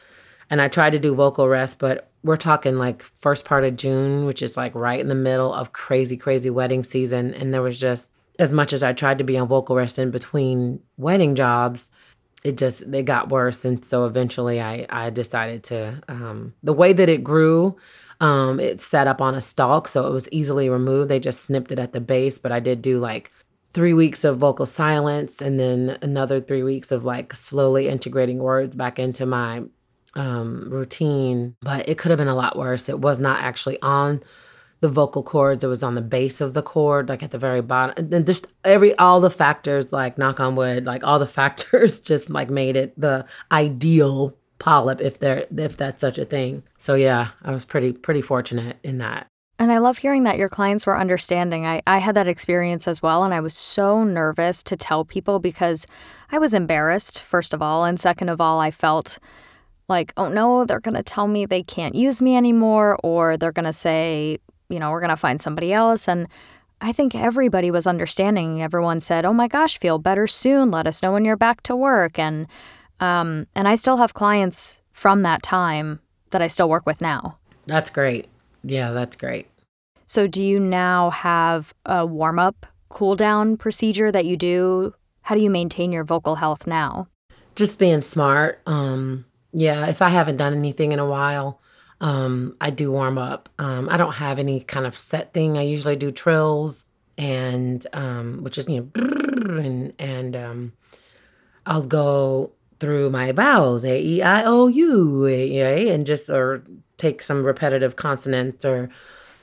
And 0.49 0.62
I 0.62 0.67
tried 0.67 0.91
to 0.91 0.99
do 0.99 1.15
vocal 1.15 1.47
rest, 1.47 1.80
but 1.80 2.10
we're 2.21 2.36
talking 2.36 2.78
like 2.78 3.02
first 3.02 3.45
part 3.45 3.63
of 3.63 3.78
June, 3.78 4.26
which 4.26 4.41
is 4.41 4.58
like 4.58 4.76
right 4.76 4.99
in 4.99 5.08
the 5.08 5.15
middle 5.15 5.54
of 5.54 5.71
crazy, 5.71 6.17
crazy 6.17 6.49
wedding 6.49 6.84
season. 6.84 7.34
And 7.34 7.54
there 7.54 7.62
was 7.62 7.80
just 7.80 8.12
as 8.39 8.52
much 8.52 8.74
as 8.74 8.84
I 8.84 8.93
tried 8.93 9.19
to 9.19 9.24
be 9.24 9.38
on 9.38 9.48
vocal 9.48 9.76
rest 9.76 10.00
in 10.00 10.12
between 10.12 10.80
wedding 10.98 11.36
jobs, 11.36 11.89
it 12.43 12.58
just 12.58 12.82
it 12.82 13.04
got 13.04 13.30
worse, 13.30 13.63
and 13.65 13.84
so 13.84 14.06
eventually 14.06 14.60
I 14.60 14.86
I 14.89 15.10
decided 15.10 15.63
to 15.65 16.02
um, 16.08 16.54
the 16.63 16.74
way 16.74 16.93
that 16.93 17.10
it 17.10 17.24
grew. 17.24 17.78
Um, 18.19 18.60
it 18.60 18.80
set 18.80 19.08
up 19.08 19.22
on 19.22 19.36
a 19.36 19.41
stalk, 19.41 19.88
so 19.88 20.08
it 20.08 20.12
was 20.12 20.30
easily 20.32 20.69
removed. 20.69 21.10
They 21.10 21.19
just 21.19 21.41
snipped 21.41 21.72
it 21.72 21.80
at 21.80 21.93
the 21.93 22.00
base, 22.00 22.39
but 22.39 22.52
I 22.52 22.60
did 22.60 22.82
do 22.82 23.00
like 23.00 23.32
three 23.74 23.93
weeks 23.93 24.24
of 24.24 24.38
vocal 24.38 24.65
silence 24.65 25.41
and 25.41 25.60
then 25.60 25.98
another 26.02 26.39
three 26.39 26.62
weeks 26.63 26.91
of 26.91 27.04
like 27.04 27.34
slowly 27.34 27.88
integrating 27.88 28.38
words 28.38 28.76
back 28.76 28.99
into 28.99 29.26
my 29.26 29.64
um, 30.14 30.70
routine. 30.70 31.55
But 31.62 31.89
it 31.89 31.97
could 31.97 32.12
have 32.12 32.20
been 32.20 32.28
a 32.28 32.36
lot 32.36 32.58
worse. 32.58 32.88
It 32.88 32.99
was 32.99 33.20
not 33.20 33.41
actually 33.41 33.82
on 33.82 34.22
the 34.84 34.90
vocal 34.90 35.24
cords. 35.24 35.64
It 35.64 35.68
was 35.68 35.82
on 35.82 35.96
the 35.96 36.02
base 36.02 36.42
of 36.42 36.54
the 36.54 36.62
cord, 36.62 37.08
like 37.08 37.24
at 37.24 37.32
the 37.32 37.38
very 37.38 37.62
bottom. 37.62 37.96
And 37.98 38.12
then 38.12 38.26
just 38.26 38.48
every 38.66 38.94
all 38.98 39.22
the 39.22 39.30
factors, 39.30 39.94
like 39.94 40.18
knock 40.18 40.42
on 40.42 40.58
wood, 40.58 40.86
like 40.86 41.06
all 41.06 41.20
the 41.20 41.28
factors 41.40 42.02
just 42.02 42.30
like 42.30 42.50
made 42.50 42.76
it 42.76 42.94
the 43.00 43.26
ideal 43.52 44.36
polyp 44.60 45.00
if 45.00 45.20
there 45.20 45.48
if 45.58 45.78
that's 45.78 46.02
such 46.02 46.18
a 46.18 46.26
thing. 46.26 46.64
So 46.78 46.96
yeah, 46.96 47.30
I 47.44 47.52
was 47.52 47.64
pretty 47.64 47.94
pretty 47.94 48.22
fortunate 48.22 48.78
in 48.84 48.98
that. 48.98 49.26
And 49.58 49.72
I 49.72 49.78
love 49.78 50.00
hearing 50.00 50.24
that 50.24 50.38
your 50.38 50.50
clients 50.50 50.86
were 50.86 51.00
understanding. 51.00 51.66
I, 51.66 51.82
I 51.88 52.00
had 52.00 52.16
that 52.16 52.28
experience 52.28 52.86
as 52.86 53.02
well, 53.02 53.24
and 53.24 53.34
I 53.34 53.40
was 53.40 53.56
so 53.56 54.04
nervous 54.04 54.64
to 54.64 54.76
tell 54.76 55.06
people 55.06 55.40
because 55.40 55.88
I 56.30 56.40
was 56.40 56.54
embarrassed, 56.54 57.22
first 57.22 57.54
of 57.54 57.62
all. 57.62 57.86
And 57.86 57.98
second 57.98 58.28
of 58.28 58.42
all, 58.42 58.60
I 58.60 58.72
felt 58.72 59.18
like, 59.88 60.12
oh 60.18 60.28
no, 60.28 60.66
they're 60.66 60.82
going 60.82 60.96
to 60.96 61.04
tell 61.04 61.28
me 61.28 61.46
they 61.46 61.64
can't 61.64 61.96
use 61.96 62.22
me 62.22 62.36
anymore, 62.36 63.00
or 63.02 63.38
they're 63.38 63.54
going 63.54 63.64
to 63.64 63.72
say, 63.72 64.40
you 64.74 64.80
know, 64.80 64.91
we're 64.91 64.99
going 64.99 65.09
to 65.09 65.15
find 65.15 65.39
somebody 65.39 65.71
else. 65.71 66.09
And 66.09 66.28
I 66.82 66.91
think 66.91 67.15
everybody 67.15 67.71
was 67.71 67.88
understanding. 67.88 68.61
Everyone 68.61 68.99
said, 68.99 69.24
oh 69.24 69.34
my 69.34 69.47
gosh, 69.47 69.78
feel 69.78 69.99
better 69.99 70.28
soon. 70.28 70.71
Let 70.71 70.88
us 70.88 71.01
know 71.01 71.13
when 71.13 71.24
you're 71.24 71.38
back 71.38 71.61
to 71.63 71.76
work. 71.76 72.19
And, 72.19 72.47
um, 72.99 73.47
and 73.55 73.67
I 73.67 73.76
still 73.76 73.97
have 73.97 74.13
clients 74.13 74.82
from 74.91 75.21
that 75.21 75.43
time 75.43 75.99
that 76.32 76.41
I 76.41 76.47
still 76.47 76.69
work 76.69 76.86
with 76.86 76.99
now. 76.99 77.38
That's 77.67 77.89
great. 77.89 78.28
Yeah, 78.63 78.91
that's 78.91 79.15
great. 79.15 79.47
So, 80.05 80.28
do 80.28 80.43
you 80.43 80.59
now 80.59 81.09
have 81.11 81.74
a 81.86 82.05
warm 82.05 82.38
up, 82.38 82.65
cool 82.89 83.15
down 83.15 83.55
procedure 83.57 84.11
that 84.11 84.26
you 84.26 84.36
do? 84.36 84.93
How 85.21 85.36
do 85.36 85.41
you 85.41 85.49
maintain 85.49 85.91
your 85.91 86.03
vocal 86.03 86.36
health 86.36 86.67
now? 86.67 87.07
Just 87.55 87.80
being 87.80 88.01
smart. 88.01 88.61
Um, 88.65 89.26
yeah, 89.53 89.88
if 89.88 90.01
I 90.01 90.09
haven't 90.09 90.38
done 90.38 90.53
anything 90.53 90.91
in 90.91 90.99
a 90.99 91.05
while, 91.05 91.61
um, 92.02 92.56
I 92.60 92.70
do 92.70 92.91
warm 92.91 93.18
up. 93.18 93.50
Um, 93.60 93.88
I 93.89 93.98
don't 93.98 94.16
have 94.16 94.39
any 94.39 94.62
kind 94.62 94.86
of 94.86 94.96
set 94.96 95.34
thing. 95.34 95.58
I 95.58 95.62
usually 95.62 95.96
do 95.96 96.12
trills 96.12 96.86
and 97.18 97.86
um, 97.94 98.44
which 98.44 98.58
is 98.58 98.68
you 98.68 98.91
know 98.96 99.58
and 99.60 99.94
and 100.00 100.36
um, 100.36 100.74
I'll 101.66 101.86
go 101.86 102.52
through 102.80 103.10
my 103.10 103.32
vowels 103.32 103.86
a 103.86 104.02
e 104.02 104.22
i 104.22 104.44
o 104.44 104.68
u 104.68 105.26
a 105.26 105.89
and 105.89 106.06
just 106.06 106.30
or 106.30 106.64
take 106.98 107.22
some 107.22 107.44
repetitive 107.44 107.96
consonants 107.96 108.66
or 108.66 108.89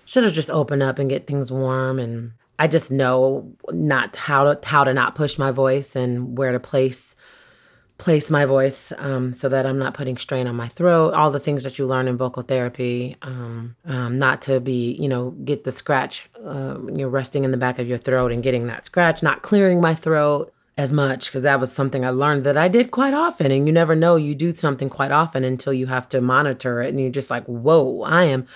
should 0.05 0.25
have 0.25 0.33
just 0.33 0.51
open 0.51 0.83
up 0.83 0.99
and 0.99 1.09
get 1.09 1.27
things 1.27 1.51
warm 1.51 1.99
and 1.99 2.33
I 2.59 2.67
just 2.67 2.93
know 2.93 3.51
not 3.71 4.17
how 4.17 4.53
to 4.53 4.69
how 4.69 4.85
to 4.85 4.93
not 4.93 5.15
push 5.15 5.39
my 5.39 5.51
voice 5.51 5.97
and 5.97 6.37
where 6.37 6.53
to 6.53 6.61
place 6.61 7.15
place 8.01 8.31
my 8.31 8.47
voice 8.47 8.93
um, 8.97 9.33
so 9.33 9.49
that 9.51 9.67
I'm 9.67 9.79
not 9.79 9.93
putting 9.93 10.17
strain 10.17 10.47
on 10.47 10.57
my 10.57 10.67
throat. 10.67 11.13
All 11.13 11.31
the 11.31 11.39
things 11.39 11.63
that 11.65 11.79
you 11.79 11.87
learn 11.87 12.09
in 12.09 12.17
vocal 12.17 12.43
therapy, 12.43 13.17
um, 13.21 13.77
um, 13.85 14.19
not 14.19 14.43
to 14.43 14.59
be, 14.59 14.95
you 14.95 15.09
know, 15.09 15.33
get 15.45 15.65
the 15.65 15.71
scratch, 15.71 16.29
uh, 16.45 16.79
you're 16.93 17.11
resting 17.11 17.45
in 17.45 17.51
the 17.51 17.59
back 17.59 17.79
of 17.79 17.87
your 17.87 17.99
throat 17.99 18.33
and 18.33 18.43
getting 18.43 18.67
that 18.69 18.87
scratch, 18.87 19.23
not 19.23 19.43
clearing 19.43 19.83
my 19.83 19.95
throat 19.95 20.53
as 20.79 20.93
much 20.93 21.27
because 21.27 21.43
that 21.43 21.61
was 21.61 21.71
something 21.71 22.05
I 22.05 22.09
learned 22.11 22.45
that 22.45 22.57
I 22.57 22.69
did 22.69 22.91
quite 22.91 23.13
often. 23.13 23.51
And 23.51 23.67
you 23.67 23.73
never 23.73 23.95
know 23.95 24.17
you 24.17 24.35
do 24.35 24.53
something 24.53 24.89
quite 24.89 25.13
often 25.13 25.45
until 25.45 25.75
you 25.75 25.87
have 25.87 26.09
to 26.09 26.23
monitor 26.23 26.81
it. 26.81 26.89
And 26.89 26.99
you're 26.99 27.11
just 27.11 27.31
like, 27.31 27.45
whoa, 27.45 28.01
I 28.01 28.25
am 28.25 28.47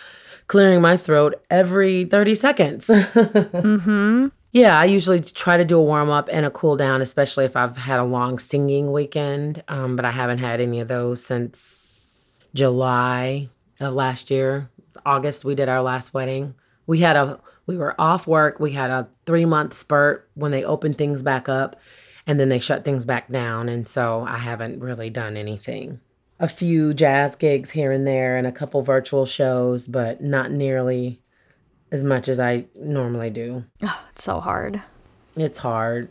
clearing 0.46 0.80
my 0.80 0.96
throat 0.96 1.44
every 1.50 2.06
30 2.06 2.34
seconds. 2.34 2.86
mm-hmm. 2.88 4.28
Yeah, 4.54 4.78
I 4.78 4.84
usually 4.84 5.18
try 5.18 5.56
to 5.56 5.64
do 5.64 5.76
a 5.76 5.82
warm 5.82 6.10
up 6.10 6.28
and 6.30 6.46
a 6.46 6.50
cool 6.50 6.76
down, 6.76 7.02
especially 7.02 7.44
if 7.44 7.56
I've 7.56 7.76
had 7.76 7.98
a 7.98 8.04
long 8.04 8.38
singing 8.38 8.92
weekend. 8.92 9.64
Um, 9.66 9.96
but 9.96 10.04
I 10.04 10.12
haven't 10.12 10.38
had 10.38 10.60
any 10.60 10.78
of 10.78 10.86
those 10.86 11.26
since 11.26 12.44
July 12.54 13.48
of 13.80 13.94
last 13.94 14.30
year. 14.30 14.70
August, 15.04 15.44
we 15.44 15.56
did 15.56 15.68
our 15.68 15.82
last 15.82 16.14
wedding. 16.14 16.54
We 16.86 17.00
had 17.00 17.16
a 17.16 17.40
we 17.66 17.76
were 17.76 18.00
off 18.00 18.28
work. 18.28 18.60
We 18.60 18.70
had 18.70 18.90
a 18.90 19.08
three 19.26 19.44
month 19.44 19.74
spurt 19.74 20.30
when 20.34 20.52
they 20.52 20.62
opened 20.62 20.98
things 20.98 21.20
back 21.20 21.48
up, 21.48 21.80
and 22.24 22.38
then 22.38 22.48
they 22.48 22.60
shut 22.60 22.84
things 22.84 23.04
back 23.04 23.32
down. 23.32 23.68
And 23.68 23.88
so 23.88 24.22
I 24.22 24.36
haven't 24.36 24.78
really 24.78 25.10
done 25.10 25.36
anything. 25.36 25.98
A 26.38 26.46
few 26.46 26.94
jazz 26.94 27.34
gigs 27.34 27.72
here 27.72 27.90
and 27.90 28.06
there, 28.06 28.36
and 28.36 28.46
a 28.46 28.52
couple 28.52 28.82
virtual 28.82 29.26
shows, 29.26 29.88
but 29.88 30.22
not 30.22 30.52
nearly 30.52 31.23
as 31.94 32.02
much 32.02 32.28
as 32.28 32.40
I 32.40 32.66
normally 32.74 33.30
do. 33.30 33.64
Oh, 33.80 34.04
it's 34.10 34.24
so 34.24 34.40
hard. 34.40 34.82
It's 35.36 35.58
hard. 35.58 36.08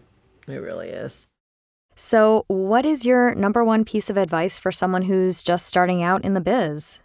It 0.48 0.56
really 0.56 0.88
is. 0.88 1.28
So, 1.96 2.46
what 2.48 2.86
is 2.86 3.06
your 3.06 3.36
number 3.36 3.66
one 3.66 3.84
piece 3.84 4.10
of 4.10 4.18
advice 4.18 4.58
for 4.58 4.72
someone 4.72 5.02
who's 5.02 5.44
just 5.44 5.66
starting 5.66 6.02
out 6.02 6.24
in 6.24 6.36
the 6.36 6.42
biz? 6.42 7.02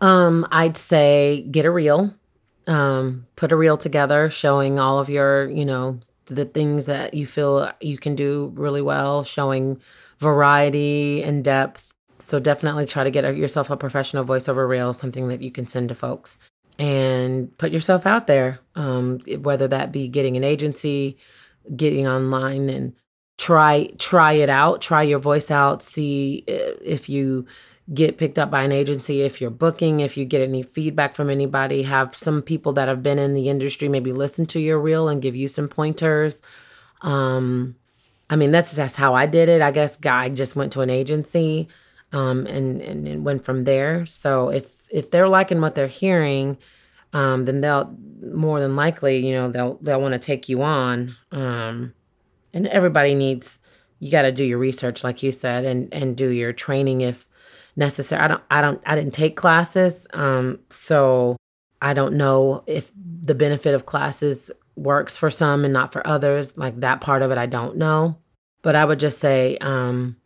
Um, 0.00 0.48
I'd 0.50 0.78
say 0.78 1.46
get 1.50 1.66
a 1.66 1.70
reel. 1.70 2.14
Um, 2.66 3.26
put 3.36 3.52
a 3.52 3.56
reel 3.56 3.76
together 3.76 4.30
showing 4.30 4.80
all 4.80 4.98
of 4.98 5.10
your, 5.10 5.48
you 5.50 5.66
know, 5.66 6.00
the 6.24 6.46
things 6.46 6.86
that 6.86 7.12
you 7.12 7.26
feel 7.26 7.70
you 7.82 7.98
can 7.98 8.16
do 8.16 8.50
really 8.54 8.82
well, 8.82 9.24
showing 9.24 9.78
variety 10.18 11.22
and 11.22 11.44
depth. 11.44 11.92
So 12.18 12.40
definitely 12.40 12.86
try 12.86 13.04
to 13.04 13.10
get 13.10 13.36
yourself 13.36 13.68
a 13.68 13.76
professional 13.76 14.24
voiceover 14.24 14.66
reel, 14.66 14.94
something 14.94 15.28
that 15.28 15.42
you 15.42 15.50
can 15.50 15.66
send 15.66 15.90
to 15.90 15.94
folks 15.94 16.38
and 16.78 17.56
put 17.58 17.72
yourself 17.72 18.06
out 18.06 18.26
there, 18.26 18.60
um, 18.74 19.20
whether 19.40 19.68
that 19.68 19.92
be 19.92 20.08
getting 20.08 20.36
an 20.36 20.44
agency, 20.44 21.16
getting 21.74 22.06
online 22.06 22.68
and 22.68 22.94
try 23.38 23.90
try 23.98 24.32
it 24.32 24.48
out, 24.48 24.80
try 24.80 25.02
your 25.02 25.18
voice 25.18 25.50
out, 25.50 25.82
see 25.82 26.44
if 26.46 27.08
you 27.08 27.46
get 27.92 28.18
picked 28.18 28.38
up 28.38 28.50
by 28.50 28.62
an 28.62 28.72
agency, 28.72 29.22
if 29.22 29.40
you're 29.40 29.50
booking, 29.50 30.00
if 30.00 30.16
you 30.16 30.24
get 30.24 30.42
any 30.42 30.62
feedback 30.62 31.14
from 31.14 31.30
anybody, 31.30 31.84
have 31.84 32.14
some 32.14 32.42
people 32.42 32.72
that 32.72 32.88
have 32.88 33.02
been 33.02 33.18
in 33.18 33.34
the 33.34 33.48
industry 33.48 33.88
maybe 33.88 34.12
listen 34.12 34.44
to 34.46 34.60
your 34.60 34.78
reel 34.78 35.08
and 35.08 35.22
give 35.22 35.36
you 35.36 35.46
some 35.48 35.68
pointers. 35.68 36.42
Um, 37.02 37.76
I 38.28 38.36
mean, 38.36 38.50
that's 38.50 38.74
that's 38.74 38.96
how 38.96 39.14
I 39.14 39.26
did 39.26 39.48
it. 39.48 39.62
I 39.62 39.70
guess 39.70 39.96
Guy 39.96 40.28
just 40.30 40.56
went 40.56 40.72
to 40.72 40.80
an 40.80 40.90
agency 40.90 41.68
um, 42.12 42.46
and, 42.46 42.80
and, 42.80 43.06
and 43.06 43.24
went 43.24 43.44
from 43.44 43.64
there. 43.64 44.04
So 44.06 44.48
if 44.48 44.75
if 44.90 45.10
they're 45.10 45.28
liking 45.28 45.60
what 45.60 45.74
they're 45.74 45.86
hearing, 45.86 46.58
um, 47.12 47.44
then 47.44 47.60
they'll 47.60 47.96
more 48.22 48.60
than 48.60 48.76
likely, 48.76 49.26
you 49.26 49.32
know, 49.32 49.50
they'll 49.50 49.78
they'll 49.82 50.00
want 50.00 50.12
to 50.12 50.18
take 50.18 50.48
you 50.48 50.62
on. 50.62 51.16
Um, 51.32 51.94
and 52.52 52.66
everybody 52.66 53.14
needs 53.14 53.60
you 53.98 54.10
got 54.10 54.22
to 54.22 54.32
do 54.32 54.44
your 54.44 54.58
research, 54.58 55.02
like 55.04 55.22
you 55.22 55.32
said, 55.32 55.64
and 55.64 55.92
and 55.92 56.16
do 56.16 56.28
your 56.28 56.52
training 56.52 57.00
if 57.00 57.26
necessary. 57.76 58.22
I 58.22 58.28
don't 58.28 58.42
I 58.50 58.60
don't 58.60 58.82
I 58.86 58.94
didn't 58.94 59.14
take 59.14 59.36
classes, 59.36 60.06
um, 60.12 60.60
so 60.70 61.36
I 61.80 61.94
don't 61.94 62.14
know 62.14 62.64
if 62.66 62.90
the 62.94 63.34
benefit 63.34 63.74
of 63.74 63.86
classes 63.86 64.50
works 64.76 65.16
for 65.16 65.30
some 65.30 65.64
and 65.64 65.72
not 65.72 65.92
for 65.92 66.06
others. 66.06 66.56
Like 66.56 66.80
that 66.80 67.00
part 67.00 67.22
of 67.22 67.30
it, 67.30 67.38
I 67.38 67.46
don't 67.46 67.76
know. 67.76 68.18
But 68.62 68.74
I 68.74 68.84
would 68.84 68.98
just 68.98 69.18
say, 69.18 69.56
um, 69.58 70.16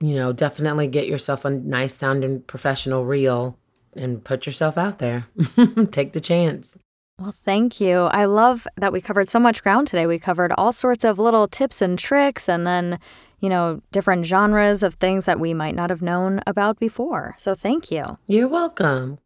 you 0.00 0.14
know, 0.14 0.32
definitely 0.32 0.86
get 0.86 1.08
yourself 1.08 1.44
a 1.44 1.50
nice 1.50 1.94
sounding 1.94 2.42
professional 2.42 3.04
reel 3.04 3.58
and 3.98 4.24
put 4.24 4.46
yourself 4.46 4.78
out 4.78 4.98
there. 4.98 5.26
Take 5.90 6.12
the 6.12 6.20
chance. 6.20 6.76
Well, 7.20 7.32
thank 7.32 7.80
you. 7.80 8.02
I 8.02 8.26
love 8.26 8.68
that 8.76 8.92
we 8.92 9.00
covered 9.00 9.28
so 9.28 9.40
much 9.40 9.62
ground 9.62 9.88
today. 9.88 10.06
We 10.06 10.20
covered 10.20 10.52
all 10.52 10.70
sorts 10.70 11.02
of 11.02 11.18
little 11.18 11.48
tips 11.48 11.82
and 11.82 11.98
tricks 11.98 12.48
and 12.48 12.64
then, 12.64 13.00
you 13.40 13.48
know, 13.48 13.82
different 13.90 14.24
genres 14.24 14.84
of 14.84 14.94
things 14.94 15.24
that 15.26 15.40
we 15.40 15.52
might 15.52 15.74
not 15.74 15.90
have 15.90 16.00
known 16.00 16.40
about 16.46 16.78
before. 16.78 17.34
So 17.36 17.54
thank 17.54 17.90
you. 17.90 18.18
You're 18.28 18.46
welcome. 18.46 19.18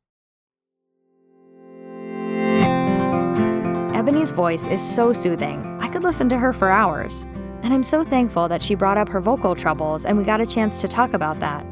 Ebony's 3.95 4.31
voice 4.31 4.69
is 4.69 4.83
so 4.83 5.13
soothing. 5.13 5.79
I 5.83 5.89
could 5.89 6.03
listen 6.03 6.31
to 6.31 6.39
her 6.39 6.55
for 6.55 6.71
hours. 6.71 7.25
And 7.63 7.75
I'm 7.75 7.83
so 7.83 8.03
thankful 8.03 8.49
that 8.49 8.63
she 8.63 8.75
brought 8.75 8.97
up 8.97 9.11
her 9.11 9.21
vocal 9.21 9.55
troubles 9.55 10.07
and 10.07 10.17
we 10.17 10.25
got 10.25 10.41
a 10.41 10.47
chance 10.47 10.81
to 10.81 10.89
talk 10.89 11.13
about 11.13 11.39
that. 11.41 11.67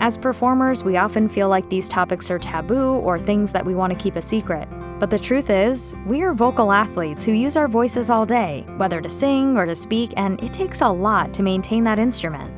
As 0.00 0.16
performers, 0.16 0.84
we 0.84 0.96
often 0.96 1.28
feel 1.28 1.48
like 1.48 1.68
these 1.68 1.88
topics 1.88 2.30
are 2.30 2.38
taboo 2.38 2.94
or 2.96 3.18
things 3.18 3.52
that 3.52 3.64
we 3.64 3.74
want 3.74 3.92
to 3.92 3.98
keep 3.98 4.16
a 4.16 4.22
secret. 4.22 4.68
But 4.98 5.10
the 5.10 5.18
truth 5.18 5.50
is, 5.50 5.94
we 6.06 6.22
are 6.22 6.34
vocal 6.34 6.72
athletes 6.72 7.24
who 7.24 7.32
use 7.32 7.56
our 7.56 7.68
voices 7.68 8.10
all 8.10 8.26
day, 8.26 8.64
whether 8.76 9.00
to 9.00 9.08
sing 9.08 9.56
or 9.56 9.66
to 9.66 9.74
speak, 9.74 10.12
and 10.16 10.42
it 10.42 10.52
takes 10.52 10.82
a 10.82 10.88
lot 10.88 11.32
to 11.34 11.42
maintain 11.42 11.84
that 11.84 11.98
instrument. 11.98 12.52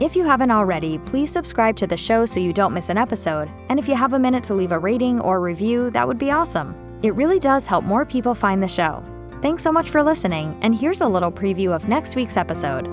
If 0.00 0.16
you 0.16 0.24
haven't 0.24 0.50
already, 0.50 0.98
please 0.98 1.30
subscribe 1.30 1.76
to 1.76 1.86
the 1.86 1.96
show 1.96 2.24
so 2.24 2.40
you 2.40 2.52
don't 2.52 2.74
miss 2.74 2.88
an 2.88 2.98
episode. 2.98 3.50
And 3.68 3.78
if 3.78 3.86
you 3.86 3.94
have 3.94 4.14
a 4.14 4.18
minute 4.18 4.42
to 4.44 4.54
leave 4.54 4.72
a 4.72 4.78
rating 4.78 5.20
or 5.20 5.40
review, 5.40 5.90
that 5.90 6.08
would 6.08 6.18
be 6.18 6.30
awesome. 6.30 6.74
It 7.02 7.14
really 7.14 7.38
does 7.38 7.66
help 7.66 7.84
more 7.84 8.04
people 8.04 8.34
find 8.34 8.62
the 8.62 8.68
show. 8.68 9.02
Thanks 9.42 9.62
so 9.62 9.72
much 9.72 9.90
for 9.90 10.02
listening, 10.02 10.56
and 10.62 10.74
here's 10.74 11.00
a 11.00 11.08
little 11.08 11.32
preview 11.32 11.74
of 11.74 11.88
next 11.88 12.16
week's 12.16 12.36
episode. 12.36 12.86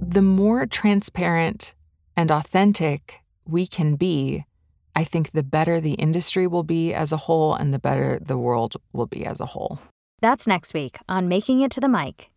The 0.00 0.22
more 0.22 0.64
transparent 0.64 1.74
and 2.16 2.30
authentic 2.30 3.20
we 3.46 3.66
can 3.66 3.96
be, 3.96 4.45
I 4.96 5.04
think 5.04 5.32
the 5.32 5.42
better 5.42 5.78
the 5.78 5.92
industry 5.92 6.46
will 6.46 6.62
be 6.64 6.94
as 6.94 7.12
a 7.12 7.18
whole 7.18 7.54
and 7.54 7.72
the 7.72 7.78
better 7.78 8.18
the 8.20 8.38
world 8.38 8.76
will 8.94 9.06
be 9.06 9.26
as 9.26 9.40
a 9.40 9.46
whole. 9.46 9.78
That's 10.22 10.46
next 10.46 10.72
week 10.72 10.98
on 11.06 11.28
Making 11.28 11.60
It 11.60 11.70
to 11.72 11.80
the 11.80 11.88
Mic. 11.88 12.30